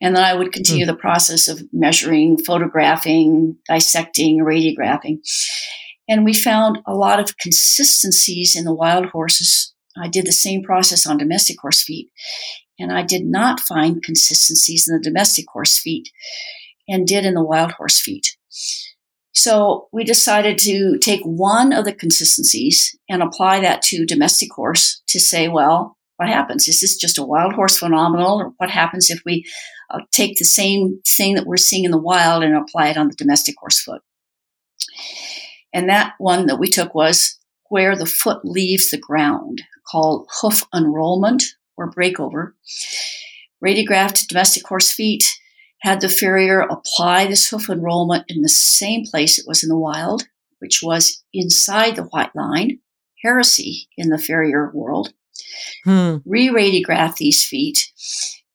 And 0.00 0.16
then 0.16 0.24
I 0.24 0.34
would 0.34 0.52
continue 0.52 0.84
mm. 0.84 0.88
the 0.88 0.96
process 0.96 1.46
of 1.46 1.62
measuring, 1.72 2.38
photographing, 2.38 3.56
dissecting, 3.68 4.38
radiographing. 4.38 5.18
And 6.08 6.24
we 6.24 6.32
found 6.32 6.78
a 6.86 6.94
lot 6.94 7.20
of 7.20 7.36
consistencies 7.38 8.56
in 8.56 8.64
the 8.64 8.74
wild 8.74 9.06
horses. 9.06 9.74
I 10.00 10.08
did 10.08 10.26
the 10.26 10.32
same 10.32 10.62
process 10.62 11.06
on 11.06 11.18
domestic 11.18 11.60
horse 11.60 11.82
feet. 11.82 12.10
And 12.78 12.90
I 12.90 13.02
did 13.02 13.26
not 13.26 13.60
find 13.60 14.02
consistencies 14.02 14.88
in 14.88 14.96
the 14.96 15.02
domestic 15.02 15.44
horse 15.52 15.78
feet 15.78 16.10
and 16.88 17.06
did 17.06 17.26
in 17.26 17.34
the 17.34 17.44
wild 17.44 17.72
horse 17.72 18.00
feet. 18.00 18.36
So 19.32 19.88
we 19.92 20.02
decided 20.02 20.58
to 20.60 20.98
take 20.98 21.20
one 21.22 21.72
of 21.72 21.84
the 21.84 21.92
consistencies 21.92 22.98
and 23.08 23.22
apply 23.22 23.60
that 23.60 23.82
to 23.82 24.06
domestic 24.06 24.52
horse 24.52 25.02
to 25.08 25.20
say, 25.20 25.48
well, 25.48 25.96
what 26.16 26.28
happens? 26.28 26.68
Is 26.68 26.80
this 26.80 26.96
just 26.96 27.18
a 27.18 27.24
wild 27.24 27.54
horse 27.54 27.78
phenomenon, 27.78 28.42
or 28.42 28.52
what 28.56 28.70
happens 28.70 29.08
if 29.08 29.22
we 29.24 29.44
uh, 29.90 30.00
take 30.12 30.36
the 30.36 30.44
same 30.44 31.00
thing 31.16 31.34
that 31.34 31.46
we're 31.46 31.56
seeing 31.56 31.84
in 31.84 31.90
the 31.90 31.98
wild 31.98 32.42
and 32.42 32.56
apply 32.56 32.88
it 32.88 32.96
on 32.96 33.08
the 33.08 33.14
domestic 33.14 33.56
horse 33.58 33.80
foot? 33.80 34.02
And 35.72 35.88
that 35.88 36.14
one 36.18 36.46
that 36.46 36.58
we 36.58 36.68
took 36.68 36.94
was 36.94 37.38
where 37.68 37.96
the 37.96 38.06
foot 38.06 38.44
leaves 38.44 38.90
the 38.90 38.98
ground, 38.98 39.62
called 39.90 40.28
hoof 40.40 40.64
unrollment 40.74 41.44
or 41.76 41.90
breakover. 41.90 42.52
Radiographed 43.64 44.26
domestic 44.26 44.66
horse 44.66 44.90
feet 44.90 45.38
had 45.82 46.00
the 46.00 46.08
farrier 46.08 46.60
apply 46.60 47.26
this 47.26 47.48
hoof 47.48 47.68
unrollment 47.68 48.24
in 48.28 48.42
the 48.42 48.48
same 48.48 49.04
place 49.04 49.38
it 49.38 49.46
was 49.46 49.62
in 49.62 49.68
the 49.68 49.76
wild, 49.76 50.24
which 50.58 50.80
was 50.82 51.22
inside 51.32 51.96
the 51.96 52.04
white 52.04 52.34
line, 52.34 52.80
heresy 53.22 53.88
in 53.96 54.10
the 54.10 54.18
farrier 54.18 54.70
world. 54.74 55.12
Hmm. 55.84 56.16
Re 56.26 56.48
radiograph 56.48 57.16
these 57.16 57.44
feet 57.44 57.90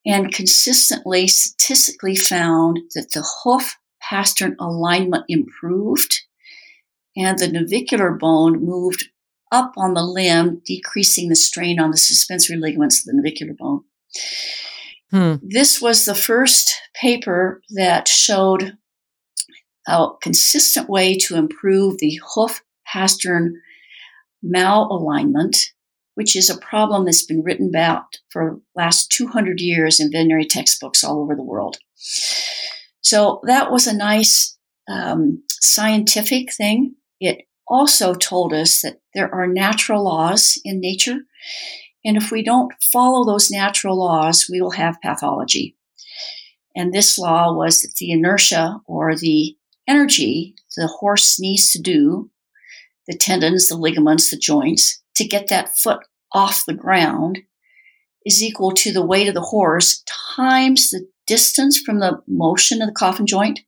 and 0.05 0.33
consistently 0.33 1.27
statistically 1.27 2.15
found 2.15 2.79
that 2.93 3.11
the 3.13 3.25
hoof 3.43 3.77
pastern 4.01 4.55
alignment 4.59 5.25
improved 5.27 6.21
and 7.17 7.39
the 7.39 7.47
navicular 7.47 8.11
bone 8.11 8.63
moved 8.63 9.09
up 9.51 9.73
on 9.77 9.93
the 9.93 10.03
limb, 10.03 10.61
decreasing 10.65 11.29
the 11.29 11.35
strain 11.35 11.79
on 11.79 11.91
the 11.91 11.97
suspensory 11.97 12.57
ligaments 12.57 12.99
of 12.99 13.05
the 13.05 13.13
navicular 13.13 13.53
bone. 13.57 13.83
Hmm. 15.11 15.35
This 15.41 15.81
was 15.81 16.05
the 16.05 16.15
first 16.15 16.75
paper 16.99 17.61
that 17.71 18.07
showed 18.07 18.77
a 19.87 20.07
consistent 20.21 20.89
way 20.89 21.17
to 21.17 21.35
improve 21.35 21.99
the 21.99 22.19
hoof 22.33 22.61
pastern 22.85 23.61
malalignment, 24.43 25.57
which 26.15 26.35
is 26.35 26.49
a 26.49 26.57
problem 26.57 27.05
that's 27.05 27.25
been 27.25 27.43
written 27.43 27.69
about 27.69 28.17
for 28.29 28.59
last 28.75 29.11
200 29.11 29.59
years 29.59 29.99
in 29.99 30.11
veterinary 30.11 30.45
textbooks 30.45 31.03
all 31.03 31.21
over 31.21 31.35
the 31.35 31.43
world. 31.43 31.77
So 33.01 33.41
that 33.45 33.71
was 33.71 33.87
a 33.87 33.95
nice 33.95 34.57
um, 34.89 35.43
scientific 35.49 36.53
thing. 36.53 36.95
It 37.19 37.43
also 37.67 38.13
told 38.13 38.53
us 38.53 38.81
that 38.81 39.01
there 39.13 39.33
are 39.33 39.47
natural 39.47 40.03
laws 40.03 40.59
in 40.63 40.79
nature 40.79 41.19
and 42.05 42.17
if 42.17 42.31
we 42.31 42.43
don't 42.43 42.71
follow 42.83 43.25
those 43.25 43.49
natural 43.49 43.97
laws, 43.97 44.47
we 44.49 44.61
will 44.61 44.71
have 44.71 45.01
pathology. 45.01 45.75
And 46.75 46.93
this 46.93 47.17
law 47.17 47.51
was 47.51 47.81
that 47.81 47.95
the 47.99 48.11
inertia 48.11 48.79
or 48.85 49.15
the 49.15 49.57
energy 49.87 50.55
the 50.77 50.87
horse 50.87 51.39
needs 51.39 51.71
to 51.71 51.81
do, 51.81 52.29
the 53.07 53.17
tendons, 53.17 53.69
the 53.69 53.77
ligaments, 53.77 54.29
the 54.29 54.37
joints, 54.37 55.01
to 55.15 55.27
get 55.27 55.47
that 55.47 55.75
foot 55.75 55.99
off 56.31 56.65
the 56.65 56.73
ground 56.73 57.39
is 58.25 58.43
equal 58.43 58.71
to 58.71 58.91
the 58.91 59.05
weight 59.05 59.27
of 59.27 59.33
the 59.33 59.41
horse 59.41 60.03
times 60.35 60.89
the 60.89 61.07
distance 61.27 61.79
from 61.79 61.99
the 61.99 62.21
motion 62.27 62.81
of 62.81 62.87
the 62.87 62.93
coffin 62.93 63.25
joint 63.25 63.61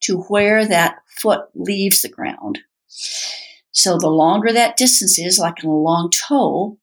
to 0.00 0.22
where 0.22 0.66
that 0.66 0.96
foot 1.08 1.42
leaves 1.54 2.02
the 2.02 2.08
ground. 2.08 2.60
So 3.72 3.98
the 3.98 4.08
longer 4.08 4.52
that 4.52 4.76
distance 4.76 5.18
is, 5.18 5.38
like 5.38 5.62
in 5.62 5.68
a 5.68 5.76
long 5.76 6.10
toe, 6.10 6.78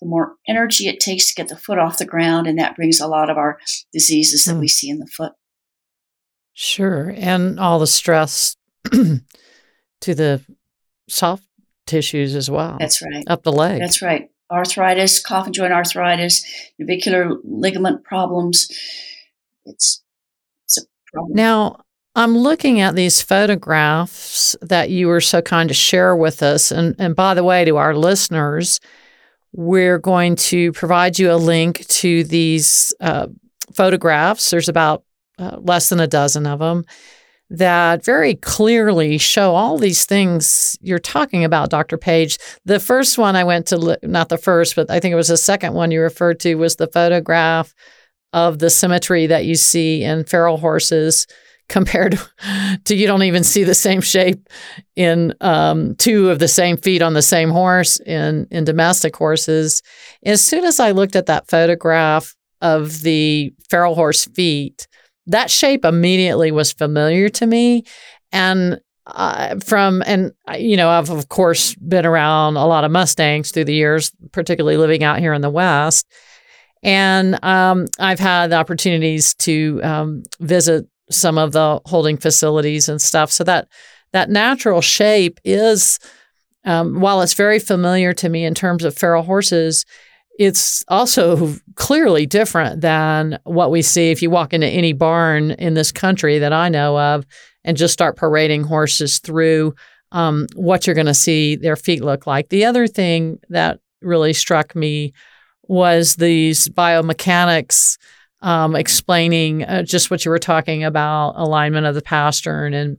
the 0.00 0.08
more 0.08 0.34
energy 0.48 0.88
it 0.88 1.00
takes 1.00 1.28
to 1.28 1.34
get 1.34 1.48
the 1.48 1.56
foot 1.56 1.78
off 1.78 1.98
the 1.98 2.04
ground, 2.04 2.46
and 2.46 2.58
that 2.58 2.76
brings 2.76 3.00
a 3.00 3.06
lot 3.06 3.30
of 3.30 3.36
our 3.36 3.58
diseases 3.92 4.44
that 4.44 4.54
mm. 4.54 4.60
we 4.60 4.68
see 4.68 4.88
in 4.88 4.98
the 4.98 5.06
foot. 5.06 5.32
Sure, 6.54 7.12
and 7.16 7.60
all 7.60 7.78
the 7.78 7.86
stress 7.86 8.56
to 8.92 9.20
the 10.00 10.42
soft 11.08 11.44
tissues 11.86 12.34
as 12.34 12.50
well. 12.50 12.76
That's 12.78 13.02
right. 13.02 13.24
Up 13.26 13.42
the 13.42 13.52
leg. 13.52 13.80
That's 13.80 14.02
right. 14.02 14.30
Arthritis, 14.50 15.20
coffin 15.20 15.52
joint 15.52 15.72
arthritis, 15.72 16.44
navicular 16.78 17.32
ligament 17.44 18.04
problems. 18.04 18.68
It's 19.64 20.02
it's 20.64 20.78
a 20.78 20.82
problem. 21.12 21.34
Now, 21.34 21.84
I'm 22.14 22.36
looking 22.36 22.80
at 22.80 22.94
these 22.94 23.22
photographs 23.22 24.54
that 24.60 24.90
you 24.90 25.08
were 25.08 25.20
so 25.20 25.40
kind 25.40 25.68
to 25.68 25.74
share 25.74 26.14
with 26.14 26.42
us. 26.42 26.70
And, 26.70 26.94
and 26.98 27.16
by 27.16 27.32
the 27.32 27.44
way, 27.44 27.64
to 27.64 27.78
our 27.78 27.96
listeners, 27.96 28.80
we're 29.52 29.98
going 29.98 30.36
to 30.36 30.72
provide 30.72 31.18
you 31.18 31.32
a 31.32 31.36
link 31.36 31.86
to 31.86 32.24
these 32.24 32.94
uh, 33.00 33.28
photographs. 33.72 34.50
There's 34.50 34.68
about 34.68 35.04
uh, 35.38 35.56
less 35.60 35.88
than 35.88 36.00
a 36.00 36.06
dozen 36.06 36.46
of 36.46 36.58
them 36.58 36.84
that 37.52 38.02
very 38.02 38.34
clearly 38.36 39.18
show 39.18 39.54
all 39.54 39.76
these 39.76 40.06
things 40.06 40.76
you're 40.80 40.98
talking 40.98 41.44
about, 41.44 41.68
Dr. 41.68 41.98
Page. 41.98 42.38
The 42.64 42.80
first 42.80 43.18
one 43.18 43.36
I 43.36 43.44
went 43.44 43.66
to, 43.66 43.98
not 44.02 44.30
the 44.30 44.38
first, 44.38 44.74
but 44.74 44.90
I 44.90 44.98
think 44.98 45.12
it 45.12 45.16
was 45.16 45.28
the 45.28 45.36
second 45.36 45.74
one 45.74 45.90
you 45.90 46.00
referred 46.00 46.40
to, 46.40 46.54
was 46.54 46.76
the 46.76 46.86
photograph 46.86 47.74
of 48.32 48.58
the 48.58 48.70
symmetry 48.70 49.26
that 49.26 49.44
you 49.44 49.54
see 49.54 50.02
in 50.02 50.24
feral 50.24 50.56
horses 50.56 51.26
compared 51.68 52.18
to 52.84 52.94
you 52.94 53.06
don't 53.06 53.22
even 53.22 53.44
see 53.44 53.64
the 53.64 53.74
same 53.74 54.00
shape 54.00 54.48
in 54.96 55.32
um, 55.40 55.94
two 55.96 56.28
of 56.30 56.38
the 56.38 56.48
same 56.48 56.76
feet 56.76 57.02
on 57.02 57.14
the 57.14 57.22
same 57.22 57.50
horse 57.50 58.00
in 58.00 58.46
in 58.50 58.64
domestic 58.64 59.14
horses. 59.16 59.82
As 60.24 60.44
soon 60.44 60.64
as 60.64 60.80
I 60.80 60.90
looked 60.90 61.16
at 61.16 61.26
that 61.26 61.48
photograph 61.48 62.34
of 62.60 63.02
the 63.02 63.54
feral 63.70 63.94
horse 63.94 64.24
feet, 64.26 64.86
that 65.26 65.50
shape 65.50 65.84
immediately 65.84 66.50
was 66.50 66.72
familiar 66.72 67.28
to 67.30 67.46
me, 67.46 67.84
and 68.32 68.80
uh, 69.06 69.58
from 69.64 70.02
and 70.06 70.32
you 70.56 70.76
know 70.76 70.88
I've 70.88 71.10
of 71.10 71.28
course 71.28 71.74
been 71.74 72.06
around 72.06 72.56
a 72.56 72.66
lot 72.66 72.84
of 72.84 72.90
Mustangs 72.90 73.50
through 73.50 73.64
the 73.64 73.74
years, 73.74 74.12
particularly 74.32 74.76
living 74.76 75.02
out 75.02 75.18
here 75.18 75.32
in 75.32 75.42
the 75.42 75.50
West. 75.50 76.06
And 76.82 77.42
um, 77.44 77.86
I've 78.00 78.18
had 78.18 78.52
opportunities 78.52 79.34
to 79.34 79.80
um, 79.84 80.22
visit 80.40 80.86
some 81.10 81.38
of 81.38 81.52
the 81.52 81.80
holding 81.86 82.16
facilities 82.16 82.88
and 82.88 83.00
stuff. 83.00 83.30
So 83.30 83.44
that 83.44 83.68
that 84.12 84.30
natural 84.30 84.80
shape 84.80 85.38
is, 85.44 85.98
um, 86.64 87.00
while 87.00 87.22
it's 87.22 87.34
very 87.34 87.58
familiar 87.58 88.12
to 88.14 88.28
me 88.28 88.44
in 88.44 88.54
terms 88.54 88.84
of 88.84 88.96
feral 88.96 89.22
horses, 89.22 89.84
it's 90.38 90.84
also 90.88 91.54
clearly 91.74 92.26
different 92.26 92.80
than 92.80 93.38
what 93.44 93.70
we 93.70 93.82
see 93.82 94.10
if 94.10 94.22
you 94.22 94.30
walk 94.30 94.52
into 94.52 94.66
any 94.66 94.92
barn 94.92 95.52
in 95.52 95.74
this 95.74 95.92
country 95.92 96.38
that 96.38 96.52
I 96.52 96.68
know 96.68 96.98
of 96.98 97.26
and 97.64 97.76
just 97.76 97.92
start 97.92 98.16
parading 98.16 98.64
horses 98.64 99.18
through 99.18 99.74
um, 100.10 100.46
what 100.54 100.86
you're 100.86 100.94
going 100.94 101.06
to 101.06 101.14
see 101.14 101.56
their 101.56 101.76
feet 101.76 102.02
look 102.02 102.26
like. 102.26 102.48
The 102.48 102.64
other 102.64 102.86
thing 102.86 103.38
that 103.50 103.80
really 104.00 104.32
struck 104.32 104.74
me 104.74 105.12
was 105.62 106.16
these 106.16 106.68
biomechanics 106.68 107.98
um, 108.40 108.74
explaining 108.74 109.64
uh, 109.64 109.82
just 109.82 110.10
what 110.10 110.24
you 110.24 110.30
were 110.30 110.38
talking 110.38 110.82
about 110.82 111.34
alignment 111.36 111.86
of 111.86 111.94
the 111.94 112.02
pastern 112.02 112.74
and 112.74 112.96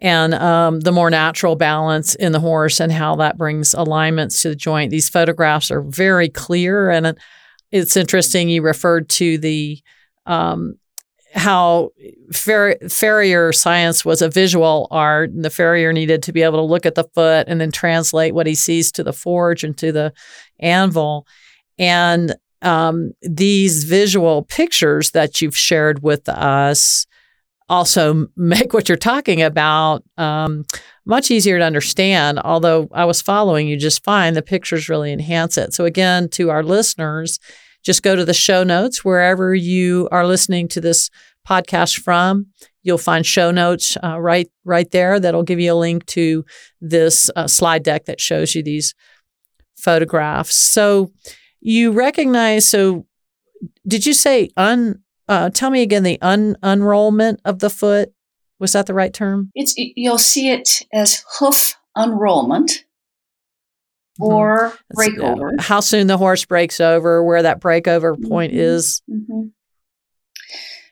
and 0.00 0.34
um, 0.34 0.80
the 0.80 0.92
more 0.92 1.10
natural 1.10 1.56
balance 1.56 2.14
in 2.14 2.32
the 2.32 2.40
horse 2.40 2.80
and 2.80 2.90
how 2.90 3.16
that 3.16 3.36
brings 3.36 3.74
alignments 3.74 4.42
to 4.42 4.48
the 4.48 4.56
joint. 4.56 4.90
These 4.90 5.08
photographs 5.08 5.70
are 5.70 5.82
very 5.82 6.28
clear, 6.28 6.90
and 6.90 7.18
it's 7.70 7.96
interesting. 7.96 8.48
You 8.48 8.62
referred 8.62 9.08
to 9.10 9.38
the 9.38 9.80
um, 10.26 10.74
how 11.34 11.90
farrier 12.32 13.52
science 13.52 14.04
was 14.04 14.22
a 14.22 14.28
visual 14.28 14.88
art, 14.90 15.30
and 15.30 15.44
the 15.44 15.50
farrier 15.50 15.92
needed 15.92 16.22
to 16.24 16.32
be 16.32 16.42
able 16.42 16.58
to 16.58 16.72
look 16.72 16.86
at 16.86 16.94
the 16.94 17.08
foot 17.14 17.46
and 17.48 17.60
then 17.60 17.70
translate 17.70 18.34
what 18.34 18.46
he 18.46 18.54
sees 18.54 18.90
to 18.92 19.04
the 19.04 19.12
forge 19.12 19.62
and 19.62 19.76
to 19.78 19.92
the 19.92 20.12
anvil. 20.58 21.26
And 21.78 22.34
um, 22.62 23.12
these 23.22 23.84
visual 23.84 24.42
pictures 24.42 25.12
that 25.12 25.40
you've 25.40 25.56
shared 25.56 26.02
with 26.02 26.28
us 26.28 27.06
also 27.70 28.26
make 28.36 28.74
what 28.74 28.88
you're 28.88 28.98
talking 28.98 29.40
about 29.40 30.02
um, 30.18 30.64
much 31.06 31.30
easier 31.30 31.58
to 31.58 31.64
understand. 31.64 32.40
Although 32.40 32.88
I 32.92 33.04
was 33.04 33.22
following 33.22 33.68
you 33.68 33.78
just 33.78 34.04
fine, 34.04 34.34
the 34.34 34.42
pictures 34.42 34.88
really 34.88 35.12
enhance 35.12 35.56
it. 35.56 35.72
So, 35.72 35.84
again, 35.84 36.28
to 36.30 36.50
our 36.50 36.62
listeners, 36.62 37.38
just 37.82 38.02
go 38.02 38.16
to 38.16 38.24
the 38.24 38.34
show 38.34 38.64
notes 38.64 39.04
wherever 39.04 39.54
you 39.54 40.08
are 40.10 40.26
listening 40.26 40.68
to 40.68 40.80
this 40.80 41.08
podcast 41.48 42.00
from. 42.00 42.46
You'll 42.82 42.98
find 42.98 43.24
show 43.24 43.50
notes 43.50 43.96
uh, 44.02 44.20
right 44.20 44.50
right 44.64 44.90
there 44.90 45.20
that'll 45.20 45.42
give 45.42 45.60
you 45.60 45.72
a 45.72 45.74
link 45.74 46.04
to 46.06 46.44
this 46.80 47.30
uh, 47.36 47.46
slide 47.46 47.82
deck 47.82 48.06
that 48.06 48.20
shows 48.20 48.54
you 48.54 48.62
these 48.62 48.94
photographs. 49.76 50.56
So 50.56 51.12
you 51.60 51.92
recognize. 51.92 52.68
So 52.68 53.06
did 53.86 54.06
you 54.06 54.12
say 54.12 54.50
un? 54.56 55.02
Uh, 55.30 55.48
tell 55.48 55.70
me 55.70 55.80
again 55.80 56.02
the 56.02 56.20
un 56.20 56.56
unrollment 56.60 57.38
of 57.44 57.60
the 57.60 57.70
foot. 57.70 58.12
Was 58.58 58.72
that 58.72 58.86
the 58.86 58.94
right 58.94 59.14
term? 59.14 59.52
It's 59.54 59.74
you'll 59.76 60.18
see 60.18 60.50
it 60.50 60.82
as 60.92 61.24
hoof 61.38 61.76
unrollment 61.96 62.84
mm-hmm. 64.20 64.24
or 64.24 64.74
breakover. 64.94 65.52
Uh, 65.56 65.62
how 65.62 65.78
soon 65.78 66.08
the 66.08 66.18
horse 66.18 66.44
breaks 66.44 66.80
over, 66.80 67.22
where 67.22 67.44
that 67.44 67.60
breakover 67.60 68.20
point 68.28 68.52
mm-hmm. 68.52 68.60
is. 68.60 69.02
Mm-hmm. 69.08 69.48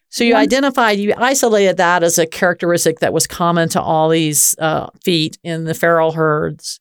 So 0.08 0.22
you 0.22 0.36
identified, 0.36 0.98
you 0.98 1.14
isolated 1.18 1.76
that 1.78 2.04
as 2.04 2.18
a 2.18 2.26
characteristic 2.26 3.00
that 3.00 3.12
was 3.12 3.26
common 3.26 3.68
to 3.70 3.82
all 3.82 4.08
these 4.08 4.56
uh, 4.58 4.86
feet 5.04 5.36
in 5.42 5.64
the 5.64 5.74
feral 5.74 6.12
herds, 6.12 6.78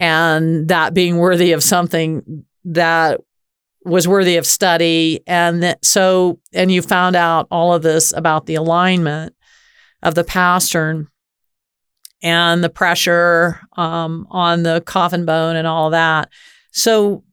and 0.00 0.66
that 0.66 0.94
being 0.94 1.16
worthy 1.18 1.52
of 1.52 1.62
something 1.62 2.44
that 2.64 3.20
was 3.84 4.06
worthy 4.06 4.36
of 4.36 4.46
study. 4.46 5.20
And 5.26 5.62
that, 5.62 5.84
so, 5.84 6.38
and 6.52 6.70
you 6.70 6.82
found 6.82 7.16
out 7.16 7.46
all 7.50 7.74
of 7.74 7.82
this 7.82 8.12
about 8.12 8.46
the 8.46 8.54
alignment 8.54 9.34
of 10.02 10.14
the 10.14 10.24
pastern 10.24 11.08
and 12.22 12.62
the 12.62 12.70
pressure 12.70 13.60
um, 13.76 14.26
on 14.30 14.62
the 14.62 14.80
coffin 14.82 15.24
bone 15.24 15.56
and 15.56 15.66
all 15.66 15.90
that. 15.90 16.28
So, 16.70 17.24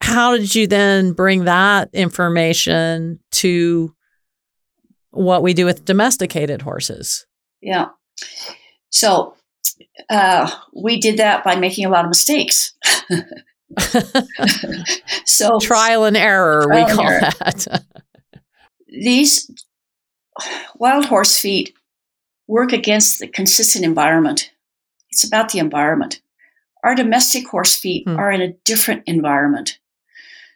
how 0.00 0.36
did 0.36 0.54
you 0.54 0.66
then 0.66 1.12
bring 1.12 1.44
that 1.44 1.88
information 1.92 3.18
to 3.32 3.94
what 5.10 5.42
we 5.42 5.54
do 5.54 5.64
with 5.64 5.84
domesticated 5.84 6.62
horses? 6.62 7.26
Yeah. 7.60 7.86
So, 8.90 9.34
uh, 10.08 10.50
we 10.74 11.00
did 11.00 11.16
that 11.18 11.42
by 11.42 11.56
making 11.56 11.86
a 11.86 11.88
lot 11.88 12.04
of 12.04 12.10
mistakes. 12.10 12.74
so, 15.24 15.58
trial 15.60 16.04
and 16.04 16.16
error, 16.16 16.64
trial 16.66 16.86
we 16.86 16.92
call 16.92 17.06
error. 17.06 17.20
that. 17.20 17.84
These 18.88 19.50
wild 20.76 21.06
horse 21.06 21.38
feet 21.38 21.74
work 22.46 22.72
against 22.72 23.18
the 23.18 23.28
consistent 23.28 23.84
environment. 23.84 24.52
It's 25.10 25.24
about 25.24 25.50
the 25.50 25.58
environment. 25.58 26.20
Our 26.84 26.94
domestic 26.94 27.48
horse 27.48 27.76
feet 27.76 28.04
hmm. 28.06 28.16
are 28.16 28.30
in 28.30 28.40
a 28.40 28.52
different 28.64 29.02
environment. 29.06 29.78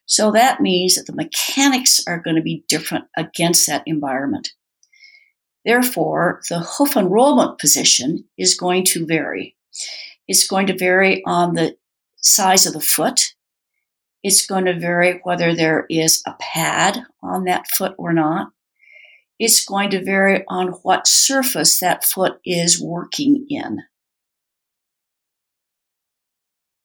So 0.06 0.32
that 0.32 0.60
means 0.60 0.96
that 0.96 1.06
the 1.06 1.14
mechanics 1.14 2.02
are 2.06 2.18
going 2.18 2.36
to 2.36 2.42
be 2.42 2.64
different 2.68 3.04
against 3.16 3.66
that 3.66 3.82
environment. 3.86 4.52
Therefore, 5.64 6.40
the 6.48 6.60
hoof 6.60 6.96
enrollment 6.96 7.58
position 7.58 8.24
is 8.36 8.56
going 8.56 8.84
to 8.86 9.06
vary. 9.06 9.56
It's 10.26 10.46
going 10.46 10.66
to 10.68 10.76
vary 10.76 11.22
on 11.26 11.54
the 11.54 11.76
size 12.20 12.66
of 12.66 12.72
the 12.72 12.80
foot. 12.80 13.34
It's 14.22 14.46
going 14.46 14.66
to 14.66 14.78
vary 14.78 15.20
whether 15.22 15.54
there 15.54 15.86
is 15.88 16.22
a 16.26 16.34
pad 16.38 17.02
on 17.22 17.44
that 17.44 17.66
foot 17.68 17.94
or 17.96 18.12
not 18.12 18.52
it's 19.40 19.64
going 19.64 19.88
to 19.90 20.04
vary 20.04 20.44
on 20.48 20.68
what 20.82 21.06
surface 21.06 21.80
that 21.80 22.04
foot 22.04 22.38
is 22.44 22.80
working 22.80 23.46
in. 23.48 23.78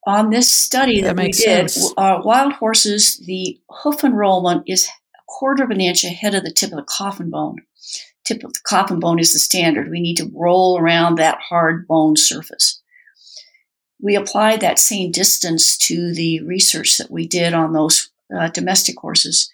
On 0.07 0.29
this 0.29 0.49
study 0.49 1.01
that, 1.01 1.17
that 1.17 1.23
we 1.25 1.31
did, 1.31 1.69
uh, 1.97 2.21
wild 2.23 2.53
horses, 2.53 3.17
the 3.25 3.59
hoof 3.69 4.03
enrollment 4.05 4.63
is 4.67 4.87
a 4.87 5.21
quarter 5.27 5.65
of 5.65 5.69
an 5.69 5.81
inch 5.81 6.05
ahead 6.05 6.33
of 6.33 6.43
the 6.43 6.51
tip 6.51 6.71
of 6.71 6.77
the 6.77 6.83
coffin 6.83 7.29
bone. 7.29 7.57
Tip 8.23 8.43
of 8.43 8.53
the 8.53 8.61
coffin 8.65 9.01
bone 9.01 9.19
is 9.19 9.33
the 9.33 9.39
standard. 9.39 9.89
We 9.89 9.99
need 9.99 10.15
to 10.17 10.31
roll 10.33 10.79
around 10.79 11.17
that 11.17 11.39
hard 11.41 11.85
bone 11.87 12.15
surface. 12.15 12.81
We 14.01 14.15
applied 14.15 14.61
that 14.61 14.79
same 14.79 15.11
distance 15.11 15.77
to 15.79 16.13
the 16.13 16.41
research 16.41 16.97
that 16.97 17.09
we 17.09 17.27
did 17.27 17.53
on 17.53 17.73
those 17.73 18.09
uh, 18.35 18.49
domestic 18.49 18.99
horses. 18.99 19.51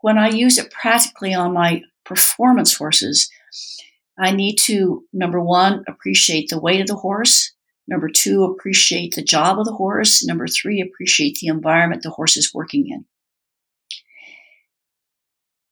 When 0.00 0.18
I 0.18 0.28
use 0.28 0.58
it 0.58 0.70
practically 0.70 1.34
on 1.34 1.52
my 1.52 1.82
performance 2.04 2.74
horses, 2.74 3.28
I 4.18 4.30
need 4.30 4.56
to, 4.60 5.04
number 5.12 5.40
one, 5.40 5.84
appreciate 5.88 6.48
the 6.48 6.60
weight 6.60 6.80
of 6.80 6.86
the 6.86 6.96
horse. 6.96 7.52
Number 7.88 8.08
two, 8.08 8.44
appreciate 8.44 9.14
the 9.14 9.22
job 9.22 9.58
of 9.58 9.64
the 9.64 9.74
horse. 9.74 10.24
Number 10.24 10.46
three, 10.46 10.80
appreciate 10.80 11.38
the 11.40 11.48
environment 11.48 12.02
the 12.02 12.10
horse 12.10 12.36
is 12.36 12.54
working 12.54 12.88
in. 12.88 13.04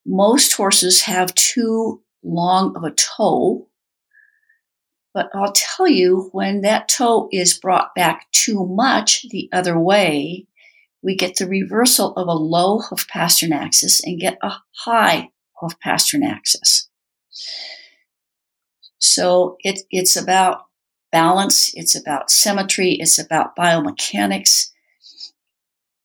Most 0.07 0.53
horses 0.53 1.03
have 1.03 1.35
too 1.35 2.03
long 2.23 2.77
of 2.77 2.85
a 2.85 2.91
toe, 2.91 3.69
but 5.15 5.31
I'll 5.33 5.53
tell 5.53 5.87
you 5.87 6.29
when 6.33 6.63
that 6.63 6.89
toe 6.89 7.29
is 7.33 7.57
brought 7.57 7.95
back 7.95 8.27
too 8.33 8.67
much 8.67 9.25
the 9.31 9.49
other 9.53 9.79
way, 9.79 10.47
we 11.03 11.15
get 11.15 11.37
the 11.37 11.47
reversal 11.47 12.13
of 12.15 12.27
a 12.27 12.33
low 12.33 12.81
hoof 12.81 13.07
pastern 13.09 13.53
axis 13.53 14.03
and 14.05 14.21
get 14.21 14.39
a 14.43 14.57
high 14.85 15.31
hoof 15.61 15.79
pastern 15.79 16.25
axis. 16.25 16.89
So 18.99 19.57
it, 19.61 19.83
it's 19.91 20.17
about 20.17 20.63
balance, 21.13 21.71
it's 21.75 21.95
about 21.95 22.31
symmetry, 22.31 22.95
it's 22.95 23.19
about 23.19 23.55
biomechanics. 23.55 24.71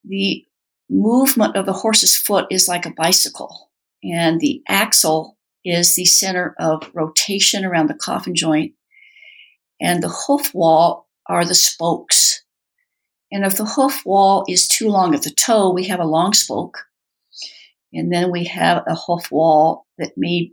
The 0.04 0.46
movement 0.88 1.56
of 1.56 1.66
the 1.66 1.74
horse's 1.74 2.16
foot 2.16 2.46
is 2.52 2.68
like 2.68 2.86
a 2.86 2.94
bicycle, 2.94 3.72
and 4.04 4.40
the 4.40 4.62
axle 4.68 5.38
is 5.66 5.96
the 5.96 6.06
center 6.06 6.56
of 6.60 6.92
rotation 6.94 7.66
around 7.66 7.88
the 7.88 7.96
coffin 7.96 8.36
joint, 8.36 8.74
and 9.80 10.04
the 10.04 10.10
hoof 10.10 10.54
wall 10.54 11.08
are 11.28 11.46
the 11.46 11.56
spokes. 11.56 12.44
And 13.32 13.46
if 13.46 13.58
the 13.58 13.66
hoof 13.66 14.06
wall 14.06 14.44
is 14.48 14.68
too 14.68 14.90
long 14.90 15.14
at 15.14 15.22
the 15.22 15.30
toe, 15.30 15.72
we 15.72 15.86
have 15.88 16.00
a 16.00 16.06
long 16.06 16.34
spoke. 16.34 16.80
And 17.94 18.12
then 18.12 18.32
we 18.32 18.46
have 18.46 18.84
a 18.88 18.96
hoof 18.96 19.32
wall 19.32 19.86
that 19.98 20.14
may 20.18 20.52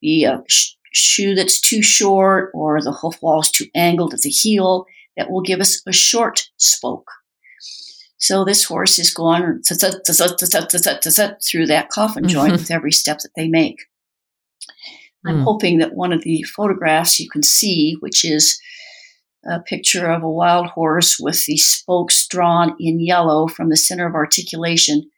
be 0.00 0.24
a 0.24 0.42
sh- 0.48 0.74
shoe 0.92 1.34
that's 1.34 1.60
too 1.60 1.82
short 1.82 2.50
or 2.54 2.82
the 2.82 2.92
hoof 2.92 3.20
wall 3.22 3.40
is 3.40 3.50
too 3.50 3.66
angled 3.74 4.14
at 4.14 4.20
the 4.20 4.30
heel 4.30 4.86
that 5.16 5.30
will 5.30 5.42
give 5.42 5.60
us 5.60 5.82
a 5.86 5.92
short 5.92 6.48
spoke. 6.56 7.10
So 8.18 8.44
this 8.44 8.64
horse 8.64 8.98
is 8.98 9.14
going 9.14 9.42
through 11.42 11.66
that 11.66 11.88
coffin 11.90 12.24
mm-hmm. 12.24 12.32
joint 12.32 12.52
with 12.52 12.70
every 12.70 12.92
step 12.92 13.18
that 13.20 13.30
they 13.36 13.48
make. 13.48 13.86
I'm 15.26 15.38
mm. 15.38 15.44
hoping 15.44 15.78
that 15.78 15.94
one 15.94 16.12
of 16.12 16.22
the 16.22 16.42
photographs 16.42 17.18
you 17.18 17.28
can 17.28 17.42
see, 17.42 17.96
which 18.00 18.24
is 18.24 18.58
a 19.46 19.60
picture 19.60 20.10
of 20.10 20.22
a 20.22 20.30
wild 20.30 20.66
horse 20.68 21.18
with 21.18 21.44
the 21.46 21.56
spokes 21.56 22.26
drawn 22.26 22.74
in 22.78 23.00
yellow 23.00 23.48
from 23.48 23.68
the 23.68 23.76
center 23.76 24.06
of 24.06 24.14
articulation, 24.14 25.10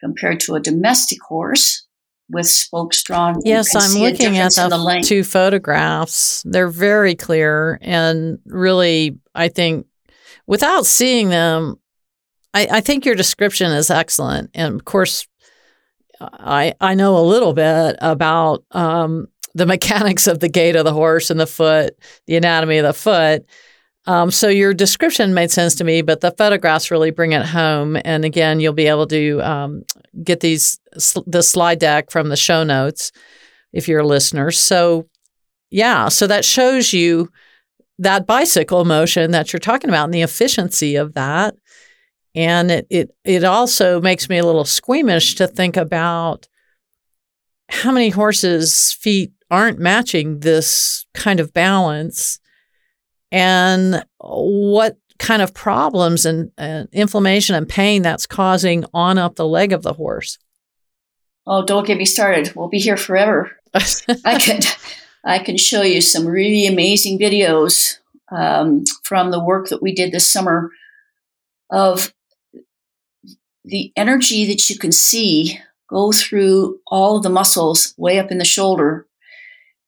compared 0.00 0.40
to 0.40 0.54
a 0.54 0.60
domestic 0.60 1.18
horse 1.22 1.86
with 2.30 2.46
spokes 2.46 3.02
drawn. 3.02 3.36
Yes, 3.44 3.74
I'm 3.74 4.00
looking 4.00 4.38
at 4.38 4.54
the, 4.54 4.68
the 4.68 5.02
two 5.04 5.24
photographs. 5.24 6.42
They're 6.46 6.68
very 6.68 7.14
clear 7.14 7.78
and 7.80 8.38
really, 8.46 9.18
I 9.34 9.48
think, 9.48 9.86
without 10.46 10.86
seeing 10.86 11.30
them, 11.30 11.76
I, 12.52 12.68
I 12.70 12.80
think 12.80 13.06
your 13.06 13.14
description 13.14 13.72
is 13.72 13.90
excellent. 13.90 14.50
And 14.54 14.74
of 14.74 14.84
course, 14.84 15.26
I 16.20 16.74
I 16.80 16.94
know 16.94 17.16
a 17.16 17.24
little 17.24 17.52
bit 17.52 17.96
about 18.00 18.64
um, 18.72 19.28
the 19.58 19.66
mechanics 19.66 20.26
of 20.26 20.40
the 20.40 20.48
gait 20.48 20.76
of 20.76 20.84
the 20.84 20.92
horse 20.92 21.30
and 21.30 21.38
the 21.38 21.46
foot, 21.46 21.96
the 22.26 22.36
anatomy 22.36 22.78
of 22.78 22.86
the 22.86 22.92
foot. 22.92 23.44
Um, 24.06 24.30
so 24.30 24.48
your 24.48 24.72
description 24.72 25.34
made 25.34 25.50
sense 25.50 25.74
to 25.76 25.84
me, 25.84 26.00
but 26.00 26.22
the 26.22 26.30
photographs 26.30 26.90
really 26.90 27.10
bring 27.10 27.32
it 27.32 27.44
home. 27.44 27.98
And 28.04 28.24
again, 28.24 28.58
you'll 28.58 28.72
be 28.72 28.86
able 28.86 29.06
to 29.08 29.40
um, 29.40 29.82
get 30.24 30.40
these 30.40 30.80
the 31.26 31.42
slide 31.42 31.78
deck 31.78 32.10
from 32.10 32.30
the 32.30 32.36
show 32.36 32.64
notes 32.64 33.12
if 33.72 33.86
you're 33.86 34.00
a 34.00 34.06
listener. 34.06 34.50
So 34.50 35.08
yeah, 35.70 36.08
so 36.08 36.26
that 36.26 36.44
shows 36.44 36.94
you 36.94 37.28
that 37.98 38.26
bicycle 38.26 38.84
motion 38.86 39.32
that 39.32 39.52
you're 39.52 39.60
talking 39.60 39.90
about 39.90 40.04
and 40.04 40.14
the 40.14 40.22
efficiency 40.22 40.96
of 40.96 41.12
that. 41.14 41.54
And 42.34 42.70
it 42.70 42.86
it 42.88 43.10
it 43.24 43.44
also 43.44 44.00
makes 44.00 44.28
me 44.28 44.38
a 44.38 44.46
little 44.46 44.64
squeamish 44.64 45.34
to 45.34 45.46
think 45.46 45.76
about 45.76 46.48
how 47.68 47.92
many 47.92 48.08
horses' 48.08 48.96
feet 48.98 49.32
aren't 49.50 49.78
matching 49.78 50.40
this 50.40 51.06
kind 51.14 51.40
of 51.40 51.52
balance 51.52 52.40
and 53.30 54.04
what 54.18 54.96
kind 55.18 55.42
of 55.42 55.52
problems 55.52 56.24
and, 56.24 56.50
and 56.56 56.88
inflammation 56.92 57.54
and 57.54 57.68
pain 57.68 58.02
that's 58.02 58.26
causing 58.26 58.84
on 58.94 59.18
up 59.18 59.34
the 59.34 59.46
leg 59.46 59.72
of 59.72 59.82
the 59.82 59.94
horse. 59.94 60.38
Oh, 61.46 61.64
don't 61.64 61.86
get 61.86 61.98
me 61.98 62.04
started. 62.04 62.54
We'll 62.54 62.68
be 62.68 62.78
here 62.78 62.96
forever. 62.96 63.56
I 64.24 64.38
can 64.38 64.60
I 65.24 65.38
can 65.38 65.56
show 65.56 65.82
you 65.82 66.00
some 66.00 66.26
really 66.26 66.66
amazing 66.66 67.18
videos 67.18 67.98
um, 68.30 68.84
from 69.02 69.30
the 69.30 69.42
work 69.42 69.68
that 69.68 69.82
we 69.82 69.94
did 69.94 70.12
this 70.12 70.30
summer 70.30 70.70
of 71.70 72.14
the 73.64 73.92
energy 73.96 74.46
that 74.46 74.70
you 74.70 74.78
can 74.78 74.92
see 74.92 75.58
go 75.88 76.12
through 76.12 76.78
all 76.86 77.16
of 77.16 77.22
the 77.22 77.30
muscles 77.30 77.94
way 77.96 78.18
up 78.18 78.30
in 78.30 78.38
the 78.38 78.44
shoulder 78.44 79.07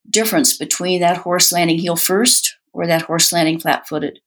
difference 0.09 0.57
between 0.57 1.01
that 1.01 1.17
horse 1.17 1.51
landing 1.51 1.77
heel 1.77 1.95
first 1.95 2.57
or 2.73 2.87
that 2.87 3.03
horse 3.03 3.31
landing 3.31 3.59
flat 3.59 3.87
footed. 3.87 4.19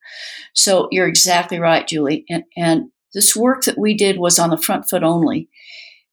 So 0.54 0.88
you're 0.90 1.08
exactly 1.08 1.58
right, 1.58 1.86
Julie. 1.86 2.24
And, 2.28 2.44
and 2.56 2.90
this 3.12 3.34
work 3.34 3.64
that 3.64 3.78
we 3.78 3.94
did 3.94 4.18
was 4.18 4.38
on 4.38 4.50
the 4.50 4.58
front 4.58 4.88
foot 4.88 5.02
only. 5.02 5.48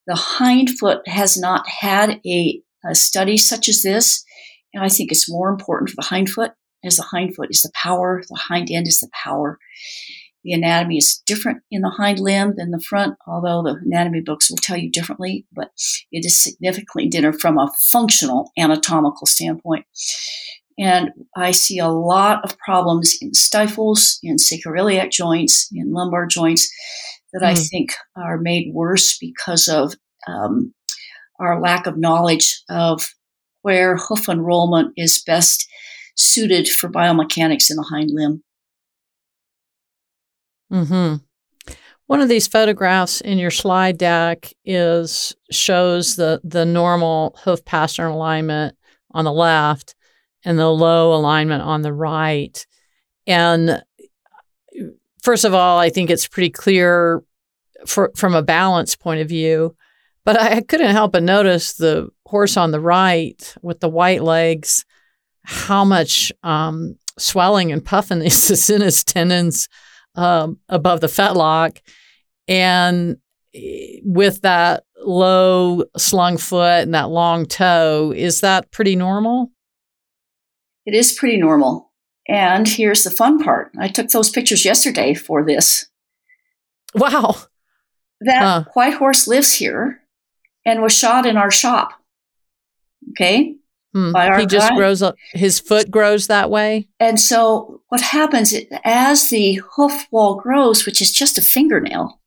The 0.07 0.15
hind 0.15 0.71
foot 0.79 1.07
has 1.07 1.37
not 1.37 1.67
had 1.67 2.21
a, 2.25 2.61
a 2.85 2.95
study 2.95 3.37
such 3.37 3.69
as 3.69 3.83
this. 3.83 4.23
And 4.73 4.83
I 4.83 4.89
think 4.89 5.11
it's 5.11 5.29
more 5.29 5.49
important 5.49 5.89
for 5.89 5.97
the 5.97 6.07
hind 6.07 6.29
foot 6.29 6.51
as 6.83 6.97
the 6.97 7.03
hind 7.03 7.35
foot 7.35 7.49
is 7.51 7.61
the 7.61 7.71
power, 7.73 8.23
the 8.27 8.35
hind 8.35 8.69
end 8.71 8.87
is 8.87 8.99
the 8.99 9.09
power. 9.13 9.59
The 10.43 10.53
anatomy 10.53 10.97
is 10.97 11.21
different 11.25 11.61
in 11.69 11.81
the 11.81 11.89
hind 11.89 12.19
limb 12.19 12.55
than 12.57 12.71
the 12.71 12.79
front, 12.79 13.17
although 13.27 13.61
the 13.61 13.79
anatomy 13.85 14.21
books 14.21 14.49
will 14.49 14.57
tell 14.57 14.77
you 14.77 14.89
differently, 14.89 15.45
but 15.53 15.71
it 16.11 16.25
is 16.25 16.41
significantly 16.41 17.07
different 17.07 17.39
from 17.39 17.57
a 17.57 17.71
functional 17.91 18.51
anatomical 18.57 19.27
standpoint. 19.27 19.85
And 20.79 21.11
I 21.35 21.51
see 21.51 21.77
a 21.77 21.89
lot 21.89 22.43
of 22.43 22.57
problems 22.57 23.15
in 23.21 23.33
stifles, 23.33 24.19
in 24.23 24.37
sacroiliac 24.37 25.11
joints, 25.11 25.69
in 25.71 25.93
lumbar 25.93 26.25
joints 26.25 26.71
that 27.33 27.43
mm. 27.43 27.47
I 27.47 27.55
think 27.55 27.93
are 28.15 28.37
made 28.37 28.73
worse 28.73 29.17
because 29.19 29.67
of 29.67 29.93
um, 30.27 30.73
our 31.39 31.61
lack 31.61 31.85
of 31.85 31.97
knowledge 31.97 32.63
of 32.69 33.07
where 33.61 33.97
hoof 33.97 34.27
enrollment 34.27 34.93
is 34.97 35.23
best 35.25 35.67
suited 36.15 36.67
for 36.67 36.89
biomechanics 36.89 37.69
in 37.69 37.77
the 37.77 37.87
hind 37.91 38.09
limb. 38.11 38.43
Hmm. 40.71 41.15
One 42.07 42.21
of 42.21 42.29
these 42.29 42.47
photographs 42.47 43.21
in 43.21 43.37
your 43.37 43.51
slide 43.51 43.97
deck 43.97 44.53
is 44.65 45.35
shows 45.49 46.15
the 46.15 46.41
the 46.43 46.65
normal 46.65 47.37
hoof 47.43 47.63
pastern 47.65 48.11
alignment 48.11 48.75
on 49.11 49.25
the 49.25 49.31
left 49.33 49.95
and 50.43 50.57
the 50.57 50.69
low 50.69 51.13
alignment 51.13 51.61
on 51.61 51.81
the 51.81 51.93
right. 51.93 52.65
And 53.27 53.83
first 55.21 55.45
of 55.45 55.53
all, 55.53 55.77
I 55.77 55.89
think 55.89 56.09
it's 56.09 56.27
pretty 56.27 56.49
clear 56.49 57.23
for, 57.85 58.11
from 58.15 58.33
a 58.33 58.41
balance 58.41 58.95
point 58.95 59.21
of 59.21 59.29
view. 59.29 59.75
But 60.23 60.39
I 60.39 60.61
couldn't 60.61 60.91
help 60.91 61.13
but 61.13 61.23
notice 61.23 61.73
the 61.73 62.09
horse 62.25 62.57
on 62.57 62.71
the 62.71 62.79
right 62.79 63.55
with 63.61 63.79
the 63.79 63.89
white 63.89 64.23
legs, 64.23 64.85
how 65.43 65.83
much 65.83 66.31
um, 66.43 66.97
swelling 67.17 67.71
and 67.71 67.83
puffiness 67.83 68.49
is 68.51 68.69
in 68.69 68.81
his 68.81 69.03
tendons 69.03 69.67
um, 70.15 70.59
above 70.69 71.01
the 71.01 71.07
fetlock. 71.07 71.79
And 72.47 73.17
eh, 73.53 73.99
with 74.03 74.41
that 74.41 74.83
low 75.03 75.83
slung 75.97 76.37
foot 76.37 76.83
and 76.83 76.93
that 76.93 77.09
long 77.09 77.45
toe, 77.45 78.13
is 78.15 78.41
that 78.41 78.71
pretty 78.71 78.95
normal? 78.95 79.51
It 80.85 80.95
is 80.95 81.13
pretty 81.13 81.37
normal. 81.37 81.91
And 82.27 82.67
here's 82.67 83.03
the 83.03 83.11
fun 83.11 83.39
part 83.39 83.71
I 83.79 83.87
took 83.87 84.09
those 84.09 84.29
pictures 84.29 84.65
yesterday 84.65 85.13
for 85.13 85.45
this. 85.45 85.87
Wow. 86.93 87.35
That 88.21 88.41
huh. 88.41 88.63
white 88.73 88.93
horse 88.93 89.27
lives 89.27 89.53
here 89.53 90.01
and 90.65 90.81
was 90.81 90.97
shot 90.97 91.25
in 91.25 91.37
our 91.37 91.51
shop. 91.51 91.93
Okay. 93.11 93.55
Hmm. 93.93 94.13
he 94.39 94.45
just 94.45 94.69
guy. 94.69 94.75
grows 94.75 95.01
up, 95.01 95.15
his 95.33 95.59
foot 95.59 95.91
grows 95.91 96.27
that 96.27 96.49
way. 96.49 96.87
And 96.99 97.19
so 97.19 97.81
what 97.89 98.01
happens 98.01 98.53
as 98.85 99.29
the 99.29 99.61
hoof 99.75 100.07
wall 100.11 100.35
grows, 100.35 100.85
which 100.85 101.01
is 101.01 101.11
just 101.11 101.37
a 101.37 101.41
fingernail, 101.41 102.19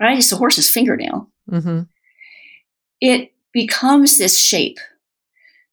right? 0.00 0.18
It's 0.18 0.30
a 0.30 0.36
horse's 0.36 0.70
fingernail. 0.70 1.30
Mm-hmm. 1.50 1.82
It 3.00 3.32
becomes 3.52 4.18
this 4.18 4.38
shape. 4.38 4.78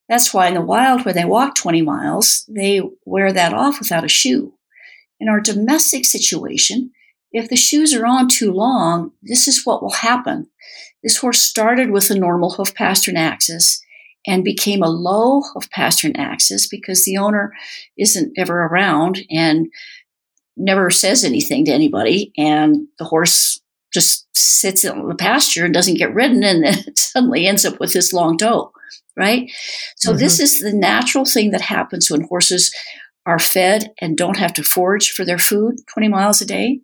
That's 0.09 0.33
why 0.33 0.47
in 0.47 0.55
the 0.55 0.61
wild, 0.61 1.05
where 1.05 1.13
they 1.13 1.23
walk 1.23 1.55
20 1.55 1.83
miles, 1.83 2.43
they 2.49 2.81
wear 3.05 3.31
that 3.31 3.53
off 3.53 3.79
without 3.79 4.03
a 4.03 4.09
shoe. 4.09 4.55
In 5.19 5.29
our 5.29 5.39
domestic 5.39 6.03
situation, 6.03 6.91
if 7.31 7.47
the 7.47 7.55
shoes 7.55 7.93
are 7.93 8.05
on 8.05 8.27
too 8.27 8.51
long, 8.51 9.11
this 9.21 9.47
is 9.47 9.65
what 9.65 9.81
will 9.81 9.91
happen. 9.91 10.47
This 11.03 11.17
horse 11.17 11.39
started 11.39 11.91
with 11.91 12.09
a 12.09 12.15
normal 12.15 12.51
hoof 12.51 12.73
pastern 12.73 13.17
axis 13.17 13.81
and 14.27 14.43
became 14.43 14.83
a 14.83 14.89
low 14.89 15.41
hoof 15.41 15.69
pastern 15.71 16.15
axis 16.15 16.67
because 16.67 17.05
the 17.05 17.17
owner 17.17 17.53
isn't 17.97 18.33
ever 18.37 18.65
around 18.65 19.21
and 19.29 19.67
never 20.55 20.89
says 20.89 21.23
anything 21.23 21.65
to 21.65 21.71
anybody. 21.71 22.31
And 22.37 22.87
the 22.99 23.05
horse 23.05 23.61
just 23.93 24.27
sits 24.33 24.83
in 24.85 25.07
the 25.07 25.15
pasture 25.15 25.65
and 25.65 25.73
doesn't 25.73 25.97
get 25.97 26.13
ridden 26.13 26.43
and 26.43 26.63
then 26.63 26.83
suddenly 26.95 27.47
ends 27.47 27.65
up 27.65 27.79
with 27.79 27.93
this 27.93 28.13
long 28.13 28.37
toe 28.37 28.71
right? 29.17 29.51
So 29.97 30.11
mm-hmm. 30.11 30.19
this 30.19 30.39
is 30.39 30.59
the 30.59 30.73
natural 30.73 31.25
thing 31.25 31.51
that 31.51 31.61
happens 31.61 32.09
when 32.09 32.27
horses 32.27 32.73
are 33.25 33.39
fed 33.39 33.93
and 33.99 34.17
don't 34.17 34.37
have 34.37 34.53
to 34.53 34.63
forage 34.63 35.11
for 35.11 35.25
their 35.25 35.37
food 35.37 35.75
20 35.93 36.07
miles 36.07 36.41
a 36.41 36.45
day. 36.45 36.79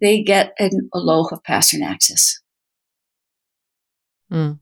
They 0.00 0.22
get 0.22 0.54
an, 0.58 0.88
a 0.94 0.98
low 0.98 1.24
hoof 1.24 1.42
pastern 1.44 1.82
axis. 1.82 2.40
Mm. 4.32 4.60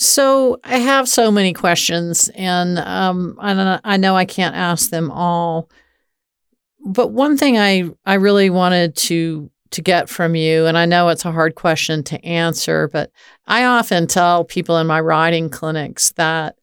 So 0.00 0.58
I 0.64 0.78
have 0.78 1.10
so 1.10 1.30
many 1.30 1.52
questions, 1.52 2.30
and 2.34 2.78
um, 2.78 3.36
I, 3.38 3.78
I 3.84 3.96
know 3.98 4.16
I 4.16 4.24
can't 4.24 4.56
ask 4.56 4.88
them 4.88 5.10
all. 5.10 5.68
But 6.82 7.08
one 7.08 7.36
thing 7.36 7.58
I, 7.58 7.90
I 8.06 8.14
really 8.14 8.48
wanted 8.48 8.96
to 8.96 9.50
to 9.72 9.82
get 9.82 10.08
from 10.08 10.34
you? 10.34 10.64
And 10.64 10.78
I 10.78 10.86
know 10.86 11.10
it's 11.10 11.26
a 11.26 11.32
hard 11.32 11.54
question 11.54 12.02
to 12.04 12.24
answer, 12.24 12.88
but 12.88 13.12
I 13.46 13.64
often 13.64 14.06
tell 14.06 14.42
people 14.42 14.78
in 14.78 14.86
my 14.86 15.00
riding 15.00 15.50
clinics 15.50 16.12
that, 16.12 16.56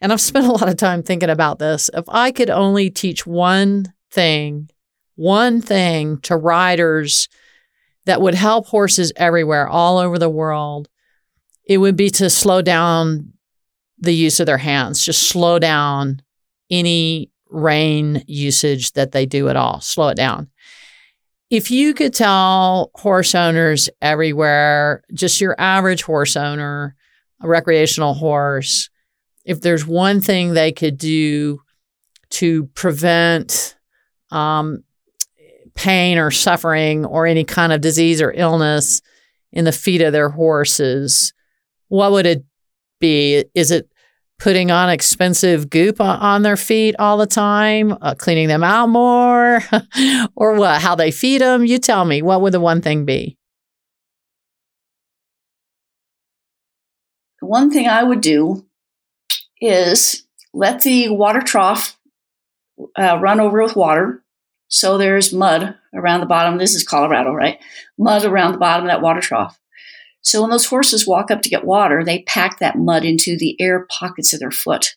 and 0.00 0.12
I've 0.12 0.20
spent 0.20 0.46
a 0.46 0.52
lot 0.52 0.68
of 0.68 0.76
time 0.76 1.04
thinking 1.04 1.30
about 1.30 1.60
this, 1.60 1.90
if 1.94 2.04
I 2.08 2.32
could 2.32 2.50
only 2.50 2.90
teach 2.90 3.24
one 3.24 3.92
thing, 4.10 4.68
one 5.14 5.62
thing 5.62 6.18
to 6.22 6.36
riders 6.36 7.28
that 8.06 8.20
would 8.20 8.34
help 8.34 8.66
horses 8.66 9.12
everywhere, 9.14 9.68
all 9.68 9.98
over 9.98 10.18
the 10.18 10.28
world, 10.28 10.88
it 11.70 11.78
would 11.78 11.94
be 11.94 12.10
to 12.10 12.28
slow 12.28 12.60
down 12.60 13.32
the 13.96 14.12
use 14.12 14.40
of 14.40 14.46
their 14.46 14.58
hands, 14.58 15.04
just 15.04 15.28
slow 15.28 15.56
down 15.60 16.20
any 16.68 17.30
rein 17.48 18.24
usage 18.26 18.90
that 18.94 19.12
they 19.12 19.24
do 19.24 19.48
at 19.48 19.54
all, 19.54 19.80
slow 19.80 20.08
it 20.08 20.16
down. 20.16 20.50
If 21.48 21.70
you 21.70 21.94
could 21.94 22.12
tell 22.12 22.90
horse 22.96 23.36
owners 23.36 23.88
everywhere, 24.02 25.04
just 25.14 25.40
your 25.40 25.54
average 25.60 26.02
horse 26.02 26.34
owner, 26.34 26.96
a 27.40 27.46
recreational 27.46 28.14
horse, 28.14 28.90
if 29.44 29.60
there's 29.60 29.86
one 29.86 30.20
thing 30.20 30.54
they 30.54 30.72
could 30.72 30.98
do 30.98 31.60
to 32.30 32.64
prevent 32.74 33.76
um, 34.32 34.82
pain 35.76 36.18
or 36.18 36.32
suffering 36.32 37.04
or 37.04 37.26
any 37.26 37.44
kind 37.44 37.72
of 37.72 37.80
disease 37.80 38.20
or 38.20 38.32
illness 38.32 39.02
in 39.52 39.64
the 39.64 39.70
feet 39.70 40.00
of 40.00 40.12
their 40.12 40.30
horses, 40.30 41.32
what 41.90 42.12
would 42.12 42.24
it 42.24 42.44
be? 43.00 43.44
Is 43.54 43.70
it 43.70 43.90
putting 44.38 44.70
on 44.70 44.88
expensive 44.88 45.68
goop 45.68 46.00
on 46.00 46.42
their 46.42 46.56
feet 46.56 46.94
all 46.98 47.18
the 47.18 47.26
time, 47.26 47.96
uh, 48.00 48.14
cleaning 48.14 48.48
them 48.48 48.64
out 48.64 48.88
more, 48.88 49.60
or 50.34 50.54
what? 50.54 50.80
How 50.80 50.94
they 50.94 51.10
feed 51.10 51.42
them? 51.42 51.66
You 51.66 51.78
tell 51.78 52.06
me. 52.06 52.22
What 52.22 52.40
would 52.40 52.54
the 52.54 52.60
one 52.60 52.80
thing 52.80 53.04
be? 53.04 53.36
The 57.40 57.46
one 57.46 57.70
thing 57.70 57.88
I 57.88 58.02
would 58.02 58.20
do 58.20 58.66
is 59.60 60.26
let 60.52 60.82
the 60.82 61.10
water 61.10 61.40
trough 61.40 61.98
uh, 62.98 63.18
run 63.20 63.40
over 63.40 63.62
with 63.62 63.76
water. 63.76 64.22
So 64.68 64.96
there's 64.96 65.32
mud 65.32 65.74
around 65.92 66.20
the 66.20 66.26
bottom. 66.26 66.58
This 66.58 66.74
is 66.74 66.86
Colorado, 66.86 67.32
right? 67.32 67.58
Mud 67.98 68.24
around 68.24 68.52
the 68.52 68.58
bottom 68.58 68.86
of 68.86 68.90
that 68.90 69.02
water 69.02 69.20
trough. 69.20 69.58
So 70.22 70.42
when 70.42 70.50
those 70.50 70.66
horses 70.66 71.06
walk 71.06 71.30
up 71.30 71.42
to 71.42 71.48
get 71.48 71.64
water, 71.64 72.04
they 72.04 72.22
pack 72.22 72.58
that 72.58 72.76
mud 72.76 73.04
into 73.04 73.36
the 73.36 73.56
air 73.60 73.86
pockets 73.90 74.32
of 74.32 74.40
their 74.40 74.50
foot. 74.50 74.96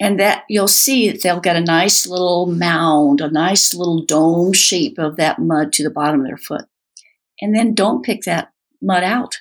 And 0.00 0.18
that 0.18 0.44
you'll 0.48 0.68
see 0.68 1.10
that 1.10 1.22
they'll 1.22 1.40
get 1.40 1.56
a 1.56 1.60
nice 1.60 2.06
little 2.06 2.46
mound, 2.46 3.20
a 3.20 3.30
nice 3.30 3.74
little 3.74 4.04
dome 4.04 4.52
shape 4.52 4.98
of 4.98 5.16
that 5.16 5.38
mud 5.38 5.72
to 5.74 5.84
the 5.84 5.90
bottom 5.90 6.20
of 6.20 6.26
their 6.26 6.36
foot. 6.36 6.64
And 7.40 7.54
then 7.54 7.74
don't 7.74 8.04
pick 8.04 8.22
that 8.22 8.52
mud 8.80 9.04
out. 9.04 9.36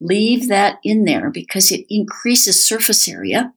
Leave 0.00 0.48
that 0.48 0.78
in 0.82 1.04
there 1.04 1.30
because 1.30 1.70
it 1.70 1.84
increases 1.88 2.66
surface 2.66 3.08
area. 3.08 3.52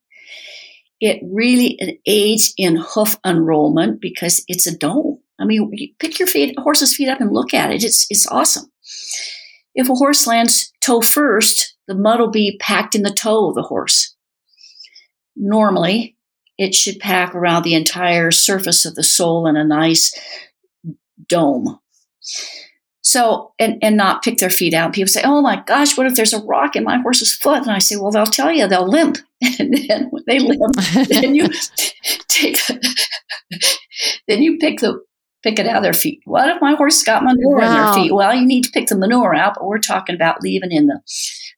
It 1.02 1.22
really 1.24 2.00
aids 2.06 2.54
in 2.58 2.76
hoof 2.76 3.22
unrollment 3.26 4.00
because 4.02 4.44
it's 4.48 4.68
a 4.68 4.78
dome. 4.78 5.20
I 5.40 5.46
mean, 5.46 5.72
pick 6.00 6.20
your 6.20 6.28
feet, 6.28 6.60
horse's 6.60 6.96
feet 6.96 7.08
up 7.08 7.22
and 7.22 7.32
look 7.32 7.54
at 7.54 7.72
it. 7.72 7.84
It's, 7.84 8.06
it's 8.10 8.28
awesome. 8.28 8.70
If 9.80 9.88
a 9.88 9.96
horse 9.96 10.28
lands 10.28 10.74
toe 10.82 11.00
first, 11.00 11.78
the 11.88 11.96
mud 11.96 12.20
will 12.20 12.30
be 12.30 12.58
packed 12.60 12.96
in 12.96 13.04
the 13.04 13.14
toe 13.14 13.48
of 13.48 13.56
the 13.56 13.62
horse. 13.62 14.14
Normally, 15.38 16.18
it 16.58 16.76
should 16.76 17.00
pack 17.00 17.34
around 17.34 17.64
the 17.64 17.76
entire 17.76 18.30
surface 18.30 18.86
of 18.86 18.96
the 18.96 19.04
sole 19.04 19.48
in 19.48 19.56
a 19.56 19.64
nice 19.64 20.14
dome. 21.30 21.80
So, 23.02 23.54
and, 23.58 23.82
and 23.82 23.96
not 23.96 24.22
pick 24.22 24.40
their 24.40 24.50
feet 24.50 24.74
out. 24.74 24.92
People 24.92 25.08
say, 25.08 25.22
oh 25.24 25.42
my 25.42 25.64
gosh, 25.66 25.98
what 25.98 26.08
if 26.08 26.16
there's 26.16 26.34
a 26.34 26.44
rock 26.44 26.76
in 26.76 26.84
my 26.84 26.98
horse's 26.98 27.34
foot? 27.34 27.62
And 27.62 27.72
I 27.72 27.80
say, 27.80 27.96
well, 27.96 28.12
they'll 28.12 28.26
tell 28.26 28.52
you, 28.52 28.68
they'll 28.68 28.86
limp. 28.86 29.18
And 29.60 29.74
then 29.88 30.10
when 30.10 30.24
they 30.28 30.40
limp, 30.40 30.76
then 31.08 31.36
you 31.36 31.48
take, 32.28 32.58
then 34.28 34.44
you 34.44 34.58
pick 34.58 34.82
the, 34.82 35.02
pick 35.44 35.60
it 35.60 35.68
out 35.68 35.78
of 35.78 35.84
their 35.84 35.94
feet. 35.94 36.22
What 36.26 36.50
if 36.50 36.62
my 36.62 36.76
horse 36.76 37.04
got 37.04 37.24
manure 37.24 37.60
wow. 37.60 37.66
in 37.66 37.74
their 37.74 37.94
feet? 37.94 38.14
Well, 38.14 38.34
you 38.34 38.46
need 38.46 38.64
to 38.66 38.72
pick 38.72 38.88
the 38.88 38.98
manure 38.98 39.36
out, 39.36 39.56
but 39.56 39.66
we're 39.66 39.80
talking 39.80 40.16
about 40.16 40.42
leaving 40.42 40.72
in 40.72 40.88
the, 40.88 41.02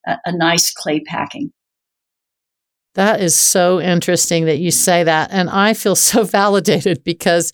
a, 0.06 0.18
a 0.26 0.32
nice 0.32 0.72
clay 0.72 1.00
packing. 1.00 1.52
That 2.96 3.22
is 3.22 3.36
so 3.36 3.80
interesting 3.80 4.46
that 4.46 4.60
you 4.60 4.70
say 4.70 5.04
that. 5.04 5.30
And 5.32 5.50
I 5.50 5.74
feel 5.74 5.96
so 5.96 6.24
validated 6.26 7.04
because 7.04 7.54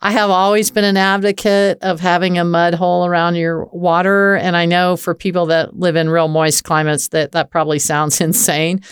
I 0.00 0.12
have 0.12 0.30
always 0.30 0.70
been 0.70 0.84
an 0.84 0.96
advocate 0.96 1.78
of 1.82 2.00
having 2.00 2.38
a 2.38 2.44
mud 2.44 2.74
hole 2.74 3.04
around 3.04 3.34
your 3.34 3.66
water. 3.66 4.36
And 4.36 4.56
I 4.56 4.64
know 4.64 4.96
for 4.96 5.14
people 5.14 5.46
that 5.46 5.76
live 5.76 5.96
in 5.96 6.08
real 6.08 6.28
moist 6.28 6.64
climates 6.64 7.08
that 7.08 7.32
that 7.32 7.50
probably 7.50 7.78
sounds 7.78 8.20
insane. 8.20 8.82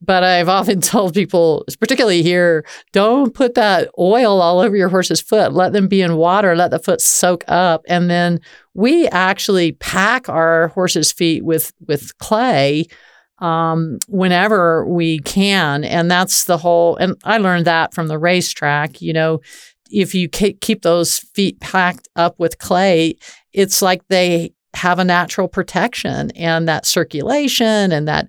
But 0.00 0.22
I've 0.24 0.48
often 0.48 0.80
told 0.82 1.14
people, 1.14 1.64
particularly 1.80 2.22
here, 2.22 2.64
don't 2.92 3.34
put 3.34 3.54
that 3.54 3.88
oil 3.98 4.40
all 4.40 4.60
over 4.60 4.76
your 4.76 4.88
horse's 4.88 5.20
foot. 5.20 5.52
Let 5.52 5.72
them 5.72 5.88
be 5.88 6.02
in 6.02 6.16
water, 6.16 6.54
let 6.56 6.70
the 6.70 6.78
foot 6.78 7.00
soak 7.00 7.44
up. 7.48 7.82
And 7.88 8.08
then 8.10 8.40
we 8.74 9.08
actually 9.08 9.72
pack 9.72 10.28
our 10.28 10.68
horse's 10.68 11.12
feet 11.12 11.44
with, 11.44 11.72
with 11.86 12.16
clay 12.18 12.86
um, 13.40 13.98
whenever 14.08 14.86
we 14.86 15.20
can. 15.20 15.84
And 15.84 16.10
that's 16.10 16.44
the 16.44 16.58
whole, 16.58 16.96
and 16.96 17.16
I 17.24 17.38
learned 17.38 17.66
that 17.66 17.94
from 17.94 18.08
the 18.08 18.18
racetrack. 18.18 19.00
You 19.00 19.12
know, 19.12 19.40
if 19.90 20.14
you 20.14 20.28
keep 20.28 20.82
those 20.82 21.18
feet 21.18 21.60
packed 21.60 22.08
up 22.16 22.38
with 22.38 22.58
clay, 22.58 23.16
it's 23.52 23.80
like 23.80 24.06
they 24.08 24.52
have 24.74 24.98
a 24.98 25.04
natural 25.04 25.48
protection 25.48 26.30
and 26.32 26.68
that 26.68 26.86
circulation 26.86 27.92
and 27.92 28.06
that. 28.08 28.28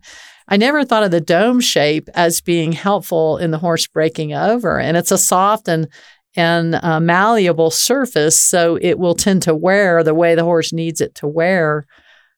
I 0.50 0.58
never 0.58 0.84
thought 0.84 1.04
of 1.04 1.12
the 1.12 1.22
dome 1.22 1.62
shape 1.62 2.10
as 2.16 2.42
being 2.42 2.72
helpful 2.72 3.38
in 3.38 3.52
the 3.52 3.60
horse 3.60 3.86
breaking 3.88 4.34
over. 4.34 4.80
And 4.80 4.98
it's 4.98 5.12
a 5.12 5.18
soft 5.18 5.68
and 5.68 5.88
and 6.36 6.76
uh, 6.76 7.00
malleable 7.00 7.72
surface, 7.72 8.40
so 8.40 8.78
it 8.82 9.00
will 9.00 9.16
tend 9.16 9.42
to 9.44 9.56
wear 9.56 10.04
the 10.04 10.14
way 10.14 10.36
the 10.36 10.44
horse 10.44 10.72
needs 10.72 11.02
it 11.02 11.16
to 11.16 11.28
wear. 11.28 11.86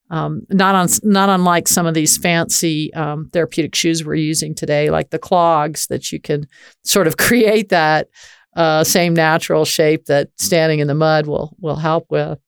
Um, 0.09 0.41
not 0.49 0.75
on 0.75 0.87
not 1.03 1.29
unlike 1.29 1.67
some 1.67 1.85
of 1.85 1.93
these 1.93 2.17
fancy 2.17 2.93
um, 2.93 3.29
therapeutic 3.31 3.75
shoes 3.75 4.03
we're 4.03 4.15
using 4.15 4.55
today, 4.55 4.89
like 4.89 5.09
the 5.09 5.19
clogs 5.19 5.87
that 5.87 6.11
you 6.11 6.19
can 6.19 6.47
sort 6.83 7.07
of 7.07 7.17
create 7.27 7.69
that 7.69 8.07
uh, 8.55 8.83
same 8.83 9.13
natural 9.13 9.65
shape 9.65 10.05
that 10.05 10.29
standing 10.37 10.79
in 10.79 10.87
the 10.87 10.95
mud 10.95 11.27
will 11.27 11.55
will 11.59 11.77
help 11.77 12.07
with. 12.09 12.39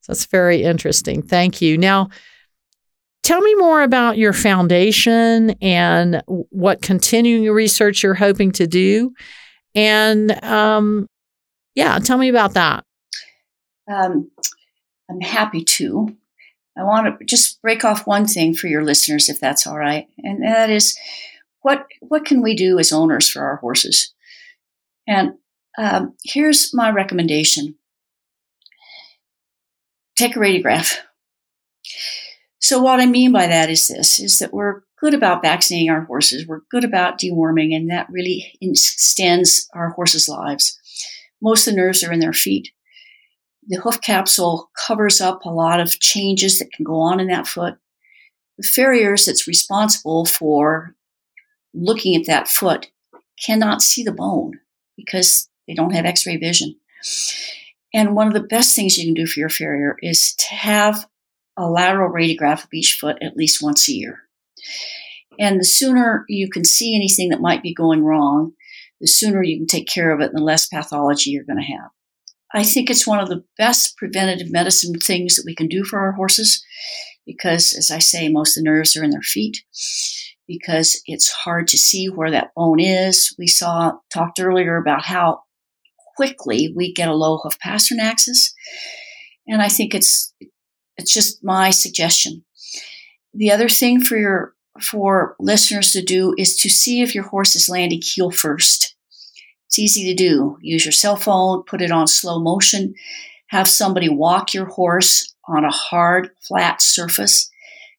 So 0.00 0.12
that's 0.12 0.26
very 0.26 0.62
interesting. 0.62 1.22
Thank 1.22 1.60
you. 1.60 1.76
Now, 1.78 2.08
tell 3.26 3.40
me 3.40 3.56
more 3.56 3.82
about 3.82 4.18
your 4.18 4.32
foundation 4.32 5.50
and 5.60 6.22
what 6.26 6.80
continuing 6.80 7.50
research 7.50 8.04
you're 8.04 8.14
hoping 8.14 8.52
to 8.52 8.68
do, 8.68 9.12
and 9.74 10.42
um, 10.44 11.08
yeah, 11.74 11.98
tell 11.98 12.18
me 12.18 12.28
about 12.28 12.54
that. 12.54 12.84
Um, 13.92 14.30
I'm 15.10 15.20
happy 15.20 15.64
to. 15.64 16.16
I 16.78 16.84
want 16.84 17.18
to 17.18 17.24
just 17.24 17.60
break 17.62 17.84
off 17.84 18.06
one 18.06 18.26
thing 18.26 18.54
for 18.54 18.68
your 18.68 18.84
listeners, 18.84 19.28
if 19.28 19.40
that's 19.40 19.66
all 19.66 19.76
right, 19.76 20.06
and 20.18 20.44
that 20.44 20.70
is 20.70 20.96
what 21.62 21.86
what 22.00 22.24
can 22.24 22.42
we 22.42 22.54
do 22.54 22.78
as 22.78 22.92
owners 22.92 23.28
for 23.28 23.42
our 23.42 23.56
horses? 23.56 24.14
And 25.08 25.32
um, 25.76 26.14
here's 26.24 26.72
my 26.72 26.90
recommendation 26.90 27.74
take 30.16 30.36
a 30.36 30.38
radiograph. 30.38 30.94
So, 32.58 32.80
what 32.80 33.00
I 33.00 33.06
mean 33.06 33.32
by 33.32 33.46
that 33.46 33.70
is 33.70 33.88
this 33.88 34.18
is 34.18 34.38
that 34.38 34.52
we're 34.52 34.82
good 34.98 35.14
about 35.14 35.42
vaccinating 35.42 35.90
our 35.90 36.04
horses, 36.04 36.46
we're 36.46 36.62
good 36.70 36.84
about 36.84 37.18
deworming, 37.18 37.74
and 37.74 37.90
that 37.90 38.08
really 38.10 38.52
extends 38.60 39.68
our 39.74 39.90
horses' 39.90 40.28
lives. 40.28 40.78
Most 41.42 41.66
of 41.66 41.74
the 41.74 41.80
nerves 41.80 42.02
are 42.02 42.12
in 42.12 42.20
their 42.20 42.32
feet. 42.32 42.70
The 43.68 43.80
hoof 43.80 44.00
capsule 44.00 44.70
covers 44.86 45.20
up 45.20 45.44
a 45.44 45.50
lot 45.50 45.80
of 45.80 46.00
changes 46.00 46.58
that 46.58 46.72
can 46.72 46.84
go 46.84 47.00
on 47.00 47.20
in 47.20 47.26
that 47.28 47.46
foot. 47.46 47.76
The 48.58 48.66
farriers 48.66 49.26
that's 49.26 49.46
responsible 49.46 50.24
for 50.24 50.94
looking 51.74 52.16
at 52.16 52.26
that 52.26 52.48
foot 52.48 52.90
cannot 53.44 53.82
see 53.82 54.02
the 54.02 54.12
bone 54.12 54.60
because 54.96 55.48
they 55.66 55.74
don't 55.74 55.94
have 55.94 56.06
x 56.06 56.26
ray 56.26 56.36
vision. 56.36 56.76
And 57.92 58.14
one 58.14 58.28
of 58.28 58.34
the 58.34 58.40
best 58.40 58.74
things 58.74 58.96
you 58.96 59.04
can 59.04 59.14
do 59.14 59.26
for 59.26 59.40
your 59.40 59.48
farrier 59.48 59.96
is 60.00 60.34
to 60.34 60.54
have 60.54 61.06
a 61.56 61.68
lateral 61.68 62.12
radiograph 62.12 62.64
of 62.64 62.72
each 62.72 62.98
foot 63.00 63.16
at 63.22 63.36
least 63.36 63.62
once 63.62 63.88
a 63.88 63.92
year. 63.92 64.20
And 65.38 65.60
the 65.60 65.64
sooner 65.64 66.24
you 66.28 66.48
can 66.48 66.64
see 66.64 66.94
anything 66.94 67.30
that 67.30 67.40
might 67.40 67.62
be 67.62 67.74
going 67.74 68.02
wrong, 68.02 68.52
the 69.00 69.06
sooner 69.06 69.42
you 69.42 69.58
can 69.58 69.66
take 69.66 69.86
care 69.86 70.10
of 70.12 70.20
it 70.20 70.30
and 70.30 70.38
the 70.38 70.44
less 70.44 70.66
pathology 70.66 71.30
you're 71.30 71.44
going 71.44 71.58
to 71.58 71.72
have. 71.72 71.90
I 72.54 72.62
think 72.64 72.88
it's 72.88 73.06
one 73.06 73.20
of 73.20 73.28
the 73.28 73.44
best 73.58 73.96
preventative 73.96 74.50
medicine 74.50 74.94
things 74.98 75.36
that 75.36 75.44
we 75.44 75.54
can 75.54 75.68
do 75.68 75.84
for 75.84 75.98
our 75.98 76.12
horses 76.12 76.64
because, 77.26 77.74
as 77.76 77.90
I 77.90 77.98
say, 77.98 78.28
most 78.28 78.56
of 78.56 78.64
the 78.64 78.70
nerves 78.70 78.96
are 78.96 79.04
in 79.04 79.10
their 79.10 79.20
feet 79.20 79.64
because 80.46 81.02
it's 81.06 81.28
hard 81.28 81.66
to 81.68 81.78
see 81.78 82.06
where 82.06 82.30
that 82.30 82.54
bone 82.54 82.80
is. 82.80 83.34
We 83.38 83.48
saw, 83.48 83.94
talked 84.12 84.40
earlier 84.40 84.76
about 84.76 85.04
how 85.04 85.40
quickly 86.16 86.72
we 86.74 86.94
get 86.94 87.08
a 87.08 87.14
low 87.14 87.38
hoof 87.38 87.58
pastern 87.58 88.00
axis. 88.00 88.54
And 89.46 89.60
I 89.60 89.68
think 89.68 89.94
it's, 89.94 90.32
it's 90.96 91.12
just 91.12 91.44
my 91.44 91.70
suggestion. 91.70 92.44
The 93.34 93.50
other 93.50 93.68
thing 93.68 94.00
for 94.00 94.16
your, 94.16 94.54
for 94.82 95.36
listeners 95.38 95.92
to 95.92 96.02
do 96.02 96.34
is 96.38 96.56
to 96.58 96.70
see 96.70 97.02
if 97.02 97.14
your 97.14 97.24
horse 97.24 97.54
is 97.56 97.68
landing 97.68 98.02
heel 98.02 98.30
first. 98.30 98.94
It's 99.66 99.78
easy 99.78 100.04
to 100.04 100.14
do. 100.14 100.58
Use 100.60 100.84
your 100.84 100.92
cell 100.92 101.16
phone, 101.16 101.62
put 101.64 101.82
it 101.82 101.90
on 101.90 102.06
slow 102.06 102.38
motion, 102.38 102.94
have 103.48 103.68
somebody 103.68 104.08
walk 104.08 104.54
your 104.54 104.66
horse 104.66 105.34
on 105.48 105.64
a 105.64 105.70
hard, 105.70 106.30
flat 106.46 106.80
surface 106.80 107.50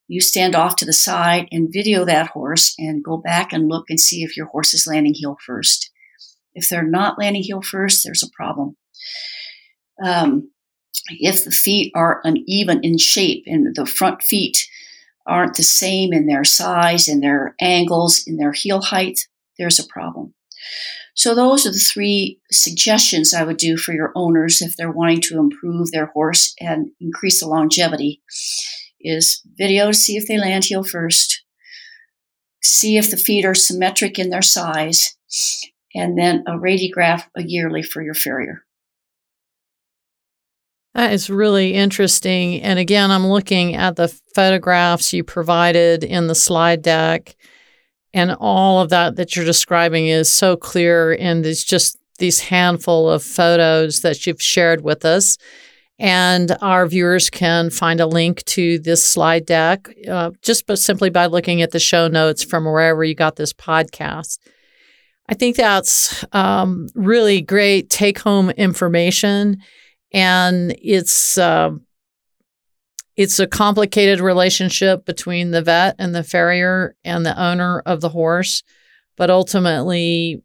you 0.08 0.22
stand 0.22 0.56
off 0.56 0.78
to 0.78 0.86
the 0.86 0.94
side 0.94 1.48
and 1.52 1.72
video 1.72 2.06
that 2.06 2.30
horse 2.30 2.74
and 2.78 3.04
go 3.04 3.18
back 3.18 3.52
and 3.52 3.68
look 3.68 3.90
and 3.90 4.00
see 4.00 4.24
if 4.24 4.38
your 4.38 4.48
horse 4.48 4.74
is 4.74 4.88
landing 4.88 5.14
heel 5.14 5.38
first. 5.46 5.92
If 6.54 6.70
they're 6.70 6.84
not 6.84 7.20
landing 7.20 7.44
heel 7.44 7.62
first, 7.62 8.04
there's 8.04 8.24
a 8.24 8.32
problem. 8.36 8.78
Um, 10.04 10.52
if 11.10 11.44
the 11.44 11.52
feet 11.52 11.92
are 11.96 12.22
uneven 12.24 12.80
in 12.84 12.98
shape 12.98 13.44
and 13.46 13.76
the 13.76 13.86
front 13.86 14.22
feet 14.22 14.68
aren't 15.26 15.56
the 15.56 15.64
same 15.64 16.14
in 16.14 16.28
their 16.28 16.44
size 16.44 17.08
and 17.08 17.22
their 17.22 17.56
angles 17.60 18.24
in 18.26 18.38
their 18.38 18.54
heel 18.54 18.82
height, 18.82 19.28
there's 19.58 19.80
a 19.80 19.88
problem. 19.88 20.34
So 21.16 21.34
those 21.34 21.66
are 21.66 21.72
the 21.72 21.80
three 21.80 22.40
suggestions 22.52 23.34
I 23.34 23.44
would 23.44 23.58
do 23.58 23.76
for 23.76 23.92
your 23.92 24.12
owners 24.16 24.62
if 24.62 24.76
they're 24.76 24.92
wanting 24.92 25.22
to 25.22 25.40
improve 25.40 25.92
their 25.92 26.08
horse 26.08 26.54
and 26.60 26.92
increase 27.02 27.40
the 27.40 27.48
longevity 27.48 28.22
is 29.02 29.42
video 29.58 29.88
to 29.88 29.94
see 29.94 30.18
if 30.18 30.28
they 30.28 30.38
land 30.38 30.66
heel 30.66 30.84
first, 30.84 31.44
see 32.62 32.98
if 32.98 33.10
the 33.10 33.18
feet 33.18 33.46
are 33.46 33.56
symmetric 33.56 34.20
in 34.20 34.30
their 34.30 34.42
size, 34.42 35.18
and 35.96 36.18
then 36.18 36.44
a 36.48 36.52
radiograph 36.52 37.24
a 37.36 37.44
yearly 37.44 37.82
for 37.82 38.04
your 38.04 38.14
farrier. 38.14 38.67
That 40.98 41.14
is 41.14 41.30
really 41.30 41.76
interesting. 41.76 42.60
And 42.64 42.80
again, 42.80 43.12
I'm 43.12 43.28
looking 43.28 43.76
at 43.76 43.98
the 43.98 44.08
photographs 44.34 45.14
you 45.14 45.24
provided 45.24 46.04
in 46.04 46.26
the 46.26 46.34
slide 46.34 46.82
deck. 46.82 47.36
And 48.16 48.36
all 48.40 48.82
of 48.82 48.90
that 48.90 49.16
that 49.18 49.36
you're 49.36 49.46
describing 49.46 50.08
is 50.08 50.28
so 50.28 50.58
clear 50.58 51.14
in 51.14 51.44
these 51.44 51.64
just 51.64 52.00
these 52.18 52.40
handful 52.40 53.12
of 53.12 53.22
photos 53.22 54.02
that 54.02 54.26
you've 54.26 54.42
shared 54.42 54.82
with 54.82 55.06
us. 55.06 55.38
And 56.00 56.58
our 56.64 56.88
viewers 56.88 57.30
can 57.30 57.70
find 57.70 58.00
a 58.00 58.08
link 58.08 58.44
to 58.46 58.80
this 58.80 59.06
slide 59.06 59.46
deck 59.46 59.88
uh, 60.10 60.32
just 60.42 60.66
but 60.66 60.80
simply 60.80 61.12
by 61.12 61.28
looking 61.28 61.62
at 61.62 61.70
the 61.70 61.80
show 61.80 62.08
notes 62.08 62.44
from 62.44 62.66
wherever 62.66 63.04
you 63.04 63.14
got 63.14 63.36
this 63.36 63.54
podcast. 63.54 64.40
I 65.30 65.36
think 65.36 65.58
that's 65.58 66.26
um, 66.32 66.88
really 66.96 67.42
great 67.42 67.92
take 67.92 68.18
home 68.18 68.50
information. 68.50 69.62
And 70.14 70.76
it's, 70.82 71.38
uh, 71.38 71.72
it's 73.16 73.40
a 73.40 73.48
complicated 73.48 74.20
relationship 74.22 75.06
between 75.06 75.52
the 75.52 75.62
vet 75.62 75.96
and 75.98 76.14
the 76.14 76.24
farrier 76.24 76.96
and 77.04 77.26
the 77.26 77.40
owner 77.40 77.82
of 77.86 78.00
the 78.02 78.10
horse. 78.10 78.64
But 79.16 79.32
ultimately, 79.32 80.44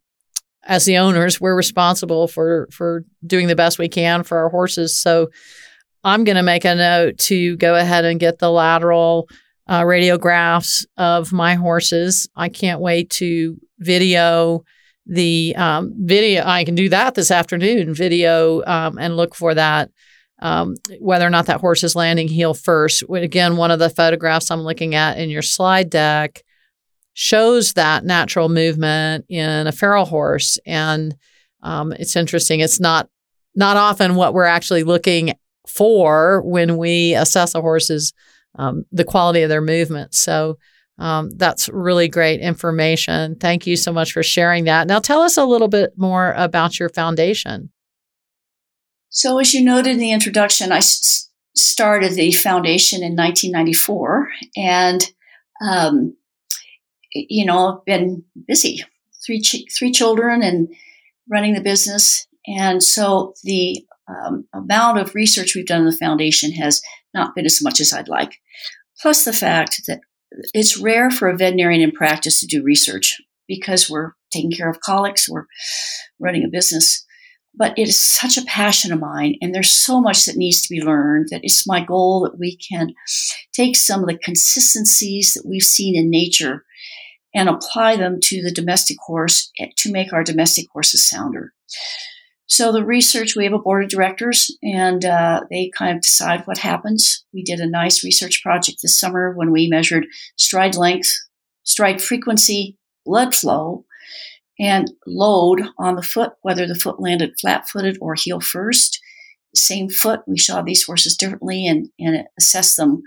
as 0.64 0.84
the 0.84 0.98
owners, 0.98 1.40
we're 1.40 1.56
responsible 1.56 2.28
for 2.28 2.68
for 2.70 3.04
doing 3.26 3.48
the 3.48 3.56
best 3.56 3.78
we 3.78 3.88
can 3.88 4.22
for 4.22 4.38
our 4.38 4.48
horses. 4.48 4.96
So 4.96 5.28
I'm 6.04 6.24
going 6.24 6.36
to 6.36 6.42
make 6.42 6.64
a 6.64 6.74
note 6.74 7.18
to 7.18 7.56
go 7.56 7.74
ahead 7.74 8.04
and 8.04 8.18
get 8.18 8.38
the 8.38 8.50
lateral 8.50 9.28
uh, 9.68 9.82
radiographs 9.82 10.86
of 10.96 11.32
my 11.32 11.54
horses. 11.54 12.28
I 12.34 12.48
can't 12.48 12.80
wait 12.80 13.10
to 13.10 13.56
video 13.78 14.64
the 15.06 15.54
um, 15.56 15.92
video. 15.96 16.44
I 16.44 16.64
can 16.64 16.74
do 16.74 16.88
that 16.90 17.14
this 17.14 17.30
afternoon. 17.30 17.94
Video 17.94 18.62
um, 18.64 18.98
and 18.98 19.16
look 19.16 19.34
for 19.34 19.54
that 19.54 19.90
um, 20.42 20.74
whether 20.98 21.26
or 21.26 21.30
not 21.30 21.46
that 21.46 21.60
horse 21.60 21.84
is 21.84 21.94
landing 21.94 22.26
heel 22.26 22.52
first. 22.52 23.04
Again, 23.08 23.56
one 23.56 23.70
of 23.70 23.78
the 23.78 23.88
photographs 23.88 24.50
I'm 24.50 24.62
looking 24.62 24.96
at 24.96 25.16
in 25.16 25.30
your 25.30 25.40
slide 25.40 25.88
deck 25.88 26.42
shows 27.14 27.74
that 27.74 28.04
natural 28.04 28.48
movement 28.48 29.24
in 29.28 29.68
a 29.68 29.72
feral 29.72 30.04
horse, 30.04 30.58
and 30.66 31.14
um, 31.62 31.92
it's 31.92 32.16
interesting. 32.16 32.58
It's 32.58 32.80
not 32.80 33.08
not 33.54 33.76
often 33.76 34.16
what 34.16 34.34
we're 34.34 34.44
actually 34.44 34.82
looking 34.82 35.34
for 35.68 36.42
when 36.42 36.76
we 36.76 37.14
assess 37.14 37.54
a 37.54 37.60
horse's 37.60 38.12
um, 38.56 38.84
the 38.90 39.04
quality 39.04 39.42
of 39.42 39.48
their 39.48 39.62
movement. 39.62 40.12
So 40.12 40.58
um, 40.98 41.30
that's 41.30 41.68
really 41.68 42.08
great 42.08 42.40
information. 42.40 43.36
Thank 43.36 43.66
you 43.66 43.76
so 43.76 43.92
much 43.92 44.12
for 44.12 44.22
sharing 44.22 44.64
that. 44.64 44.86
Now, 44.86 44.98
tell 44.98 45.22
us 45.22 45.36
a 45.36 45.44
little 45.44 45.68
bit 45.68 45.92
more 45.96 46.32
about 46.36 46.78
your 46.78 46.88
foundation. 46.88 47.70
So, 49.08 49.38
as 49.38 49.52
you 49.52 49.64
noted 49.64 49.92
in 49.92 49.98
the 49.98 50.12
introduction, 50.12 50.72
I 50.72 50.78
s- 50.78 51.30
started 51.54 52.12
the 52.12 52.32
foundation 52.32 53.02
in 53.02 53.14
1994, 53.16 54.28
and 54.56 55.04
um, 55.66 56.16
you 57.12 57.44
know, 57.44 57.78
I've 57.78 57.84
been 57.84 58.24
busy, 58.46 58.82
three 59.24 59.40
ch- 59.40 59.64
three 59.76 59.92
children, 59.92 60.42
and 60.42 60.68
running 61.30 61.54
the 61.54 61.60
business, 61.60 62.26
and 62.46 62.82
so 62.82 63.34
the 63.44 63.84
um, 64.08 64.46
amount 64.52 64.98
of 64.98 65.14
research 65.14 65.54
we've 65.54 65.66
done 65.66 65.80
in 65.80 65.86
the 65.86 65.96
foundation 65.96 66.52
has 66.52 66.80
not 67.14 67.34
been 67.34 67.44
as 67.44 67.62
much 67.62 67.80
as 67.80 67.92
I'd 67.92 68.08
like. 68.08 68.40
Plus, 69.00 69.24
the 69.24 69.32
fact 69.32 69.82
that 69.86 70.00
it's 70.54 70.78
rare 70.78 71.10
for 71.10 71.28
a 71.28 71.36
veterinarian 71.36 71.82
in 71.82 71.92
practice 71.92 72.40
to 72.40 72.46
do 72.46 72.62
research 72.62 73.20
because 73.48 73.90
we're 73.90 74.12
taking 74.32 74.50
care 74.50 74.70
of 74.70 74.80
colics, 74.80 75.28
we're 75.28 75.46
running 76.18 76.44
a 76.44 76.48
business. 76.48 77.04
But 77.54 77.78
it 77.78 77.86
is 77.86 78.00
such 78.00 78.38
a 78.38 78.46
passion 78.46 78.92
of 78.92 79.00
mine, 79.00 79.34
and 79.42 79.54
there's 79.54 79.72
so 79.72 80.00
much 80.00 80.24
that 80.24 80.36
needs 80.36 80.62
to 80.62 80.74
be 80.74 80.80
learned 80.80 81.28
that 81.30 81.42
it's 81.42 81.66
my 81.66 81.84
goal 81.84 82.22
that 82.22 82.38
we 82.38 82.56
can 82.56 82.94
take 83.52 83.76
some 83.76 84.00
of 84.00 84.08
the 84.08 84.16
consistencies 84.16 85.34
that 85.34 85.46
we've 85.46 85.62
seen 85.62 85.94
in 85.94 86.08
nature 86.08 86.64
and 87.34 87.50
apply 87.50 87.96
them 87.96 88.18
to 88.22 88.42
the 88.42 88.52
domestic 88.52 88.96
horse 89.04 89.50
eh, 89.58 89.66
to 89.76 89.92
make 89.92 90.14
our 90.14 90.24
domestic 90.24 90.66
horses 90.72 91.06
sounder. 91.06 91.52
So 92.52 92.70
the 92.70 92.84
research, 92.84 93.34
we 93.34 93.44
have 93.44 93.54
a 93.54 93.58
board 93.58 93.82
of 93.82 93.88
directors, 93.88 94.54
and 94.62 95.06
uh, 95.06 95.40
they 95.48 95.70
kind 95.74 95.96
of 95.96 96.02
decide 96.02 96.42
what 96.44 96.58
happens. 96.58 97.24
We 97.32 97.42
did 97.42 97.60
a 97.60 97.66
nice 97.66 98.04
research 98.04 98.42
project 98.42 98.80
this 98.82 99.00
summer 99.00 99.32
when 99.34 99.52
we 99.52 99.68
measured 99.70 100.04
stride 100.36 100.76
length, 100.76 101.08
stride 101.62 102.02
frequency, 102.02 102.76
blood 103.06 103.34
flow, 103.34 103.86
and 104.60 104.92
load 105.06 105.62
on 105.78 105.94
the 105.94 106.02
foot, 106.02 106.32
whether 106.42 106.66
the 106.66 106.74
foot 106.74 107.00
landed 107.00 107.32
flat-footed 107.40 107.96
or 108.02 108.16
heel 108.16 108.38
first. 108.38 109.00
Same 109.56 109.88
foot, 109.88 110.20
we 110.26 110.36
saw 110.36 110.60
these 110.60 110.84
horses 110.84 111.16
differently 111.16 111.66
and, 111.66 111.88
and 111.98 112.24
assessed 112.38 112.76
them 112.76 113.00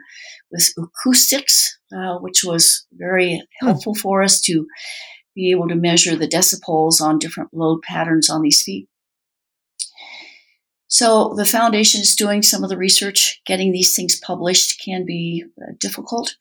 with 0.50 0.74
acoustics, 0.76 1.78
uh, 1.96 2.18
which 2.18 2.43
was 2.43 2.88
very 2.93 3.43
hmm. 3.60 3.68
helpful 3.68 3.93
for 3.93 4.24
us 4.24 4.41
to 4.41 4.66
be 5.36 5.52
able 5.52 5.68
to 5.68 5.76
measure 5.76 6.16
the 6.16 6.28
decibels 6.28 7.00
on 7.00 7.20
different 7.20 7.52
load 7.54 7.84
patterns 7.84 8.28
on 8.28 8.41
these 8.41 8.64
feet. 8.64 8.88
So 10.88 11.34
the 11.36 11.46
foundation 11.46 12.02
is 12.02 12.16
doing 12.16 12.42
some 12.42 12.64
of 12.64 12.70
the 12.70 12.78
research. 12.78 13.42
Getting 13.46 13.72
these 13.72 13.96
things 13.96 14.20
published 14.20 14.82
can 14.84 15.06
be 15.06 15.44
uh, 15.62 15.74
difficult. 15.80 16.36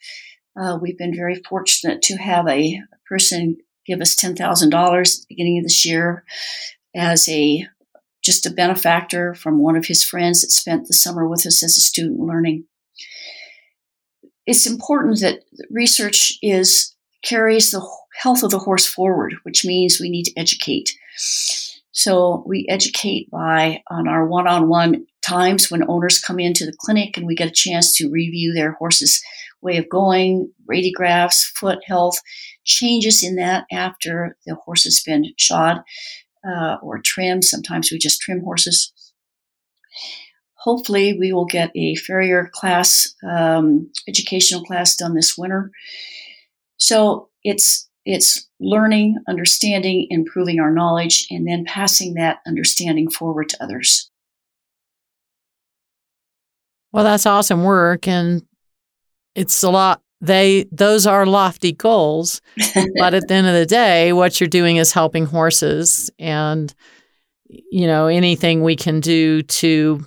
Uh, 0.58 0.78
we've 0.80 0.98
been 0.98 1.14
very 1.14 1.42
fortunate 1.48 2.02
to 2.02 2.16
have 2.16 2.46
a 2.48 2.80
person 3.08 3.56
give 3.86 4.00
us 4.00 4.14
ten 4.14 4.34
thousand 4.34 4.70
dollars 4.70 5.16
at 5.16 5.20
the 5.22 5.34
beginning 5.34 5.58
of 5.58 5.64
this 5.64 5.84
year 5.84 6.24
as 6.94 7.28
a 7.28 7.66
just 8.22 8.46
a 8.46 8.50
benefactor 8.50 9.34
from 9.34 9.58
one 9.58 9.76
of 9.76 9.86
his 9.86 10.02
friends 10.02 10.40
that 10.40 10.50
spent 10.50 10.86
the 10.86 10.94
summer 10.94 11.28
with 11.28 11.46
us 11.46 11.62
as 11.62 11.76
a 11.76 11.80
student 11.80 12.20
learning. 12.20 12.64
It's 14.46 14.66
important 14.66 15.20
that 15.20 15.40
research 15.70 16.38
is 16.42 16.94
carries 17.22 17.70
the 17.70 17.86
health 18.20 18.42
of 18.42 18.50
the 18.50 18.58
horse 18.60 18.86
forward, 18.86 19.34
which 19.42 19.64
means 19.64 19.98
we 20.00 20.10
need 20.10 20.24
to 20.24 20.38
educate. 20.38 20.94
So 21.94 22.42
we 22.44 22.66
educate 22.68 23.30
by 23.30 23.82
on 23.88 24.08
our 24.08 24.26
one-on-one 24.26 25.06
times 25.22 25.70
when 25.70 25.88
owners 25.88 26.20
come 26.20 26.40
into 26.40 26.66
the 26.66 26.76
clinic 26.76 27.16
and 27.16 27.24
we 27.24 27.36
get 27.36 27.48
a 27.48 27.52
chance 27.52 27.96
to 27.96 28.10
review 28.10 28.52
their 28.52 28.72
horse's 28.72 29.22
way 29.62 29.76
of 29.76 29.88
going, 29.88 30.52
radiographs, 30.68 31.44
foot 31.56 31.78
health, 31.86 32.18
changes 32.64 33.22
in 33.24 33.36
that 33.36 33.64
after 33.70 34.36
the 34.44 34.56
horse 34.56 34.82
has 34.84 35.02
been 35.06 35.32
shod 35.38 35.78
uh, 36.46 36.76
or 36.82 37.00
trimmed. 37.00 37.44
Sometimes 37.44 37.92
we 37.92 37.98
just 37.98 38.20
trim 38.20 38.42
horses. 38.42 38.92
Hopefully, 40.54 41.16
we 41.16 41.32
will 41.32 41.46
get 41.46 41.70
a 41.76 41.94
farrier 41.94 42.50
class, 42.52 43.14
um, 43.24 43.90
educational 44.08 44.64
class 44.64 44.96
done 44.96 45.14
this 45.14 45.38
winter. 45.38 45.70
So 46.76 47.28
it's 47.44 47.88
it's 48.04 48.48
learning, 48.60 49.18
understanding, 49.28 50.06
improving 50.10 50.60
our 50.60 50.72
knowledge, 50.72 51.26
and 51.30 51.46
then 51.46 51.64
passing 51.64 52.14
that 52.14 52.40
understanding 52.46 53.10
forward 53.10 53.48
to 53.50 53.62
others. 53.62 54.10
Well, 56.92 57.04
that's 57.04 57.26
awesome 57.26 57.64
work. 57.64 58.06
And 58.06 58.42
it's 59.34 59.62
a 59.62 59.70
lot. 59.70 60.00
They, 60.20 60.66
those 60.70 61.06
are 61.06 61.26
lofty 61.26 61.72
goals. 61.72 62.40
but 62.98 63.14
at 63.14 63.26
the 63.26 63.34
end 63.34 63.46
of 63.46 63.54
the 63.54 63.66
day, 63.66 64.12
what 64.12 64.40
you're 64.40 64.48
doing 64.48 64.76
is 64.76 64.92
helping 64.92 65.26
horses. 65.26 66.10
And, 66.18 66.72
you 67.48 67.86
know, 67.86 68.06
anything 68.06 68.62
we 68.62 68.76
can 68.76 69.00
do 69.00 69.42
to 69.42 70.04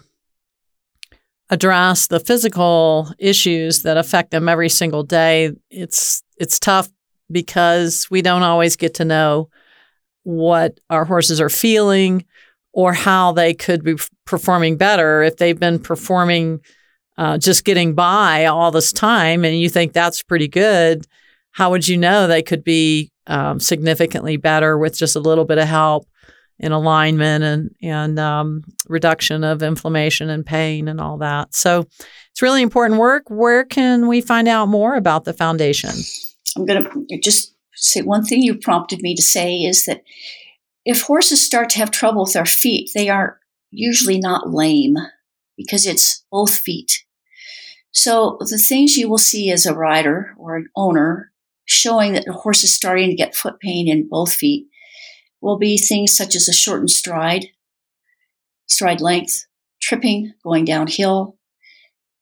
address 1.49 2.07
the 2.07 2.19
physical 2.19 3.11
issues 3.17 3.83
that 3.83 3.97
affect 3.97 4.31
them 4.31 4.47
every 4.47 4.69
single 4.69 5.03
day, 5.03 5.51
it's, 5.69 6.23
it's 6.37 6.59
tough 6.59 6.89
because 7.31 8.07
we 8.09 8.21
don't 8.21 8.43
always 8.43 8.75
get 8.75 8.95
to 8.95 9.05
know 9.05 9.49
what 10.23 10.79
our 10.89 11.05
horses 11.05 11.39
are 11.39 11.49
feeling 11.49 12.25
or 12.73 12.93
how 12.93 13.31
they 13.31 13.53
could 13.53 13.83
be 13.83 13.95
performing 14.25 14.77
better 14.77 15.23
if 15.23 15.37
they've 15.37 15.59
been 15.59 15.79
performing 15.79 16.59
uh, 17.17 17.37
just 17.37 17.65
getting 17.65 17.95
by 17.95 18.45
all 18.45 18.71
this 18.71 18.91
time 18.91 19.43
and 19.43 19.59
you 19.59 19.69
think 19.69 19.93
that's 19.93 20.21
pretty 20.21 20.47
good 20.47 21.05
how 21.57 21.71
would 21.71 21.87
you 21.87 21.97
know 21.97 22.27
they 22.27 22.43
could 22.43 22.63
be 22.63 23.11
um, 23.25 23.59
significantly 23.59 24.37
better 24.37 24.77
with 24.77 24.95
just 24.95 25.15
a 25.15 25.19
little 25.19 25.43
bit 25.43 25.57
of 25.57 25.67
help 25.67 26.07
in 26.59 26.71
alignment 26.71 27.43
and 27.43 27.75
and 27.81 28.19
um, 28.19 28.63
reduction 28.87 29.43
of 29.43 29.63
inflammation 29.63 30.29
and 30.29 30.45
pain 30.45 30.87
and 30.87 31.01
all 31.01 31.17
that? 31.17 31.55
So 31.55 31.87
it's 32.29 32.41
really 32.43 32.61
important 32.61 32.99
work. 32.99 33.23
Where 33.29 33.65
can 33.65 34.07
we 34.07 34.21
find 34.21 34.47
out 34.47 34.67
more 34.67 34.95
about 34.95 35.25
the 35.25 35.33
foundation 35.33 35.95
I'm 36.57 36.65
going 36.65 37.07
to 37.09 37.19
just 37.19 37.53
say 37.75 38.01
one 38.01 38.25
thing 38.25 38.41
you 38.41 38.55
prompted 38.55 39.01
me 39.01 39.15
to 39.15 39.21
say 39.21 39.57
is 39.57 39.85
that 39.85 40.03
if 40.85 41.03
horses 41.03 41.45
start 41.45 41.69
to 41.71 41.79
have 41.79 41.91
trouble 41.91 42.23
with 42.23 42.33
their 42.33 42.45
feet, 42.45 42.91
they 42.95 43.09
are 43.09 43.39
usually 43.71 44.17
not 44.17 44.49
lame 44.51 44.97
because 45.55 45.85
it's 45.85 46.23
both 46.31 46.55
feet. 46.55 47.03
So 47.91 48.37
the 48.39 48.57
things 48.57 48.95
you 48.95 49.09
will 49.09 49.17
see 49.17 49.51
as 49.51 49.65
a 49.65 49.75
rider 49.75 50.33
or 50.37 50.55
an 50.55 50.69
owner 50.75 51.31
showing 51.65 52.13
that 52.13 52.25
the 52.25 52.33
horse 52.33 52.63
is 52.63 52.73
starting 52.73 53.09
to 53.09 53.15
get 53.15 53.35
foot 53.35 53.59
pain 53.59 53.87
in 53.87 54.07
both 54.07 54.33
feet 54.33 54.67
will 55.41 55.57
be 55.57 55.77
things 55.77 56.15
such 56.15 56.35
as 56.35 56.47
a 56.47 56.53
shortened 56.53 56.89
stride, 56.89 57.47
stride 58.65 59.01
length, 59.01 59.45
tripping, 59.81 60.33
going 60.43 60.65
downhill, 60.65 61.37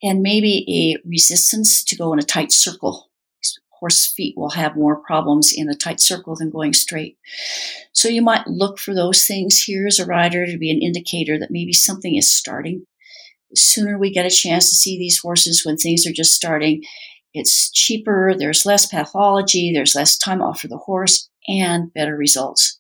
and 0.02 0.22
maybe 0.22 0.66
a 0.68 1.08
resistance 1.08 1.84
to 1.84 1.96
go 1.96 2.12
in 2.12 2.20
a 2.20 2.24
tight 2.24 2.52
circle 2.52 3.10
horse 3.80 4.06
feet 4.14 4.36
will 4.38 4.52
have 4.52 4.76
more 4.76 4.96
problems 5.02 5.54
in 5.56 5.70
a 5.70 5.76
tight 5.76 6.00
circle 6.00 6.36
than 6.36 6.50
going 6.50 6.74
straight. 6.74 7.18
So 7.94 8.08
you 8.08 8.22
might 8.22 8.48
look 8.48 8.80
for 8.80 8.94
those 8.94 9.26
things 9.26 9.60
here 9.62 9.88
as 9.88 10.00
a 10.00 10.06
rider 10.06 10.46
to 10.46 10.58
be 10.58 10.72
an 10.72 10.82
indicator 10.82 11.38
that 11.40 11.52
maybe 11.52 11.74
something 11.74 12.16
is 12.16 12.36
starting. 12.36 12.86
The 13.52 13.58
sooner 13.58 13.98
we 13.98 14.12
get 14.12 14.26
a 14.26 14.30
chance 14.30 14.70
to 14.70 14.76
see 14.76 14.98
these 14.98 15.20
horses 15.20 15.66
when 15.66 15.78
things 15.78 16.06
are 16.08 16.14
just 16.14 16.34
starting, 16.34 16.84
it's 17.34 17.72
cheaper, 17.72 18.34
there's 18.38 18.66
less 18.66 18.86
pathology, 18.86 19.72
there's 19.74 19.96
less 19.96 20.18
time 20.18 20.42
off 20.42 20.62
for 20.62 20.68
the 20.68 20.78
horse, 20.78 21.30
and 21.48 21.94
better 21.94 22.16
results. 22.16 22.80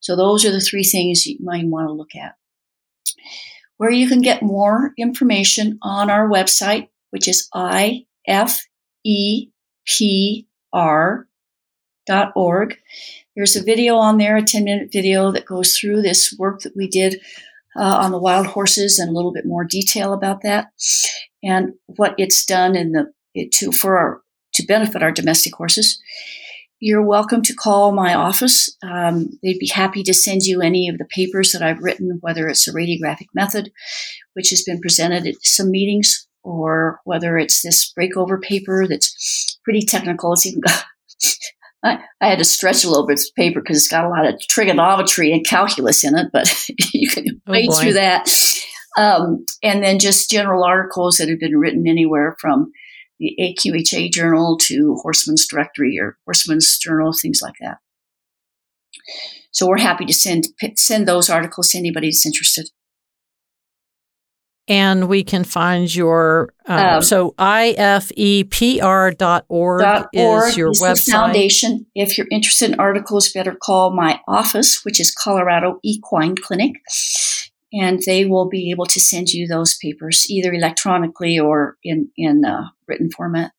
So 0.00 0.16
those 0.16 0.44
are 0.44 0.50
the 0.50 0.60
three 0.60 0.84
things 0.84 1.26
you 1.26 1.36
might 1.40 1.66
want 1.66 1.88
to 1.88 1.92
look 1.92 2.14
at. 2.14 2.34
Where 3.76 3.90
you 3.90 4.08
can 4.08 4.22
get 4.22 4.42
more 4.42 4.92
information 4.98 5.78
on 5.82 6.10
our 6.10 6.28
website, 6.28 6.88
which 7.10 7.28
is 7.28 7.48
IFE 7.54 8.04
pr.org. 9.86 10.46
There's 13.36 13.56
a 13.56 13.62
video 13.62 13.96
on 13.96 14.18
there, 14.18 14.36
a 14.36 14.42
10 14.42 14.64
minute 14.64 14.92
video 14.92 15.32
that 15.32 15.46
goes 15.46 15.76
through 15.76 16.02
this 16.02 16.34
work 16.38 16.60
that 16.60 16.76
we 16.76 16.88
did 16.88 17.20
uh, 17.76 17.98
on 17.98 18.12
the 18.12 18.18
wild 18.18 18.46
horses 18.46 18.98
and 18.98 19.10
a 19.10 19.12
little 19.12 19.32
bit 19.32 19.46
more 19.46 19.64
detail 19.64 20.12
about 20.12 20.42
that 20.42 20.68
and 21.42 21.74
what 21.86 22.14
it's 22.18 22.44
done 22.44 22.76
in 22.76 22.92
the 22.92 23.12
it 23.34 23.50
to 23.52 23.72
for 23.72 23.98
our 23.98 24.22
to 24.54 24.64
benefit 24.66 25.02
our 25.02 25.12
domestic 25.12 25.54
horses. 25.54 26.00
you're 26.78 27.02
welcome 27.02 27.42
to 27.42 27.54
call 27.54 27.92
my 27.92 28.14
office. 28.14 28.76
Um, 28.82 29.38
they'd 29.42 29.58
be 29.58 29.70
happy 29.72 30.02
to 30.04 30.14
send 30.14 30.42
you 30.42 30.60
any 30.60 30.88
of 30.88 30.98
the 30.98 31.06
papers 31.06 31.50
that 31.52 31.62
I've 31.62 31.80
written, 31.80 32.18
whether 32.20 32.46
it's 32.46 32.68
a 32.68 32.72
radiographic 32.72 33.26
method, 33.34 33.72
which 34.34 34.50
has 34.50 34.62
been 34.62 34.80
presented 34.80 35.26
at 35.26 35.34
some 35.42 35.70
meetings, 35.70 36.28
or 36.44 37.00
whether 37.04 37.38
it's 37.38 37.62
this 37.62 37.92
breakover 37.98 38.40
paper 38.40 38.86
that's 38.86 39.13
pretty 39.64 39.82
technical. 39.82 40.32
It's 40.32 40.46
even 40.46 40.60
got, 40.60 40.84
I, 41.82 41.98
I, 42.20 42.28
had 42.28 42.38
to 42.38 42.44
stretch 42.44 42.84
a 42.84 42.88
little 42.88 43.06
bit 43.06 43.20
of 43.20 43.26
paper 43.36 43.60
because 43.60 43.76
it's 43.76 43.88
got 43.88 44.04
a 44.04 44.08
lot 44.08 44.26
of 44.26 44.40
trigonometry 44.48 45.32
and 45.32 45.46
calculus 45.46 46.04
in 46.04 46.16
it, 46.16 46.28
but 46.32 46.68
you 46.94 47.08
can 47.08 47.40
oh 47.46 47.52
wade 47.52 47.72
through 47.72 47.94
that. 47.94 48.28
Um, 48.96 49.44
and 49.62 49.82
then 49.82 49.98
just 49.98 50.30
general 50.30 50.64
articles 50.64 51.16
that 51.16 51.28
have 51.28 51.40
been 51.40 51.56
written 51.56 51.88
anywhere 51.88 52.36
from 52.40 52.70
the 53.18 53.36
AQHA 53.40 54.12
journal 54.12 54.58
to 54.62 54.96
Horseman's 55.02 55.46
Directory 55.46 55.98
or 56.00 56.16
Horseman's 56.24 56.78
Journal, 56.78 57.12
things 57.12 57.40
like 57.42 57.54
that. 57.60 57.78
So 59.50 59.68
we're 59.68 59.78
happy 59.78 60.04
to 60.04 60.12
send 60.12 60.48
send 60.76 61.06
those 61.06 61.30
articles 61.30 61.70
to 61.70 61.78
anybody 61.78 62.08
that's 62.08 62.26
interested. 62.26 62.70
And 64.66 65.08
we 65.08 65.24
can 65.24 65.44
find 65.44 65.94
your 65.94 66.54
um, 66.66 66.78
um, 66.78 67.02
so 67.02 67.34
ifepr.org 67.38 69.18
dot 69.18 69.46
org 69.50 69.82
is 70.48 70.56
your 70.56 70.70
is 70.70 70.82
website. 70.82 71.12
foundation. 71.12 71.86
If 71.94 72.16
you're 72.16 72.26
interested 72.30 72.70
in 72.70 72.80
articles, 72.80 73.30
better 73.30 73.54
call 73.54 73.90
my 73.94 74.20
office, 74.26 74.82
which 74.82 74.98
is 75.00 75.12
Colorado 75.12 75.80
Equine 75.84 76.36
Clinic 76.36 76.76
and 77.74 78.00
they 78.06 78.24
will 78.24 78.48
be 78.48 78.70
able 78.70 78.86
to 78.86 79.00
send 79.00 79.30
you 79.30 79.46
those 79.46 79.76
papers 79.76 80.26
either 80.30 80.52
electronically 80.52 81.38
or 81.38 81.76
in 81.82 82.08
in 82.16 82.44
uh, 82.44 82.68
written 82.86 83.10
format. 83.10 83.52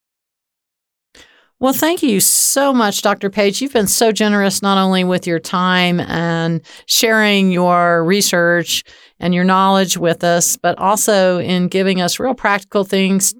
Well, 1.60 1.74
thank 1.74 2.04
you 2.04 2.20
so 2.20 2.74
much, 2.74 3.02
Dr. 3.02 3.30
Page. 3.30 3.62
You've 3.62 3.72
been 3.72 3.88
so 3.88 4.12
generous 4.12 4.62
not 4.62 4.78
only 4.78 5.06
with 5.06 5.26
your 5.26 5.40
time 5.40 6.02
and 6.02 6.62
sharing 6.86 7.50
your 7.52 8.04
research 8.04 8.84
and 9.20 9.34
your 9.34 9.46
knowledge 9.46 9.96
with 9.98 10.24
us, 10.24 10.58
but 10.58 10.78
also 10.78 11.40
in 11.40 11.70
giving 11.70 12.02
us 12.02 12.20
real 12.20 12.34
practical 12.34 12.84
things 12.84 13.34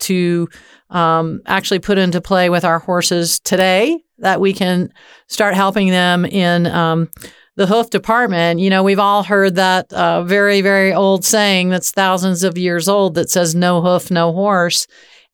to 0.00 0.48
um, 0.88 1.42
actually 1.44 1.80
put 1.80 1.98
into 1.98 2.22
play 2.22 2.48
with 2.48 2.64
our 2.64 2.78
horses 2.78 3.38
today 3.40 3.98
that 4.18 4.40
we 4.40 4.54
can 4.54 4.90
start 5.26 5.54
helping 5.54 5.90
them 5.90 6.24
in 6.24 6.66
um, 6.66 7.10
the 7.58 7.66
hoof 7.66 7.90
department, 7.90 8.60
you 8.60 8.70
know, 8.70 8.84
we've 8.84 9.00
all 9.00 9.24
heard 9.24 9.56
that 9.56 9.92
uh, 9.92 10.22
very, 10.22 10.60
very 10.60 10.94
old 10.94 11.24
saying 11.24 11.70
that's 11.70 11.90
thousands 11.90 12.44
of 12.44 12.56
years 12.56 12.88
old 12.88 13.14
that 13.14 13.30
says 13.30 13.52
no 13.52 13.82
hoof, 13.82 14.12
no 14.12 14.32
horse. 14.32 14.86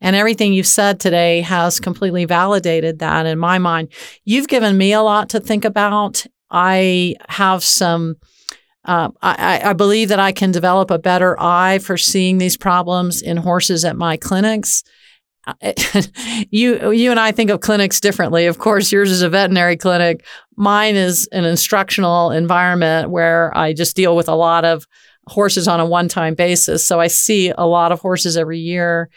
And 0.04 0.14
everything 0.14 0.52
you've 0.52 0.66
said 0.66 1.00
today 1.00 1.40
has 1.40 1.80
completely 1.80 2.26
validated 2.26 2.98
that 2.98 3.24
in 3.24 3.38
my 3.38 3.58
mind. 3.58 3.88
You've 4.26 4.48
given 4.48 4.76
me 4.76 4.92
a 4.92 5.00
lot 5.00 5.30
to 5.30 5.40
think 5.40 5.64
about. 5.64 6.26
I 6.50 7.14
have 7.30 7.64
some, 7.64 8.16
uh, 8.84 9.08
I, 9.22 9.62
I 9.64 9.72
believe 9.72 10.10
that 10.10 10.20
I 10.20 10.30
can 10.30 10.52
develop 10.52 10.90
a 10.90 10.98
better 10.98 11.40
eye 11.40 11.78
for 11.78 11.96
seeing 11.96 12.36
these 12.36 12.58
problems 12.58 13.22
in 13.22 13.38
horses 13.38 13.82
at 13.82 13.96
my 13.96 14.18
clinics. 14.18 14.84
you 16.50 16.90
you 16.92 17.10
and 17.10 17.20
I 17.20 17.32
think 17.32 17.50
of 17.50 17.60
clinics 17.60 17.98
differently. 17.98 18.46
Of 18.46 18.58
course, 18.58 18.92
yours 18.92 19.10
is 19.10 19.22
a 19.22 19.30
veterinary 19.30 19.76
clinic. 19.76 20.24
Mine 20.56 20.96
is 20.96 21.28
an 21.32 21.44
instructional 21.44 22.30
environment 22.30 23.10
where 23.10 23.56
I 23.56 23.72
just 23.72 23.96
deal 23.96 24.16
with 24.16 24.28
a 24.28 24.34
lot 24.34 24.66
of 24.66 24.86
horses 25.28 25.66
on 25.66 25.80
a 25.80 25.86
one-time 25.86 26.34
basis. 26.34 26.86
So 26.86 27.00
I 27.00 27.06
see 27.06 27.52
a 27.56 27.66
lot 27.66 27.90
of 27.90 28.00
horses 28.00 28.36
every 28.36 28.58
year. 28.58 29.08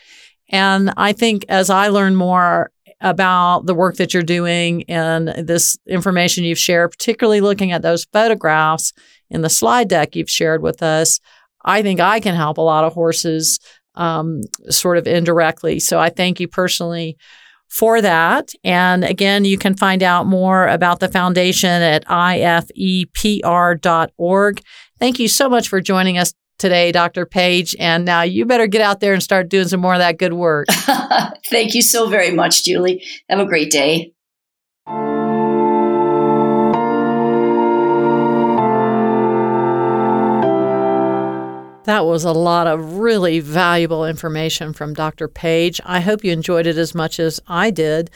And 0.50 0.94
I 0.98 1.14
think 1.14 1.46
as 1.50 1.70
I 1.70 1.90
learn 1.90 2.16
more 2.16 2.72
about 3.02 3.66
the 3.66 3.76
work 3.76 3.96
that 3.98 4.14
you're 4.14 4.24
doing 4.24 4.84
and 4.90 5.28
this 5.28 5.78
information 5.88 6.44
you've 6.44 6.58
shared, 6.58 6.92
particularly 6.92 7.42
looking 7.42 7.72
at 7.72 7.82
those 7.82 8.06
photographs 8.06 8.94
in 9.30 9.42
the 9.42 9.50
slide 9.50 9.88
deck 9.88 10.16
you've 10.16 10.30
shared 10.30 10.62
with 10.62 10.82
us, 10.82 11.20
I 11.64 11.82
think 11.82 12.00
I 12.00 12.20
can 12.20 12.36
help 12.36 12.58
a 12.58 12.62
lot 12.62 12.86
of 12.86 12.94
horses 12.94 13.60
um, 13.96 14.42
sort 14.70 14.98
of 14.98 15.06
indirectly. 15.06 15.80
So 15.80 16.00
I 16.00 16.10
thank 16.10 16.40
you 16.40 16.48
personally 16.48 17.18
for 17.68 18.02
that. 18.02 18.54
And 18.64 19.04
again, 19.04 19.44
you 19.44 19.58
can 19.58 19.76
find 19.76 20.02
out 20.02 20.26
more 20.26 20.68
about 20.68 21.02
the 21.02 21.10
foundation 21.10 21.82
at 21.82 22.06
ifepr.org. 22.06 22.72
Thank 25.00 25.20
you 25.20 25.28
so 25.28 25.50
much 25.50 25.68
for 25.68 25.82
joining 25.82 26.18
us 26.18 26.34
today, 26.58 26.92
Dr. 26.92 27.26
Page. 27.26 27.76
And 27.80 28.06
now 28.06 28.22
you 28.22 28.46
better 28.46 28.68
get 28.68 28.82
out 28.82 29.00
there 29.00 29.14
and 29.14 29.24
start 29.24 29.50
doing 29.50 29.68
some 29.68 29.80
more 29.80 29.94
of 29.94 30.00
that 30.00 30.18
good 30.18 30.34
work. 30.34 30.68
Thank 31.50 31.74
you 31.74 31.82
so 31.82 32.10
very 32.10 32.32
much, 32.32 32.64
Julie. 32.64 33.04
Have 33.30 33.40
a 33.40 33.46
great 33.46 33.72
day. 33.72 34.14
That 41.88 42.06
was 42.06 42.26
a 42.26 42.34
lot 42.34 42.68
of 42.68 42.98
really 42.98 43.40
valuable 43.40 44.06
information 44.06 44.74
from 44.74 44.94
Dr. 44.94 45.30
Page. 45.30 45.80
I 45.86 46.02
hope 46.02 46.22
you 46.22 46.34
enjoyed 46.34 46.68
it 46.68 46.78
as 46.78 46.94
much 46.94 47.18
as 47.18 47.40
I 47.48 47.72
did. 47.72 48.12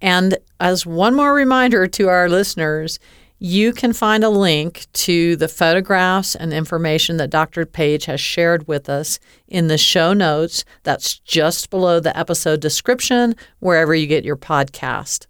And 0.00 0.36
as 0.58 0.84
one 0.84 1.14
more 1.14 1.32
reminder 1.32 1.86
to 1.86 2.08
our 2.08 2.28
listeners, 2.28 2.98
you 3.44 3.74
can 3.74 3.92
find 3.92 4.24
a 4.24 4.30
link 4.30 4.86
to 4.94 5.36
the 5.36 5.48
photographs 5.48 6.34
and 6.34 6.50
information 6.50 7.18
that 7.18 7.28
Dr. 7.28 7.66
Page 7.66 8.06
has 8.06 8.18
shared 8.18 8.66
with 8.66 8.88
us 8.88 9.18
in 9.46 9.68
the 9.68 9.76
show 9.76 10.14
notes. 10.14 10.64
That's 10.82 11.18
just 11.18 11.68
below 11.68 12.00
the 12.00 12.16
episode 12.18 12.60
description, 12.60 13.36
wherever 13.58 13.94
you 13.94 14.06
get 14.06 14.24
your 14.24 14.38
podcast. 14.38 15.26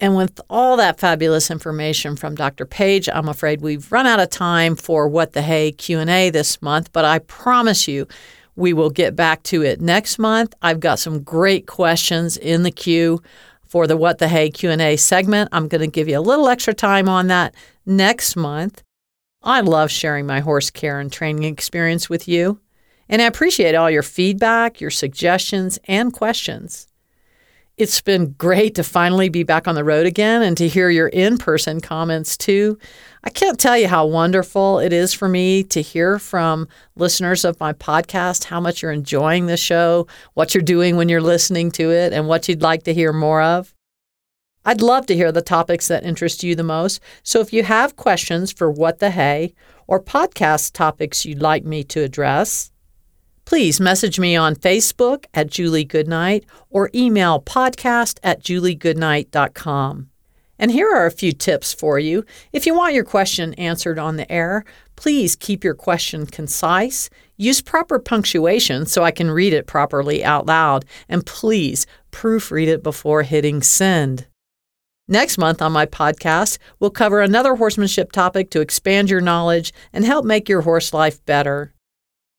And 0.00 0.16
with 0.16 0.40
all 0.50 0.76
that 0.78 0.98
fabulous 0.98 1.48
information 1.48 2.16
from 2.16 2.34
Dr. 2.34 2.66
Page, 2.66 3.08
I'm 3.08 3.28
afraid 3.28 3.60
we've 3.60 3.92
run 3.92 4.08
out 4.08 4.18
of 4.18 4.30
time 4.30 4.74
for 4.74 5.06
what 5.06 5.32
the 5.32 5.42
hey 5.42 5.70
Q&A 5.70 6.30
this 6.30 6.60
month, 6.60 6.92
but 6.92 7.04
I 7.04 7.20
promise 7.20 7.86
you 7.86 8.08
we 8.56 8.72
will 8.72 8.90
get 8.90 9.14
back 9.14 9.44
to 9.44 9.62
it 9.62 9.80
next 9.80 10.18
month. 10.18 10.52
I've 10.62 10.80
got 10.80 10.98
some 10.98 11.22
great 11.22 11.68
questions 11.68 12.36
in 12.36 12.64
the 12.64 12.72
queue 12.72 13.22
for 13.66 13.86
the 13.86 13.96
what 13.96 14.18
the 14.18 14.28
hey 14.28 14.50
Q&A 14.50 14.96
segment. 14.96 15.48
I'm 15.52 15.68
going 15.68 15.80
to 15.80 15.86
give 15.86 16.08
you 16.08 16.18
a 16.18 16.20
little 16.20 16.48
extra 16.48 16.74
time 16.74 17.08
on 17.08 17.28
that 17.28 17.54
next 17.84 18.36
month. 18.36 18.82
I 19.42 19.60
love 19.60 19.90
sharing 19.90 20.26
my 20.26 20.40
horse 20.40 20.70
care 20.70 20.98
and 20.98 21.12
training 21.12 21.44
experience 21.44 22.10
with 22.10 22.26
you, 22.26 22.60
and 23.08 23.22
I 23.22 23.26
appreciate 23.26 23.74
all 23.74 23.90
your 23.90 24.02
feedback, 24.02 24.80
your 24.80 24.90
suggestions, 24.90 25.78
and 25.84 26.12
questions. 26.12 26.85
It's 27.78 28.00
been 28.00 28.32
great 28.38 28.74
to 28.76 28.82
finally 28.82 29.28
be 29.28 29.42
back 29.42 29.68
on 29.68 29.74
the 29.74 29.84
road 29.84 30.06
again 30.06 30.40
and 30.40 30.56
to 30.56 30.66
hear 30.66 30.88
your 30.88 31.08
in 31.08 31.36
person 31.36 31.82
comments 31.82 32.38
too. 32.38 32.78
I 33.22 33.28
can't 33.28 33.60
tell 33.60 33.76
you 33.76 33.86
how 33.86 34.06
wonderful 34.06 34.78
it 34.78 34.94
is 34.94 35.12
for 35.12 35.28
me 35.28 35.62
to 35.64 35.82
hear 35.82 36.18
from 36.18 36.68
listeners 36.94 37.44
of 37.44 37.60
my 37.60 37.74
podcast 37.74 38.44
how 38.44 38.60
much 38.60 38.80
you're 38.80 38.92
enjoying 38.92 39.44
the 39.44 39.58
show, 39.58 40.06
what 40.32 40.54
you're 40.54 40.62
doing 40.62 40.96
when 40.96 41.10
you're 41.10 41.20
listening 41.20 41.70
to 41.72 41.90
it, 41.90 42.14
and 42.14 42.26
what 42.26 42.48
you'd 42.48 42.62
like 42.62 42.84
to 42.84 42.94
hear 42.94 43.12
more 43.12 43.42
of. 43.42 43.74
I'd 44.64 44.80
love 44.80 45.04
to 45.06 45.14
hear 45.14 45.30
the 45.30 45.42
topics 45.42 45.86
that 45.88 46.02
interest 46.02 46.42
you 46.42 46.54
the 46.54 46.62
most. 46.62 47.00
So 47.22 47.40
if 47.40 47.52
you 47.52 47.62
have 47.62 47.96
questions 47.96 48.52
for 48.52 48.70
What 48.70 49.00
the 49.00 49.10
Hey 49.10 49.52
or 49.86 50.02
podcast 50.02 50.72
topics 50.72 51.26
you'd 51.26 51.42
like 51.42 51.66
me 51.66 51.84
to 51.84 52.00
address, 52.00 52.72
Please 53.46 53.78
message 53.78 54.18
me 54.18 54.34
on 54.34 54.56
Facebook 54.56 55.26
at 55.32 55.48
Julie 55.48 55.84
Goodnight 55.84 56.44
or 56.68 56.90
email 56.92 57.40
podcast 57.40 58.18
at 58.24 58.42
juliegoodnight.com. 58.42 60.10
And 60.58 60.70
here 60.72 60.90
are 60.90 61.06
a 61.06 61.12
few 61.12 61.30
tips 61.30 61.72
for 61.72 62.00
you. 62.00 62.24
If 62.52 62.66
you 62.66 62.74
want 62.74 62.94
your 62.94 63.04
question 63.04 63.54
answered 63.54 64.00
on 64.00 64.16
the 64.16 64.30
air, 64.32 64.64
please 64.96 65.36
keep 65.36 65.62
your 65.62 65.74
question 65.74 66.26
concise. 66.26 67.08
Use 67.36 67.62
proper 67.62 68.00
punctuation 68.00 68.84
so 68.84 69.04
I 69.04 69.12
can 69.12 69.30
read 69.30 69.52
it 69.52 69.68
properly 69.68 70.24
out 70.24 70.46
loud. 70.46 70.84
And 71.08 71.24
please 71.24 71.86
proofread 72.10 72.66
it 72.66 72.82
before 72.82 73.22
hitting 73.22 73.62
send. 73.62 74.26
Next 75.06 75.38
month 75.38 75.62
on 75.62 75.70
my 75.70 75.86
podcast, 75.86 76.58
we'll 76.80 76.90
cover 76.90 77.20
another 77.20 77.54
horsemanship 77.54 78.10
topic 78.10 78.50
to 78.50 78.60
expand 78.60 79.08
your 79.08 79.20
knowledge 79.20 79.72
and 79.92 80.04
help 80.04 80.24
make 80.24 80.48
your 80.48 80.62
horse 80.62 80.92
life 80.92 81.24
better. 81.26 81.75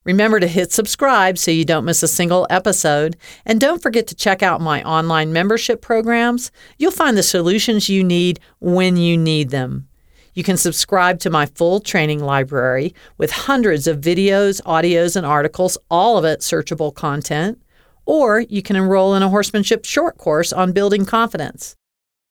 Remember 0.08 0.40
to 0.40 0.48
hit 0.48 0.72
subscribe 0.72 1.38
so 1.38 1.52
you 1.52 1.66
don't 1.66 1.84
miss 1.84 2.02
a 2.02 2.08
single 2.08 2.48
episode. 2.50 3.18
And 3.46 3.60
don't 3.60 3.82
forget 3.82 4.08
to 4.08 4.16
check 4.16 4.42
out 4.42 4.62
my 4.62 4.82
online 4.84 5.34
membership 5.34 5.82
programs. 5.82 6.50
You'll 6.78 6.92
find 6.92 7.18
the 7.18 7.24
solutions 7.24 7.90
you 7.90 8.06
need 8.06 8.40
when 8.60 8.96
you 8.96 9.18
need 9.18 9.50
them. 9.50 9.90
You 10.34 10.46
can 10.46 10.56
subscribe 10.56 11.20
to 11.20 11.30
my 11.30 11.46
full 11.46 11.82
training 11.82 12.22
library 12.22 12.96
with 13.18 13.32
hundreds 13.32 13.86
of 13.86 14.00
videos, 14.00 14.62
audios, 14.62 15.18
and 15.18 15.26
articles, 15.26 15.78
all 15.92 16.18
of 16.18 16.24
it 16.24 16.40
searchable 16.40 16.94
content. 16.94 17.62
Or 18.06 18.40
you 18.40 18.62
can 18.62 18.78
enroll 18.78 19.14
in 19.14 19.24
a 19.24 19.30
horsemanship 19.30 19.84
short 19.84 20.18
course 20.18 20.54
on 20.54 20.72
building 20.72 21.06
confidence. 21.06 21.76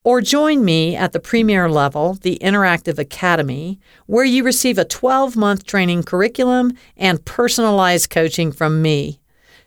Or 0.06 0.20
join 0.20 0.64
me 0.64 0.94
at 0.94 1.10
the 1.10 1.18
premier 1.18 1.68
level, 1.68 2.14
the 2.14 2.38
Interactive 2.40 2.96
Academy, 2.96 3.80
where 4.06 4.24
you 4.24 4.44
receive 4.44 4.78
a 4.78 4.84
12 4.84 5.34
month 5.34 5.66
training 5.66 6.04
curriculum 6.04 6.74
and 6.96 7.24
personalized 7.24 8.08
coaching 8.08 8.52
from 8.52 8.80
me. 8.82 9.18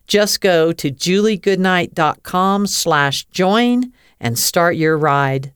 Just 0.08 0.40
go 0.40 0.72
to 0.72 0.92
juliegoodnight.com 0.92 2.68
slash 2.68 3.26
join 3.26 3.92
and 4.22 4.40
start 4.40 4.78
your 4.78 4.98
ride. 4.98 5.52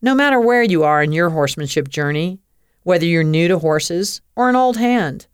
no 0.00 0.14
matter 0.14 0.38
where 0.38 0.62
you 0.62 0.84
are 0.84 1.02
in 1.02 1.10
your 1.10 1.30
horsemanship 1.30 1.88
journey, 1.88 2.38
whether 2.84 3.04
you're 3.06 3.24
new 3.24 3.48
to 3.48 3.58
horses 3.58 4.20
or 4.36 4.48
an 4.48 4.54
old 4.54 4.76
hand, 4.76 5.26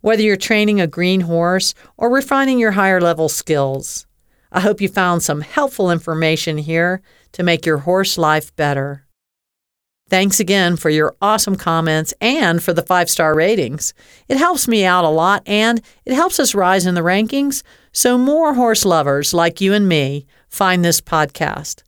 whether 0.00 0.22
you're 0.22 0.36
training 0.36 0.80
a 0.80 0.86
green 0.88 1.20
horse 1.20 1.74
or 1.96 2.10
refining 2.10 2.58
your 2.58 2.72
higher 2.72 3.00
level 3.00 3.28
skills. 3.28 4.04
I 4.50 4.58
hope 4.58 4.80
you 4.80 4.88
found 4.88 5.22
some 5.22 5.42
helpful 5.42 5.92
information 5.92 6.58
here 6.58 7.02
to 7.32 7.42
make 7.42 7.66
your 7.66 7.78
horse 7.78 8.18
life 8.18 8.54
better. 8.56 9.06
Thanks 10.08 10.40
again 10.40 10.76
for 10.76 10.90
your 10.90 11.14
awesome 11.22 11.54
comments 11.54 12.12
and 12.20 12.60
for 12.60 12.72
the 12.72 12.82
five 12.82 13.08
star 13.08 13.34
ratings. 13.34 13.94
It 14.28 14.38
helps 14.38 14.66
me 14.66 14.84
out 14.84 15.04
a 15.04 15.08
lot 15.08 15.42
and 15.46 15.80
it 16.04 16.14
helps 16.14 16.40
us 16.40 16.54
rise 16.54 16.84
in 16.84 16.94
the 16.94 17.00
rankings 17.00 17.62
so 17.92 18.18
more 18.18 18.54
horse 18.54 18.84
lovers 18.84 19.32
like 19.32 19.60
you 19.60 19.72
and 19.72 19.88
me 19.88 20.26
find 20.48 20.84
this 20.84 21.00
podcast. 21.00 21.84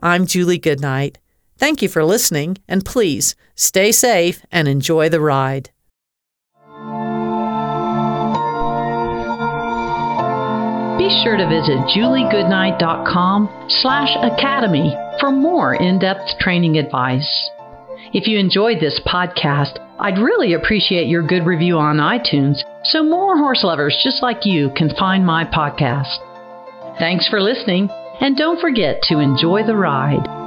I'm 0.00 0.26
Julie 0.26 0.58
Goodnight. 0.58 1.18
Thank 1.56 1.80
you 1.80 1.88
for 1.88 2.04
listening, 2.04 2.58
and 2.68 2.84
please 2.84 3.36
stay 3.54 3.92
safe 3.92 4.44
and 4.50 4.66
enjoy 4.66 5.08
the 5.08 5.20
ride. 5.20 5.70
Be 11.04 11.22
sure 11.22 11.36
to 11.36 11.46
visit 11.46 11.76
juliegoodnight.com 11.94 13.66
slash 13.68 14.08
academy 14.22 14.96
for 15.20 15.30
more 15.30 15.74
in-depth 15.74 16.38
training 16.40 16.78
advice. 16.78 17.50
If 18.14 18.26
you 18.26 18.38
enjoyed 18.38 18.80
this 18.80 18.98
podcast, 19.06 19.76
I'd 19.98 20.16
really 20.16 20.54
appreciate 20.54 21.08
your 21.08 21.20
good 21.20 21.44
review 21.44 21.76
on 21.76 21.98
iTunes 21.98 22.62
so 22.84 23.02
more 23.02 23.36
horse 23.36 23.62
lovers 23.64 24.00
just 24.02 24.22
like 24.22 24.46
you 24.46 24.70
can 24.78 24.96
find 24.96 25.26
my 25.26 25.44
podcast. 25.44 26.16
Thanks 26.98 27.28
for 27.28 27.38
listening, 27.38 27.90
and 28.22 28.34
don't 28.34 28.58
forget 28.58 29.02
to 29.02 29.18
enjoy 29.18 29.66
the 29.66 29.76
ride. 29.76 30.43